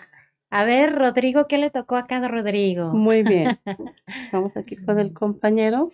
A 0.52 0.64
ver, 0.64 0.96
Rodrigo, 0.96 1.48
¿qué 1.48 1.58
le 1.58 1.70
tocó 1.70 1.96
a 1.96 2.08
cada 2.08 2.28
Rodrigo? 2.28 2.92
Muy 2.94 3.24
bien. 3.24 3.60
Vamos 4.32 4.58
aquí 4.58 4.76
con 4.78 5.00
el 5.00 5.14
compañero. 5.14 5.92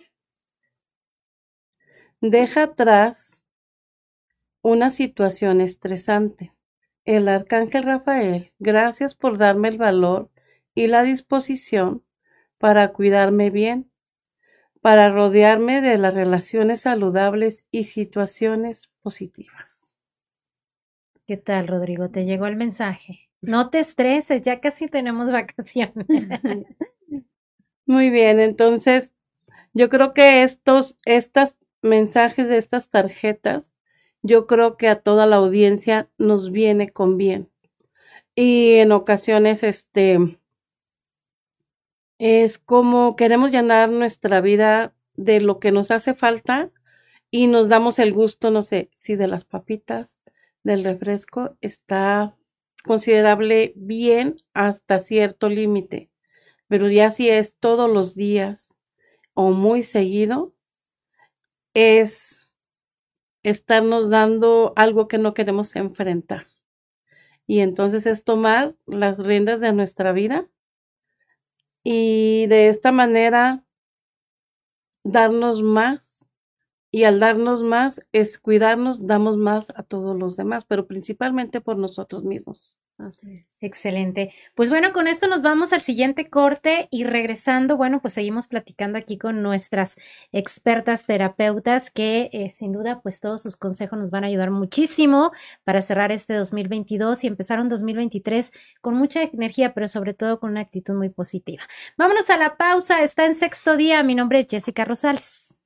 Deja 2.20 2.62
atrás 2.62 3.44
una 4.62 4.90
situación 4.90 5.60
estresante. 5.60 6.52
El 7.04 7.28
arcángel 7.28 7.84
Rafael, 7.84 8.52
gracias 8.58 9.14
por 9.14 9.38
darme 9.38 9.68
el 9.68 9.78
valor 9.78 10.30
y 10.74 10.88
la 10.88 11.02
disposición 11.02 12.02
para 12.58 12.92
cuidarme 12.92 13.50
bien, 13.50 13.90
para 14.80 15.10
rodearme 15.10 15.80
de 15.80 15.98
las 15.98 16.14
relaciones 16.14 16.82
saludables 16.82 17.68
y 17.70 17.84
situaciones 17.84 18.90
positivas. 19.02 19.92
¿Qué 21.26 21.36
tal, 21.36 21.66
Rodrigo? 21.66 22.08
¿Te 22.08 22.24
llegó 22.24 22.46
el 22.46 22.56
mensaje? 22.56 23.28
No 23.42 23.70
te 23.70 23.80
estreses, 23.80 24.42
ya 24.42 24.60
casi 24.60 24.88
tenemos 24.88 25.30
vacaciones. 25.32 26.06
Muy 27.86 28.10
bien, 28.10 28.40
entonces 28.40 29.14
yo 29.72 29.88
creo 29.88 30.14
que 30.14 30.42
estos, 30.42 30.98
estas 31.04 31.56
mensajes 31.82 32.48
de 32.48 32.58
estas 32.58 32.90
tarjetas, 32.90 33.72
yo 34.22 34.46
creo 34.46 34.76
que 34.76 34.88
a 34.88 35.00
toda 35.00 35.26
la 35.26 35.36
audiencia 35.36 36.10
nos 36.18 36.50
viene 36.50 36.90
con 36.90 37.16
bien. 37.16 37.50
Y 38.34 38.74
en 38.76 38.92
ocasiones, 38.92 39.62
este, 39.62 40.38
es 42.18 42.58
como 42.58 43.16
queremos 43.16 43.50
llenar 43.50 43.90
nuestra 43.90 44.40
vida 44.40 44.94
de 45.14 45.40
lo 45.40 45.60
que 45.60 45.72
nos 45.72 45.90
hace 45.90 46.14
falta 46.14 46.70
y 47.30 47.46
nos 47.48 47.68
damos 47.68 47.98
el 47.98 48.12
gusto, 48.12 48.50
no 48.50 48.62
sé, 48.62 48.90
si 48.94 49.16
de 49.16 49.28
las 49.28 49.44
papitas, 49.44 50.20
del 50.64 50.84
refresco, 50.84 51.56
está 51.60 52.36
considerable 52.84 53.72
bien 53.76 54.36
hasta 54.54 54.98
cierto 54.98 55.48
límite 55.48 56.10
pero 56.68 56.88
ya 56.90 57.10
si 57.10 57.28
es 57.30 57.54
todos 57.56 57.90
los 57.90 58.14
días 58.14 58.74
o 59.34 59.50
muy 59.50 59.82
seguido, 59.82 60.52
es 61.74 62.50
estarnos 63.42 64.08
dando 64.08 64.72
algo 64.76 65.08
que 65.08 65.18
no 65.18 65.34
queremos 65.34 65.76
enfrentar. 65.76 66.46
Y 67.46 67.60
entonces 67.60 68.06
es 68.06 68.24
tomar 68.24 68.74
las 68.86 69.18
riendas 69.18 69.60
de 69.60 69.72
nuestra 69.72 70.12
vida 70.12 70.48
y 71.88 72.48
de 72.48 72.66
esta 72.68 72.90
manera 72.90 73.64
darnos 75.04 75.62
más. 75.62 76.26
Y 76.92 77.04
al 77.04 77.20
darnos 77.20 77.62
más 77.62 78.02
es 78.12 78.38
cuidarnos, 78.38 79.06
damos 79.06 79.36
más 79.36 79.70
a 79.76 79.82
todos 79.84 80.18
los 80.18 80.36
demás, 80.36 80.64
pero 80.64 80.86
principalmente 80.86 81.60
por 81.60 81.78
nosotros 81.78 82.24
mismos. 82.24 82.76
Excelente. 83.60 84.32
Pues 84.54 84.70
bueno, 84.70 84.92
con 84.92 85.06
esto 85.06 85.26
nos 85.26 85.42
vamos 85.42 85.72
al 85.72 85.82
siguiente 85.82 86.30
corte 86.30 86.88
y 86.90 87.04
regresando, 87.04 87.76
bueno, 87.76 88.00
pues 88.00 88.14
seguimos 88.14 88.48
platicando 88.48 88.96
aquí 88.96 89.18
con 89.18 89.42
nuestras 89.42 89.96
expertas 90.32 91.04
terapeutas 91.04 91.90
que 91.90 92.30
eh, 92.32 92.48
sin 92.48 92.72
duda 92.72 93.00
pues 93.02 93.20
todos 93.20 93.42
sus 93.42 93.56
consejos 93.56 93.98
nos 93.98 94.10
van 94.10 94.24
a 94.24 94.28
ayudar 94.28 94.50
muchísimo 94.50 95.32
para 95.64 95.82
cerrar 95.82 96.10
este 96.10 96.34
2022 96.34 97.24
y 97.24 97.26
empezar 97.26 97.60
un 97.60 97.68
2023 97.68 98.52
con 98.80 98.94
mucha 98.94 99.22
energía, 99.22 99.74
pero 99.74 99.88
sobre 99.88 100.14
todo 100.14 100.40
con 100.40 100.50
una 100.50 100.60
actitud 100.60 100.94
muy 100.94 101.10
positiva. 101.10 101.62
Vámonos 101.98 102.30
a 102.30 102.38
la 102.38 102.56
pausa, 102.56 103.02
está 103.02 103.26
en 103.26 103.34
sexto 103.34 103.76
día, 103.76 104.02
mi 104.02 104.14
nombre 104.14 104.40
es 104.40 104.46
Jessica 104.48 104.84
Rosales. 104.84 105.58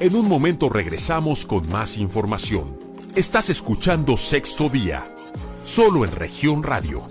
En 0.00 0.16
un 0.16 0.28
momento 0.28 0.68
regresamos 0.68 1.46
con 1.46 1.68
más 1.68 1.96
información. 1.98 2.83
Estás 3.16 3.48
escuchando 3.48 4.16
Sexto 4.16 4.68
Día, 4.68 5.06
solo 5.62 6.04
en 6.04 6.10
región 6.10 6.64
radio. 6.64 7.06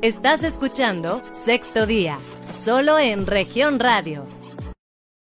Estás 0.00 0.44
escuchando 0.44 1.22
Sexto 1.30 1.84
Día, 1.84 2.18
solo 2.64 2.98
en 2.98 3.26
región 3.26 3.78
radio. 3.78 4.24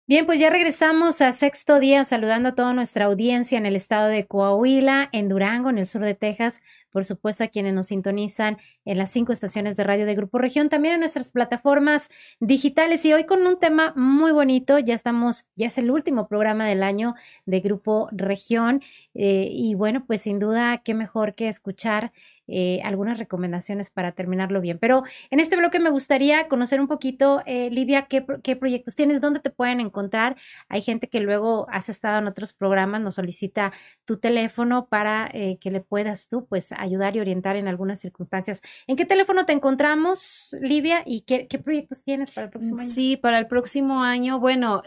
Bien, 0.08 0.24
pues 0.24 0.38
ya 0.38 0.50
regresamos 0.50 1.20
a 1.20 1.32
sexto 1.32 1.80
día 1.80 2.04
saludando 2.04 2.50
a 2.50 2.54
toda 2.54 2.72
nuestra 2.72 3.06
audiencia 3.06 3.58
en 3.58 3.66
el 3.66 3.74
estado 3.74 4.06
de 4.06 4.24
Coahuila, 4.24 5.08
en 5.10 5.28
Durango, 5.28 5.68
en 5.68 5.78
el 5.78 5.86
sur 5.86 6.02
de 6.02 6.14
Texas, 6.14 6.62
por 6.92 7.04
supuesto 7.04 7.42
a 7.42 7.48
quienes 7.48 7.74
nos 7.74 7.88
sintonizan 7.88 8.56
en 8.84 8.98
las 8.98 9.10
cinco 9.10 9.32
estaciones 9.32 9.74
de 9.74 9.82
radio 9.82 10.06
de 10.06 10.14
Grupo 10.14 10.38
Región, 10.38 10.68
también 10.68 10.94
en 10.94 11.00
nuestras 11.00 11.32
plataformas 11.32 12.08
digitales. 12.38 13.04
Y 13.04 13.14
hoy 13.14 13.24
con 13.24 13.44
un 13.44 13.58
tema 13.58 13.94
muy 13.96 14.30
bonito, 14.30 14.78
ya 14.78 14.94
estamos, 14.94 15.44
ya 15.56 15.66
es 15.66 15.76
el 15.76 15.90
último 15.90 16.28
programa 16.28 16.66
del 16.66 16.84
año 16.84 17.16
de 17.44 17.58
Grupo 17.58 18.08
Región 18.12 18.82
eh, 19.14 19.48
y 19.50 19.74
bueno, 19.74 20.04
pues 20.06 20.22
sin 20.22 20.38
duda, 20.38 20.78
qué 20.84 20.94
mejor 20.94 21.34
que 21.34 21.48
escuchar 21.48 22.12
eh, 22.48 22.80
algunas 22.84 23.18
recomendaciones 23.18 23.90
para 23.90 24.12
terminarlo 24.12 24.60
bien. 24.60 24.78
Pero 24.78 25.02
en 25.30 25.40
este 25.40 25.56
bloque 25.56 25.80
me 25.80 25.90
gustaría 25.90 26.48
conocer 26.48 26.80
un 26.80 26.86
poquito, 26.86 27.42
eh, 27.44 27.70
Livia, 27.70 28.06
qué, 28.08 28.24
qué, 28.42 28.56
proyectos 28.56 28.94
tienes, 28.94 29.20
dónde 29.20 29.40
te 29.40 29.50
pueden 29.50 29.80
encontrar. 29.80 30.36
Hay 30.68 30.80
gente 30.80 31.08
que 31.08 31.20
luego 31.20 31.66
has 31.70 31.88
estado 31.88 32.18
en 32.18 32.26
otros 32.26 32.52
programas, 32.52 33.00
nos 33.00 33.14
solicita 33.14 33.72
tu 34.04 34.18
teléfono 34.18 34.86
para 34.86 35.28
eh, 35.32 35.58
que 35.60 35.70
le 35.70 35.80
puedas 35.80 36.28
tú, 36.28 36.46
pues, 36.46 36.72
ayudar 36.72 37.16
y 37.16 37.20
orientar 37.20 37.56
en 37.56 37.68
algunas 37.68 38.00
circunstancias. 38.00 38.62
¿En 38.86 38.96
qué 38.96 39.04
teléfono 39.04 39.44
te 39.44 39.52
encontramos, 39.52 40.56
Livia? 40.60 41.02
¿Y 41.04 41.22
qué, 41.22 41.48
qué 41.48 41.58
proyectos 41.58 42.04
tienes 42.04 42.30
para 42.30 42.46
el 42.46 42.50
próximo 42.50 42.78
año? 42.78 42.90
Sí, 42.90 43.16
para 43.16 43.38
el 43.38 43.48
próximo 43.48 44.02
año, 44.02 44.38
bueno, 44.38 44.82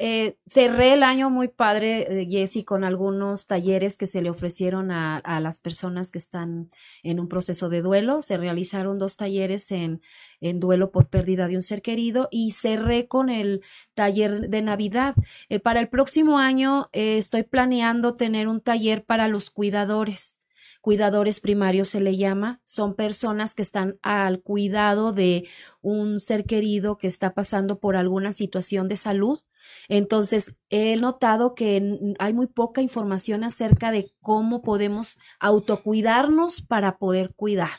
cerré 0.46 0.94
el 0.94 1.04
año 1.04 1.30
muy 1.30 1.50
padre, 1.50 2.28
Jessy, 2.30 2.64
con 2.64 2.84
algunos 2.84 3.48
talleres 3.48 3.98
que 3.98 4.08
se 4.08 4.22
le 4.22 4.30
ofrecieron 4.30 4.92
a, 4.92 5.18
a 5.18 5.40
las 5.40 5.60
personas 5.60 6.12
que 6.12 6.18
están 6.18 6.72
en 7.04 7.20
un 7.20 7.28
proceso 7.28 7.49
de 7.50 7.82
duelo. 7.82 8.22
Se 8.22 8.38
realizaron 8.38 9.00
dos 9.00 9.18
talleres 9.18 9.72
en, 9.72 10.02
en 10.40 10.60
duelo 10.60 10.92
por 10.92 11.10
pérdida 11.10 11.48
de 11.48 11.56
un 11.56 11.62
ser 11.62 11.82
querido 11.82 12.28
y 12.32 12.52
cerré 12.52 13.08
con 13.08 13.30
el 13.30 13.62
taller 13.94 14.50
de 14.50 14.62
Navidad. 14.62 15.16
Eh, 15.50 15.60
para 15.60 15.80
el 15.80 15.90
próximo 15.90 16.38
año 16.38 16.90
eh, 16.94 17.18
estoy 17.18 17.44
planeando 17.44 18.14
tener 18.14 18.48
un 18.48 18.62
taller 18.62 19.04
para 19.04 19.28
los 19.28 19.50
cuidadores 19.50 20.40
cuidadores 20.82 21.40
primarios 21.42 21.90
se 21.90 22.02
le 22.02 22.16
llama, 22.16 22.62
son 22.66 22.96
personas 22.96 23.54
que 23.54 23.62
están 23.62 24.00
al 24.02 24.42
cuidado 24.42 25.12
de 25.12 25.48
un 25.82 26.20
ser 26.20 26.46
querido 26.46 26.98
que 26.98 27.08
está 27.08 27.34
pasando 27.34 27.80
por 27.80 27.96
alguna 27.96 28.34
situación 28.34 28.88
de 28.88 28.96
salud. 28.96 29.40
Entonces, 29.88 30.56
he 30.70 30.96
notado 30.98 31.54
que 31.56 32.16
hay 32.20 32.34
muy 32.34 32.48
poca 32.48 32.82
información 32.82 33.44
acerca 33.44 33.92
de 33.92 34.12
cómo 34.22 34.62
podemos 34.62 35.20
autocuidarnos 35.40 36.62
para 36.62 36.98
poder 36.98 37.34
cuidar. 37.36 37.70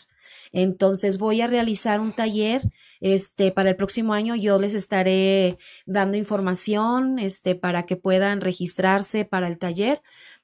Entonces 0.52 1.18
voy 1.18 1.40
a 1.42 1.46
realizar 1.46 2.00
un 2.00 2.12
taller 2.12 2.62
este 3.00 3.52
para 3.52 3.70
el 3.70 3.76
próximo 3.76 4.14
año 4.14 4.34
yo 4.34 4.58
les 4.58 4.74
estaré 4.74 5.58
dando 5.86 6.16
información 6.16 7.18
este 7.18 7.54
para 7.54 7.84
que 7.84 7.96
puedan 7.96 8.40
registrarse 8.40 9.24
para 9.24 9.46
el 9.46 9.58
taller 9.58 10.02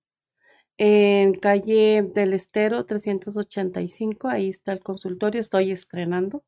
en 0.79 1.36
calle 1.36 2.01
del 2.01 2.34
Estero 2.34 2.84
385. 2.88 4.29
Ahí 4.29 4.49
está 4.49 4.71
el 4.71 4.79
consultorio. 4.79 5.39
Estoy 5.39 5.69
estrenando. 5.69 6.43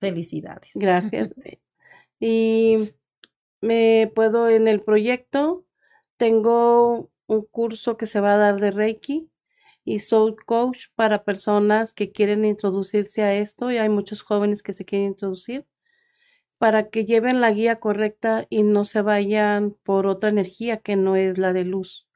Felicidades. 0.00 0.70
Gracias. 0.72 1.28
y 2.18 2.94
me 3.60 4.10
puedo 4.14 4.48
en 4.48 4.68
el 4.68 4.80
proyecto, 4.80 5.66
tengo 6.16 7.10
un 7.26 7.42
curso 7.44 7.98
que 7.98 8.06
se 8.06 8.20
va 8.20 8.36
a 8.36 8.38
dar 8.38 8.58
de 8.58 8.70
Reiki 8.70 9.28
y 9.84 9.98
Soul 10.00 10.36
Coach 10.44 10.86
para 10.94 11.24
personas 11.24 11.92
que 11.94 12.12
quieren 12.12 12.44
introducirse 12.44 13.22
a 13.22 13.34
esto 13.34 13.70
y 13.70 13.78
hay 13.78 13.88
muchos 13.88 14.22
jóvenes 14.22 14.62
que 14.62 14.72
se 14.72 14.84
quieren 14.84 15.08
introducir 15.08 15.66
para 16.58 16.90
que 16.90 17.04
lleven 17.04 17.40
la 17.40 17.50
guía 17.50 17.80
correcta 17.80 18.46
y 18.48 18.62
no 18.62 18.84
se 18.84 19.02
vayan 19.02 19.76
por 19.82 20.06
otra 20.06 20.30
energía 20.30 20.76
que 20.76 20.94
no 20.94 21.16
es 21.16 21.36
la 21.36 21.52
de 21.52 21.64
luz. 21.64 22.06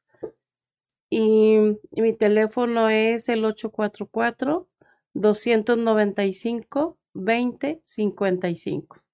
Y, 1.09 1.57
y 1.91 2.01
mi 2.01 2.13
teléfono 2.13 2.89
es 2.89 3.27
el 3.27 3.43
844 3.43 4.69
295 5.13 6.97
2055. 7.13 9.06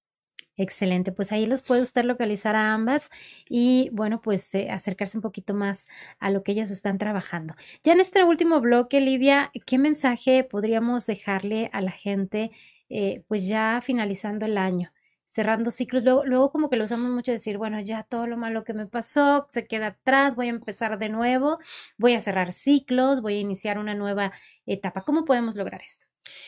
Excelente, 0.58 1.12
pues 1.12 1.32
ahí 1.32 1.48
los 1.48 1.64
puede 1.64 1.82
usted 1.82 2.04
localizar 2.06 2.56
a 2.56 2.74
ambas 2.74 3.10
y 3.50 3.90
bueno, 3.92 4.22
pues 4.22 4.54
eh, 4.54 4.70
acercarse 4.70 5.18
un 5.18 5.24
poquito 5.24 5.56
más 5.56 5.88
a 6.20 6.30
lo 6.30 6.44
que 6.44 6.52
ellas 6.52 6.70
están 6.70 7.00
trabajando. 7.00 7.56
Ya 7.84 7.94
en 7.94 8.00
este 8.00 8.24
último 8.24 8.62
bloque, 8.62 9.02
Livia, 9.02 9.52
¿qué 9.66 9.80
mensaje 9.80 10.44
podríamos 10.44 11.08
dejarle 11.08 11.72
a 11.74 11.82
la 11.82 11.92
gente 11.92 12.52
eh, 12.90 13.24
pues 13.28 13.48
ya 13.48 13.82
finalizando 13.84 14.46
el 14.46 14.60
año? 14.60 14.93
Cerrando 15.34 15.72
ciclos, 15.72 16.04
luego, 16.04 16.26
luego 16.26 16.52
como 16.52 16.70
que 16.70 16.76
lo 16.76 16.84
usamos 16.86 17.10
mucho 17.10 17.32
decir, 17.32 17.58
bueno, 17.58 17.80
ya 17.82 18.04
todo 18.04 18.28
lo 18.28 18.38
malo 18.38 18.64
que 18.64 18.76
me 18.76 18.86
pasó 18.86 19.48
se 19.52 19.66
queda 19.66 19.88
atrás, 19.88 20.36
voy 20.36 20.46
a 20.46 20.52
empezar 20.52 21.00
de 21.00 21.10
nuevo, 21.10 21.58
voy 21.98 22.14
a 22.14 22.20
cerrar 22.20 22.52
ciclos, 22.52 23.20
voy 23.20 23.38
a 23.38 23.40
iniciar 23.40 23.80
una 23.80 23.96
nueva 23.96 24.32
etapa. 24.68 25.02
¿Cómo 25.02 25.26
podemos 25.26 25.56
lograr 25.56 25.82
esto? 25.82 26.06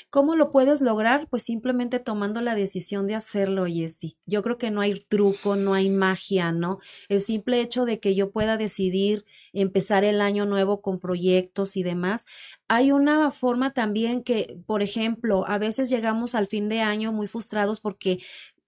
¿Cómo 0.09 0.35
lo 0.35 0.51
puedes 0.51 0.81
lograr? 0.81 1.27
Pues 1.29 1.43
simplemente 1.43 1.99
tomando 1.99 2.41
la 2.41 2.55
decisión 2.55 3.07
de 3.07 3.15
hacerlo, 3.15 3.65
Jessy. 3.65 4.17
Yo 4.25 4.41
creo 4.41 4.57
que 4.57 4.71
no 4.71 4.81
hay 4.81 4.93
truco, 4.93 5.55
no 5.55 5.73
hay 5.73 5.89
magia, 5.89 6.51
¿no? 6.51 6.79
El 7.09 7.21
simple 7.21 7.59
hecho 7.61 7.85
de 7.85 7.99
que 7.99 8.15
yo 8.15 8.31
pueda 8.31 8.57
decidir 8.57 9.25
empezar 9.51 10.03
el 10.03 10.21
año 10.21 10.45
nuevo 10.45 10.81
con 10.81 10.99
proyectos 10.99 11.75
y 11.75 11.83
demás. 11.83 12.25
Hay 12.67 12.91
una 12.91 13.31
forma 13.31 13.73
también 13.73 14.23
que, 14.23 14.57
por 14.65 14.81
ejemplo, 14.81 15.45
a 15.47 15.57
veces 15.57 15.89
llegamos 15.89 16.35
al 16.35 16.47
fin 16.47 16.69
de 16.69 16.81
año 16.81 17.11
muy 17.11 17.27
frustrados 17.27 17.79
porque 17.81 18.19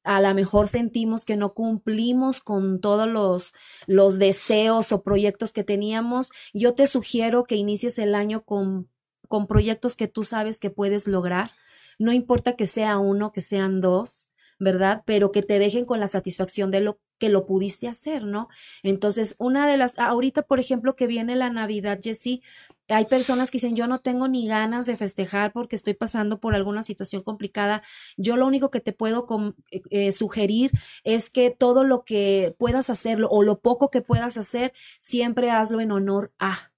a 0.07 0.21
lo 0.21 0.33
mejor 0.33 0.67
sentimos 0.67 1.25
que 1.25 1.37
no 1.37 1.53
cumplimos 1.53 2.41
con 2.41 2.81
todos 2.81 3.07
los, 3.07 3.53
los 3.85 4.17
deseos 4.17 4.91
o 4.91 5.03
proyectos 5.03 5.53
que 5.53 5.63
teníamos. 5.63 6.31
Yo 6.53 6.73
te 6.73 6.87
sugiero 6.87 7.43
que 7.43 7.55
inicies 7.55 7.99
el 7.99 8.15
año 8.15 8.43
con 8.43 8.89
con 9.27 9.47
proyectos 9.47 9.95
que 9.95 10.07
tú 10.07 10.23
sabes 10.23 10.59
que 10.59 10.69
puedes 10.69 11.07
lograr. 11.07 11.51
No 11.99 12.11
importa 12.11 12.55
que 12.55 12.65
sea 12.65 12.97
uno, 12.97 13.31
que 13.31 13.41
sean 13.41 13.81
dos, 13.81 14.27
¿verdad? 14.59 15.03
Pero 15.05 15.31
que 15.31 15.43
te 15.43 15.59
dejen 15.59 15.85
con 15.85 15.99
la 15.99 16.07
satisfacción 16.07 16.71
de 16.71 16.81
lo 16.81 16.99
que 17.19 17.29
lo 17.29 17.45
pudiste 17.45 17.87
hacer, 17.87 18.23
¿no? 18.23 18.47
Entonces, 18.83 19.35
una 19.39 19.67
de 19.67 19.77
las, 19.77 19.97
ahorita, 19.97 20.43
por 20.43 20.59
ejemplo, 20.59 20.95
que 20.95 21.07
viene 21.07 21.35
la 21.35 21.49
Navidad, 21.49 21.99
Jessie, 22.01 22.43
hay 22.89 23.05
personas 23.05 23.51
que 23.51 23.57
dicen, 23.57 23.75
yo 23.75 23.87
no 23.87 23.99
tengo 23.99 24.27
ni 24.27 24.47
ganas 24.47 24.85
de 24.85 24.97
festejar 24.97 25.51
porque 25.53 25.75
estoy 25.75 25.93
pasando 25.93 26.39
por 26.39 26.55
alguna 26.55 26.83
situación 26.83 27.21
complicada. 27.21 27.83
Yo 28.17 28.37
lo 28.37 28.45
único 28.47 28.71
que 28.71 28.79
te 28.79 28.93
puedo 28.93 29.25
eh, 29.71 29.81
eh, 29.89 30.11
sugerir 30.11 30.71
es 31.03 31.29
que 31.29 31.49
todo 31.51 31.83
lo 31.83 32.03
que 32.03 32.55
puedas 32.57 32.89
hacerlo 32.89 33.27
o 33.29 33.43
lo 33.43 33.59
poco 33.59 33.89
que 33.89 34.01
puedas 34.01 34.37
hacer, 34.37 34.73
siempre 34.99 35.51
hazlo 35.51 35.81
en 35.81 35.91
honor 35.91 36.31
a, 36.39 36.71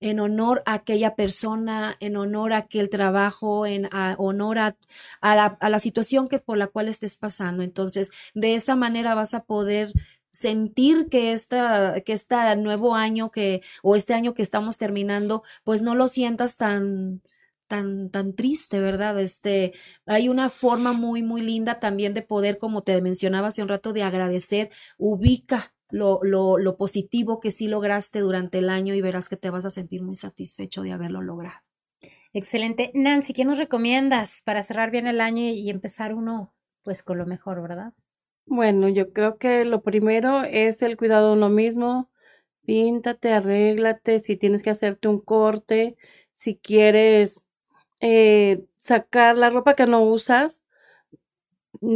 en 0.00 0.20
honor 0.20 0.62
a 0.66 0.74
aquella 0.74 1.16
persona, 1.16 1.96
en 2.00 2.16
honor 2.16 2.52
a 2.52 2.58
aquel 2.58 2.90
trabajo, 2.90 3.64
en 3.64 3.88
honor 4.18 4.58
a, 4.58 4.76
la, 5.22 5.46
a 5.60 5.68
la 5.70 5.78
situación 5.78 6.28
que 6.28 6.38
por 6.38 6.58
la 6.58 6.66
cual 6.66 6.88
estés 6.88 7.16
pasando. 7.16 7.62
Entonces, 7.62 8.10
de 8.34 8.54
esa 8.54 8.76
manera 8.76 9.14
vas 9.14 9.32
a 9.32 9.44
poder 9.44 9.92
sentir 10.34 11.08
que 11.08 11.32
esta, 11.32 12.00
que 12.00 12.12
este 12.12 12.56
nuevo 12.56 12.96
año 12.96 13.30
que, 13.30 13.62
o 13.82 13.94
este 13.94 14.14
año 14.14 14.34
que 14.34 14.42
estamos 14.42 14.78
terminando, 14.78 15.44
pues 15.62 15.80
no 15.80 15.94
lo 15.94 16.08
sientas 16.08 16.56
tan, 16.56 17.22
tan, 17.68 18.10
tan 18.10 18.34
triste, 18.34 18.80
¿verdad? 18.80 19.18
Este, 19.20 19.74
hay 20.06 20.28
una 20.28 20.50
forma 20.50 20.92
muy, 20.92 21.22
muy 21.22 21.40
linda 21.40 21.78
también 21.78 22.14
de 22.14 22.22
poder, 22.22 22.58
como 22.58 22.82
te 22.82 23.00
mencionaba 23.00 23.48
hace 23.48 23.62
un 23.62 23.68
rato, 23.68 23.92
de 23.92 24.02
agradecer, 24.02 24.70
ubica 24.98 25.72
lo, 25.88 26.18
lo, 26.24 26.58
lo 26.58 26.76
positivo 26.76 27.38
que 27.38 27.52
sí 27.52 27.68
lograste 27.68 28.18
durante 28.18 28.58
el 28.58 28.70
año 28.70 28.94
y 28.94 29.00
verás 29.00 29.28
que 29.28 29.36
te 29.36 29.50
vas 29.50 29.64
a 29.64 29.70
sentir 29.70 30.02
muy 30.02 30.16
satisfecho 30.16 30.82
de 30.82 30.92
haberlo 30.92 31.22
logrado. 31.22 31.60
Excelente. 32.32 32.90
Nancy, 32.94 33.32
¿qué 33.34 33.44
nos 33.44 33.58
recomiendas 33.58 34.42
para 34.44 34.64
cerrar 34.64 34.90
bien 34.90 35.06
el 35.06 35.20
año 35.20 35.44
y 35.44 35.70
empezar 35.70 36.12
uno 36.12 36.52
pues 36.82 37.04
con 37.04 37.18
lo 37.18 37.26
mejor, 37.26 37.62
verdad? 37.62 37.94
Bueno, 38.46 38.88
yo 38.88 39.12
creo 39.12 39.38
que 39.38 39.64
lo 39.64 39.82
primero 39.82 40.42
es 40.44 40.82
el 40.82 40.96
cuidado 40.96 41.28
de 41.28 41.32
uno 41.34 41.48
mismo. 41.48 42.10
Píntate, 42.66 43.32
arréglate, 43.32 44.20
si 44.20 44.36
tienes 44.36 44.62
que 44.62 44.70
hacerte 44.70 45.08
un 45.08 45.20
corte, 45.20 45.96
si 46.34 46.56
quieres 46.56 47.44
eh, 48.00 48.64
sacar 48.76 49.38
la 49.38 49.50
ropa 49.50 49.74
que 49.76 49.86
no 49.86 50.02
usas, 50.02 50.64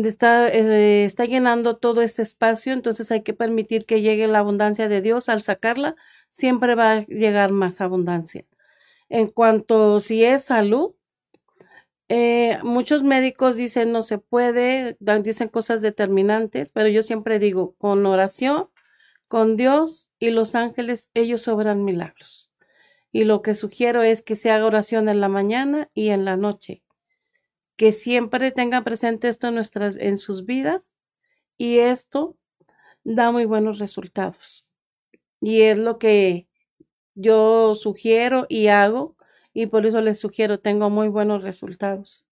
está, 0.05 0.49
eh, 0.49 1.05
está 1.05 1.25
llenando 1.25 1.77
todo 1.77 2.03
este 2.03 2.23
espacio, 2.23 2.73
entonces 2.73 3.11
hay 3.11 3.23
que 3.23 3.35
permitir 3.35 3.87
que 3.87 4.01
llegue 4.03 4.27
la 4.29 4.41
abundancia 4.41 4.89
de 4.89 5.01
Dios. 5.03 5.29
Al 5.29 5.43
sacarla, 5.43 5.97
siempre 6.29 6.75
va 6.75 6.93
a 6.93 7.07
llegar 7.07 7.53
más 7.53 7.81
abundancia. 7.81 8.45
En 9.11 9.29
cuanto 9.29 10.01
si 10.01 10.25
es 10.25 10.45
salud, 10.45 10.93
eh, 12.09 12.59
muchos 12.63 13.03
médicos 13.03 13.57
dicen 13.57 13.93
no 13.93 14.03
se 14.03 14.19
puede, 14.19 14.97
dicen 15.23 15.49
cosas 15.49 15.83
determinantes, 15.83 16.71
pero 16.71 16.89
yo 16.89 17.03
siempre 17.03 17.39
digo, 17.39 17.75
con 17.77 18.07
oración, 18.07 18.71
con 19.29 19.57
Dios 19.57 20.11
y 20.19 20.31
los 20.31 20.55
ángeles, 20.55 21.11
ellos 21.15 21.47
obran 21.49 21.85
milagros. 21.85 22.51
Y 23.13 23.25
lo 23.25 23.43
que 23.43 23.55
sugiero 23.55 24.03
es 24.03 24.23
que 24.23 24.37
se 24.37 24.51
haga 24.51 24.67
oración 24.67 25.09
en 25.09 25.21
la 25.21 25.29
mañana 25.29 25.91
y 25.93 26.09
en 26.09 26.25
la 26.25 26.37
noche. 26.37 26.83
Que 27.77 27.93
siempre 27.93 28.51
tengan 28.53 28.85
presente 28.85 29.29
esto 29.29 29.49
en, 29.49 29.55
nuestras, 29.55 29.97
en 29.97 30.19
sus 30.19 30.45
vidas 30.47 30.95
y 31.59 31.79
esto 31.79 32.37
da 33.05 33.31
muy 33.33 33.45
buenos 33.45 33.79
resultados. 33.79 34.67
Y 35.41 35.63
es 35.63 35.79
lo 35.79 35.99
que 35.99 36.49
yo 37.15 37.75
sugiero 37.75 38.47
y 38.49 38.69
hago 38.69 39.18
y 39.59 39.67
por 39.67 39.87
eso 39.87 40.01
les 40.01 40.21
sugiero, 40.21 40.61
tengo 40.61 40.89
muy 40.89 41.09
buenos 41.09 41.43
resultados. 41.43 42.25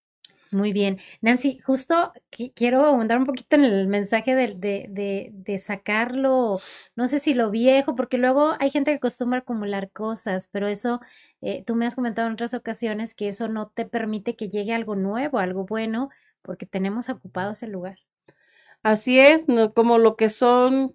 Muy 0.53 0.72
bien. 0.72 1.01
Nancy, 1.20 1.59
justo 1.59 2.12
quiero 2.55 2.87
abundar 2.87 3.18
un 3.18 3.27
poquito 3.27 3.57
en 3.57 3.64
el 3.64 3.89
mensaje 3.89 4.37
de, 4.37 4.55
de, 4.55 5.31
de, 5.33 5.59
sacarlo, 5.59 6.61
no 6.95 7.09
sé 7.09 7.18
si 7.18 7.35
lo 7.35 7.51
viejo, 7.51 7.97
porque 7.97 8.16
luego 8.16 8.55
hay 8.61 8.70
gente 8.70 8.93
que 8.93 8.99
acostumbra 8.99 9.41
acumular 9.41 9.91
cosas, 9.91 10.49
pero 10.53 10.68
eso, 10.68 11.01
eh, 11.41 11.64
tú 11.66 11.74
me 11.74 11.85
has 11.85 11.97
comentado 11.97 12.29
en 12.29 12.35
otras 12.35 12.55
ocasiones 12.55 13.12
que 13.12 13.27
eso 13.27 13.49
no 13.49 13.70
te 13.70 13.87
permite 13.87 14.37
que 14.37 14.49
llegue 14.49 14.72
algo 14.72 14.95
nuevo, 14.95 15.41
algo 15.41 15.64
bueno, 15.64 16.11
porque 16.43 16.64
tenemos 16.64 17.09
ocupado 17.09 17.53
ese 17.53 17.66
lugar. 17.66 17.99
Así 18.85 19.18
es, 19.18 19.49
no, 19.49 19.74
como 19.74 19.99
lo 19.99 20.14
que 20.14 20.29
son 20.29 20.95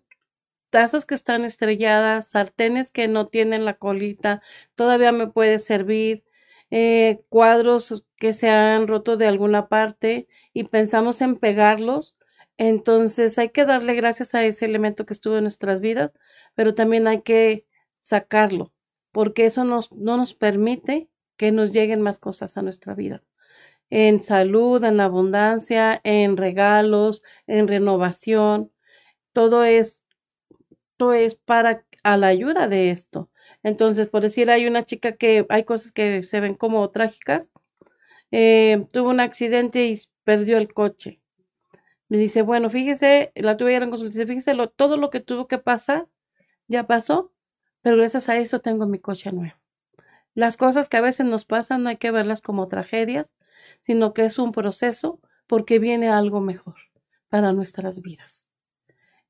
tazas 0.72 1.06
que 1.06 1.16
están 1.16 1.46
estrelladas, 1.46 2.30
sartenes 2.32 2.92
que 2.92 3.08
no 3.08 3.28
tienen 3.28 3.66
la 3.66 3.76
colita, 3.76 4.42
todavía 4.76 5.12
me 5.12 5.28
puede 5.28 5.60
servir, 5.60 6.24
eh, 6.72 7.22
cuadros 7.30 8.06
que 8.18 8.34
se 8.34 8.50
han 8.50 8.88
roto 8.88 9.18
de 9.18 9.28
alguna 9.28 9.68
parte 9.68 10.28
y 10.54 10.64
pensamos 10.64 11.22
en 11.22 11.36
pegarlos, 11.36 12.18
entonces 12.58 13.38
hay 13.38 13.50
que 13.50 13.66
darle 13.66 13.94
gracias 13.96 14.36
a 14.36 14.44
ese 14.46 14.66
elemento 14.66 15.06
que 15.06 15.14
estuvo 15.14 15.38
en 15.38 15.44
nuestras 15.44 15.82
vidas, 15.82 16.12
pero 16.56 16.74
también 16.74 17.08
hay 17.08 17.22
que 17.22 17.66
sacarlo, 18.00 18.72
porque 19.12 19.46
eso 19.46 19.66
nos, 19.66 19.92
no 19.92 20.18
nos 20.18 20.34
permite 20.34 21.10
que 21.38 21.52
nos 21.52 21.74
lleguen 21.74 22.02
más 22.02 22.20
cosas 22.20 22.58
a 22.58 22.62
nuestra 22.62 22.94
vida. 22.96 23.24
En 23.90 24.22
salud, 24.22 24.84
en 24.84 25.02
abundancia, 25.02 26.00
en 26.04 26.38
regalos, 26.38 27.24
en 27.48 27.68
renovación, 27.68 28.72
todo 29.34 29.64
es 29.66 30.06
es 31.14 31.36
para 31.36 31.84
a 32.04 32.18
la 32.18 32.28
ayuda 32.28 32.68
de 32.68 32.89
esto. 32.91 33.30
Entonces, 33.64 34.08
por 34.08 34.22
decir, 34.22 34.49
hay 34.49 34.68
una 34.68 34.84
chica 34.84 35.14
que 35.14 35.45
hay 35.49 35.64
cosas 35.64 35.91
que 35.91 36.24
se 36.24 36.39
ven 36.39 36.56
como 36.56 36.89
trágicas. 36.89 37.49
Eh, 38.32 38.88
tuvo 38.91 39.10
un 39.10 39.20
accidente 39.20 39.86
y 39.86 39.95
perdió 40.24 40.58
el 40.58 40.74
coche. 40.74 41.22
Me 42.10 42.18
dice, 42.18 42.41
bueno, 42.41 42.70
fíjese, 42.70 43.32
la 43.36 43.58
tuve 43.58 43.76
en 43.76 43.89
consulta, 43.89 44.26
fíjese 44.26 44.54
lo, 44.54 44.70
todo 44.70 44.97
lo 44.97 45.10
que 45.10 45.22
tuvo 45.22 45.47
que 45.47 45.58
pasar, 45.60 46.08
ya 46.68 46.86
pasó, 46.88 47.34
pero 47.82 47.97
gracias 47.97 48.30
a 48.30 48.38
eso 48.38 48.60
tengo 48.60 48.86
mi 48.86 48.99
coche 48.99 49.32
nuevo. 49.32 49.56
Las 50.34 50.58
cosas 50.58 50.89
que 50.89 50.97
a 50.97 51.02
veces 51.02 51.26
nos 51.26 51.45
pasan 51.45 51.84
no 51.84 51.89
hay 51.89 51.97
que 51.97 52.12
verlas 52.12 52.41
como 52.41 52.68
tragedias, 52.68 53.34
sino 53.82 54.14
que 54.14 54.26
es 54.26 54.39
un 54.39 54.52
proceso 54.52 55.20
porque 55.47 55.80
viene 55.80 56.10
algo 56.10 56.41
mejor 56.41 56.76
para 57.30 57.54
nuestras 57.54 58.02
vidas 58.02 58.51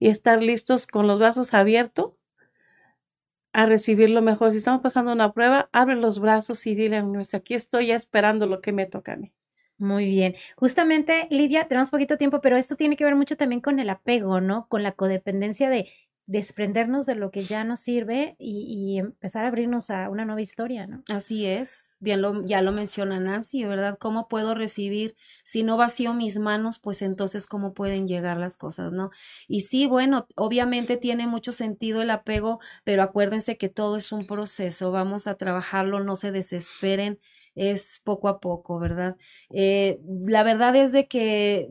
y 0.02 0.10
estar 0.10 0.42
listos 0.42 0.88
con 0.88 1.06
los 1.06 1.20
brazos 1.20 1.54
abiertos 1.54 2.26
a 3.54 3.68
recibir 3.68 4.10
lo 4.10 4.24
mejor. 4.24 4.52
Si 4.52 4.58
estamos 4.58 4.82
pasando 4.82 5.12
una 5.12 5.32
prueba, 5.32 5.70
abre 5.74 5.96
los 5.96 6.20
brazos 6.20 6.66
y 6.66 6.74
dile, 6.74 7.04
aquí 7.34 7.54
estoy 7.54 7.88
ya 7.88 7.96
esperando 7.96 8.48
lo 8.48 8.62
que 8.62 8.72
me 8.72 8.88
toca 8.88 9.14
a 9.14 9.18
mí. 9.18 9.32
Muy 9.78 10.08
bien. 10.08 10.34
Justamente, 10.56 11.28
Livia, 11.30 11.68
tenemos 11.68 11.92
poquito 11.92 12.18
tiempo, 12.18 12.42
pero 12.42 12.58
esto 12.58 12.76
tiene 12.76 12.98
que 12.98 13.04
ver 13.04 13.16
mucho 13.16 13.38
también 13.38 13.62
con 13.62 13.80
el 13.80 13.92
apego, 13.92 14.42
¿no? 14.42 14.68
Con 14.70 14.82
la 14.82 14.94
codependencia 14.94 15.70
de 15.70 15.88
desprendernos 16.32 17.06
de 17.06 17.16
lo 17.16 17.30
que 17.30 17.42
ya 17.42 17.66
nos 17.66 17.82
sirve 17.82 18.38
y, 18.40 19.00
empezar 19.00 19.44
a 19.44 19.50
abrirnos 19.50 19.90
a 19.90 20.10
una 20.10 20.24
nueva 20.24 20.40
historia, 20.40 20.88
¿no? 20.88 21.04
Así 21.10 21.46
es, 21.46 21.92
bien 22.00 22.22
lo, 22.22 22.46
ya 22.46 22.62
lo 22.62 22.72
menciona 22.72 23.20
Nancy, 23.20 23.66
¿verdad? 23.66 23.98
¿Cómo 24.00 24.30
puedo 24.30 24.56
recibir? 24.56 25.16
Si 25.44 25.64
no 25.64 25.76
vacío 25.76 26.14
mis 26.14 26.40
manos, 26.40 26.80
pues 26.80 27.02
entonces 27.02 27.48
cómo 27.48 27.74
pueden 27.74 28.08
llegar 28.08 28.38
las 28.38 28.56
cosas, 28.56 28.94
¿no? 28.94 29.12
Y 29.50 29.62
sí, 29.62 29.88
bueno, 29.88 30.26
obviamente 30.38 30.96
tiene 30.96 31.28
mucho 31.28 31.52
sentido 31.52 32.02
el 32.02 32.10
apego, 32.10 32.62
pero 32.86 33.04
acuérdense 33.04 33.58
que 33.58 33.68
todo 33.68 33.98
es 33.98 34.14
un 34.14 34.26
proceso, 34.26 34.94
vamos 34.94 35.28
a 35.28 35.36
trabajarlo, 35.36 36.02
no 36.02 36.16
se 36.16 36.32
desesperen, 36.32 37.20
es 37.56 38.00
poco 38.06 38.30
a 38.30 38.40
poco, 38.40 38.80
¿verdad? 38.80 39.18
Eh, 39.50 40.00
la 40.26 40.44
verdad 40.44 40.78
es 40.78 40.94
de 40.94 41.10
que 41.10 41.70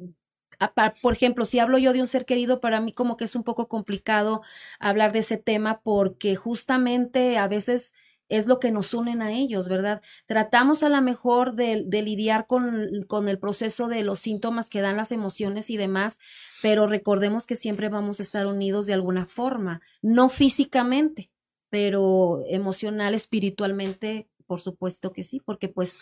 por 1.03 1.13
ejemplo, 1.13 1.45
si 1.45 1.59
hablo 1.59 1.79
yo 1.79 1.93
de 1.93 2.01
un 2.01 2.07
ser 2.07 2.25
querido, 2.27 2.61
para 2.61 2.81
mí 2.81 2.93
como 2.93 3.17
que 3.17 3.25
es 3.25 3.35
un 3.35 3.45
poco 3.45 3.69
complicado 3.69 4.43
hablar 4.79 5.13
de 5.13 5.21
ese 5.21 5.37
tema 5.37 5.81
porque 5.83 6.37
justamente 6.37 7.39
a 7.39 7.49
veces 7.49 7.93
es 8.31 8.47
lo 8.47 8.61
que 8.61 8.71
nos 8.71 8.95
unen 8.95 9.23
a 9.23 9.33
ellos, 9.33 9.69
¿verdad? 9.69 10.01
Tratamos 10.25 10.83
a 10.83 10.89
lo 10.89 11.03
mejor 11.03 11.55
de, 11.55 11.85
lidiar 11.91 12.47
con, 12.47 13.05
con, 13.09 13.29
el 13.29 13.39
proceso 13.39 13.89
de 13.89 14.05
los 14.05 14.21
síntomas 14.21 14.71
que 14.71 14.81
dan 14.81 14.97
las 14.97 15.13
emociones 15.13 15.69
y 15.69 15.77
demás, 15.77 16.19
pero 16.63 16.87
recordemos 16.87 17.45
que 17.45 17.57
siempre 17.57 17.89
vamos 17.89 18.21
a 18.21 18.23
estar 18.23 18.47
unidos 18.47 18.87
de 18.87 18.95
alguna 18.95 19.27
forma, 19.27 19.83
no 20.01 20.29
físicamente, 20.29 21.31
pero 21.71 22.43
emocional, 22.49 23.15
espiritualmente, 23.15 24.29
por 24.47 24.61
supuesto 24.61 25.13
que 25.13 25.25
sí, 25.25 25.41
porque 25.45 25.69
pues 25.69 25.99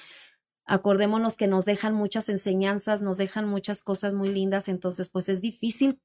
acordémonos 0.68 1.36
que 1.36 1.48
nos 1.48 1.64
dejan 1.64 1.94
muchas 1.94 2.28
enseñanzas, 2.28 3.02
nos 3.02 3.16
dejan 3.16 3.48
muchas 3.48 3.82
cosas 3.82 4.14
muy 4.14 4.28
lindas, 4.28 4.68
entonces 4.68 5.08
pues 5.08 5.28
es 5.28 5.40
difícil 5.40 6.00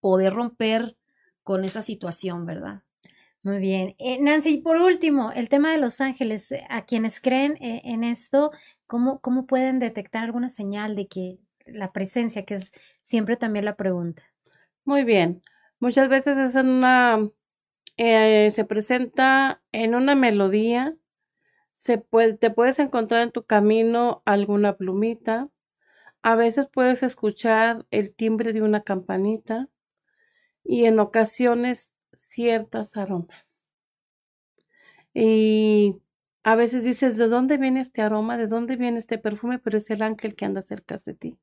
poder 0.00 0.34
romper 0.34 0.96
con 1.42 1.64
esa 1.64 1.82
situación, 1.82 2.46
¿verdad? 2.46 2.82
Muy 3.42 3.58
bien. 3.58 3.96
Eh, 3.98 4.18
Nancy, 4.20 4.58
por 4.58 4.76
último, 4.76 5.32
el 5.32 5.48
tema 5.48 5.72
de 5.72 5.78
los 5.78 6.00
ángeles, 6.00 6.52
eh, 6.52 6.64
a 6.68 6.84
quienes 6.84 7.20
creen 7.20 7.56
eh, 7.60 7.80
en 7.84 8.04
esto, 8.04 8.52
¿cómo, 8.86 9.20
¿cómo 9.20 9.46
pueden 9.46 9.80
detectar 9.80 10.22
alguna 10.22 10.48
señal 10.48 10.94
de 10.94 11.08
que 11.08 11.38
la 11.66 11.92
presencia, 11.92 12.44
que 12.44 12.54
es 12.54 12.72
siempre 13.02 13.36
también 13.36 13.64
la 13.64 13.74
pregunta? 13.74 14.22
Muy 14.84 15.02
bien. 15.02 15.42
Muchas 15.80 16.08
veces 16.08 16.38
es 16.38 16.54
en 16.54 16.68
una, 16.68 17.28
se 17.96 18.64
presenta 18.68 19.60
en 19.72 19.96
una 19.96 20.14
melodía, 20.14 20.96
se 21.72 21.98
puede, 21.98 22.34
te 22.34 22.50
puedes 22.50 22.78
encontrar 22.78 23.22
en 23.22 23.32
tu 23.32 23.44
camino 23.44 24.22
alguna 24.24 24.76
plumita, 24.76 25.48
a 26.22 26.36
veces 26.36 26.68
puedes 26.72 27.02
escuchar 27.02 27.86
el 27.90 28.14
timbre 28.14 28.52
de 28.52 28.62
una 28.62 28.82
campanita 28.82 29.68
y 30.64 30.84
en 30.84 31.00
ocasiones 31.00 31.92
ciertas 32.12 32.96
aromas. 32.96 33.70
Y 35.14 36.00
a 36.44 36.56
veces 36.56 36.84
dices, 36.84 37.16
¿de 37.16 37.28
dónde 37.28 37.56
viene 37.58 37.80
este 37.80 38.02
aroma? 38.02 38.36
¿De 38.36 38.46
dónde 38.46 38.76
viene 38.76 38.98
este 38.98 39.18
perfume? 39.18 39.58
Pero 39.58 39.78
es 39.78 39.90
el 39.90 40.02
ángel 40.02 40.34
que 40.36 40.44
anda 40.44 40.62
cerca 40.62 40.96
de 41.04 41.14
ti. 41.14 41.38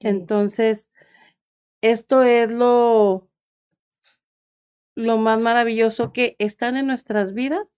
Entonces, 0.00 0.88
esto 1.80 2.22
es 2.22 2.50
lo, 2.50 3.28
lo 4.94 5.18
más 5.18 5.40
maravilloso 5.40 6.12
que 6.12 6.36
están 6.38 6.76
en 6.76 6.86
nuestras 6.86 7.34
vidas 7.34 7.77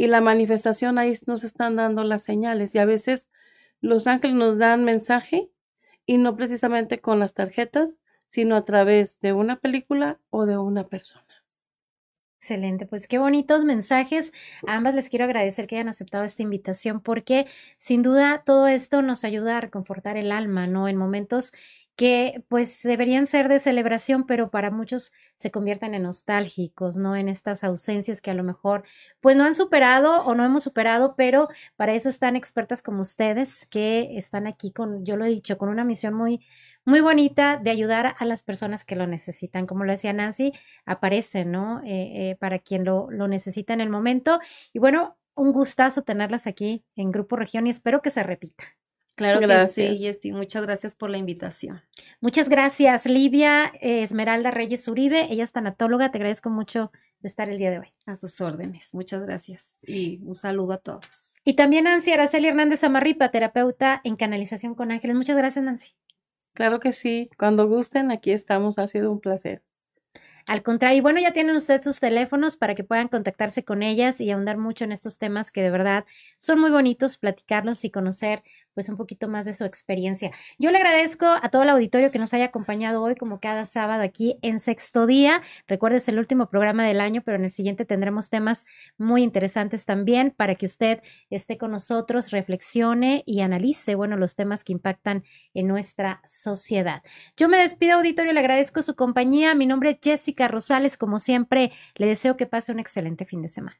y 0.00 0.06
la 0.06 0.22
manifestación 0.22 0.96
ahí 0.96 1.12
nos 1.26 1.44
están 1.44 1.76
dando 1.76 2.04
las 2.04 2.22
señales 2.22 2.74
y 2.74 2.78
a 2.78 2.86
veces 2.86 3.28
los 3.82 4.06
ángeles 4.06 4.34
nos 4.34 4.56
dan 4.56 4.82
mensaje 4.82 5.50
y 6.06 6.16
no 6.16 6.36
precisamente 6.36 7.00
con 7.00 7.18
las 7.18 7.34
tarjetas, 7.34 7.98
sino 8.24 8.56
a 8.56 8.64
través 8.64 9.20
de 9.20 9.34
una 9.34 9.56
película 9.56 10.18
o 10.30 10.46
de 10.46 10.56
una 10.56 10.88
persona. 10.88 11.44
Excelente, 12.38 12.86
pues 12.86 13.08
qué 13.08 13.18
bonitos 13.18 13.66
mensajes. 13.66 14.32
A 14.66 14.76
ambas 14.76 14.94
les 14.94 15.10
quiero 15.10 15.26
agradecer 15.26 15.66
que 15.66 15.76
hayan 15.76 15.90
aceptado 15.90 16.24
esta 16.24 16.42
invitación 16.42 17.02
porque 17.02 17.46
sin 17.76 18.02
duda 18.02 18.42
todo 18.42 18.68
esto 18.68 19.02
nos 19.02 19.24
ayuda 19.24 19.58
a 19.58 19.60
reconfortar 19.60 20.16
el 20.16 20.32
alma, 20.32 20.66
¿no? 20.66 20.88
En 20.88 20.96
momentos 20.96 21.52
que 22.00 22.42
pues 22.48 22.82
deberían 22.82 23.26
ser 23.26 23.48
de 23.48 23.58
celebración, 23.58 24.24
pero 24.24 24.50
para 24.50 24.70
muchos 24.70 25.12
se 25.36 25.50
convierten 25.50 25.92
en 25.92 26.04
nostálgicos, 26.04 26.96
¿no? 26.96 27.14
En 27.14 27.28
estas 27.28 27.62
ausencias 27.62 28.22
que 28.22 28.30
a 28.30 28.34
lo 28.34 28.42
mejor 28.42 28.84
pues 29.20 29.36
no 29.36 29.44
han 29.44 29.54
superado 29.54 30.24
o 30.24 30.34
no 30.34 30.42
hemos 30.42 30.62
superado, 30.62 31.14
pero 31.14 31.50
para 31.76 31.92
eso 31.92 32.08
están 32.08 32.36
expertas 32.36 32.80
como 32.80 33.02
ustedes 33.02 33.66
que 33.66 34.16
están 34.16 34.46
aquí 34.46 34.72
con, 34.72 35.04
yo 35.04 35.18
lo 35.18 35.26
he 35.26 35.28
dicho, 35.28 35.58
con 35.58 35.68
una 35.68 35.84
misión 35.84 36.14
muy, 36.14 36.40
muy 36.86 37.02
bonita 37.02 37.58
de 37.58 37.68
ayudar 37.68 38.14
a 38.18 38.24
las 38.24 38.42
personas 38.42 38.82
que 38.86 38.96
lo 38.96 39.06
necesitan. 39.06 39.66
Como 39.66 39.84
lo 39.84 39.92
decía 39.92 40.14
Nancy, 40.14 40.54
aparece, 40.86 41.44
¿no? 41.44 41.82
Eh, 41.84 42.30
eh, 42.30 42.36
para 42.40 42.60
quien 42.60 42.86
lo, 42.86 43.10
lo 43.10 43.28
necesita 43.28 43.74
en 43.74 43.82
el 43.82 43.90
momento. 43.90 44.40
Y 44.72 44.78
bueno, 44.78 45.18
un 45.34 45.52
gustazo 45.52 46.00
tenerlas 46.00 46.46
aquí 46.46 46.82
en 46.96 47.10
Grupo 47.10 47.36
Región 47.36 47.66
y 47.66 47.70
espero 47.70 48.00
que 48.00 48.08
se 48.08 48.22
repita. 48.22 48.79
Claro 49.20 49.38
que 49.38 49.68
sí, 49.68 49.98
Yesti. 49.98 50.32
Muchas 50.32 50.64
gracias 50.64 50.94
por 50.94 51.10
la 51.10 51.18
invitación. 51.18 51.82
Muchas 52.22 52.48
gracias, 52.48 53.04
Livia 53.04 53.70
Esmeralda 53.82 54.50
Reyes 54.50 54.88
Uribe. 54.88 55.26
Ella 55.30 55.44
es 55.44 55.52
tanatóloga. 55.52 56.10
Te 56.10 56.16
agradezco 56.16 56.48
mucho 56.48 56.90
de 57.20 57.28
estar 57.28 57.50
el 57.50 57.58
día 57.58 57.70
de 57.70 57.80
hoy. 57.80 57.88
A 58.06 58.16
sus 58.16 58.40
órdenes. 58.40 58.94
Muchas 58.94 59.20
gracias. 59.20 59.80
Y 59.86 60.20
un 60.24 60.34
saludo 60.34 60.72
a 60.72 60.78
todos. 60.78 61.36
Y 61.44 61.52
también 61.52 61.84
Nancy 61.84 62.12
Araceli 62.12 62.48
Hernández 62.48 62.82
Amarripa, 62.82 63.30
terapeuta 63.30 64.00
en 64.04 64.16
canalización 64.16 64.74
con 64.74 64.90
ángeles. 64.90 65.14
Muchas 65.14 65.36
gracias, 65.36 65.62
Nancy. 65.62 65.92
Claro 66.54 66.80
que 66.80 66.94
sí. 66.94 67.28
Cuando 67.38 67.68
gusten, 67.68 68.10
aquí 68.10 68.32
estamos. 68.32 68.78
Ha 68.78 68.88
sido 68.88 69.12
un 69.12 69.20
placer. 69.20 69.62
Al 70.46 70.62
contrario, 70.62 70.98
y 70.98 71.00
bueno, 71.00 71.20
ya 71.20 71.32
tienen 71.32 71.54
ustedes 71.54 71.84
sus 71.84 72.00
teléfonos 72.00 72.56
para 72.56 72.74
que 72.74 72.82
puedan 72.82 73.08
contactarse 73.08 73.62
con 73.62 73.82
ellas 73.82 74.20
y 74.20 74.30
ahondar 74.30 74.56
mucho 74.56 74.84
en 74.84 74.90
estos 74.90 75.18
temas 75.18 75.52
que 75.52 75.62
de 75.62 75.70
verdad 75.70 76.06
son 76.38 76.58
muy 76.58 76.70
bonitos 76.70 77.18
platicarlos 77.18 77.84
y 77.84 77.90
conocer 77.90 78.42
pues 78.80 78.88
un 78.88 78.96
poquito 78.96 79.28
más 79.28 79.44
de 79.44 79.52
su 79.52 79.64
experiencia. 79.66 80.30
Yo 80.58 80.70
le 80.70 80.78
agradezco 80.78 81.26
a 81.26 81.50
todo 81.50 81.64
el 81.64 81.68
auditorio 81.68 82.10
que 82.10 82.18
nos 82.18 82.32
haya 82.32 82.46
acompañado 82.46 83.02
hoy 83.02 83.14
como 83.14 83.38
cada 83.38 83.66
sábado 83.66 84.02
aquí 84.02 84.38
en 84.40 84.58
Sexto 84.58 85.06
Día. 85.06 85.42
Recuerde, 85.68 85.98
es 85.98 86.08
el 86.08 86.18
último 86.18 86.48
programa 86.48 86.86
del 86.86 87.02
año, 87.02 87.20
pero 87.22 87.36
en 87.36 87.44
el 87.44 87.50
siguiente 87.50 87.84
tendremos 87.84 88.30
temas 88.30 88.64
muy 88.96 89.22
interesantes 89.22 89.84
también 89.84 90.32
para 90.34 90.54
que 90.54 90.64
usted 90.64 91.02
esté 91.28 91.58
con 91.58 91.72
nosotros, 91.72 92.30
reflexione 92.30 93.22
y 93.26 93.42
analice, 93.42 93.96
bueno, 93.96 94.16
los 94.16 94.34
temas 94.34 94.64
que 94.64 94.72
impactan 94.72 95.24
en 95.52 95.68
nuestra 95.68 96.22
sociedad. 96.24 97.02
Yo 97.36 97.50
me 97.50 97.58
despido, 97.58 97.96
auditorio, 97.96 98.32
le 98.32 98.40
agradezco 98.40 98.80
su 98.80 98.96
compañía. 98.96 99.54
Mi 99.54 99.66
nombre 99.66 99.90
es 99.90 99.98
Jessica 100.02 100.48
Rosales. 100.48 100.96
Como 100.96 101.18
siempre, 101.18 101.70
le 101.96 102.06
deseo 102.06 102.38
que 102.38 102.46
pase 102.46 102.72
un 102.72 102.80
excelente 102.80 103.26
fin 103.26 103.42
de 103.42 103.48
semana. 103.48 103.76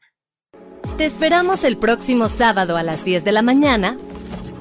Te 0.97 1.05
esperamos 1.05 1.63
el 1.63 1.77
próximo 1.77 2.29
sábado 2.29 2.77
a 2.77 2.83
las 2.83 3.03
10 3.03 3.23
de 3.23 3.31
la 3.31 3.41
mañana 3.41 3.97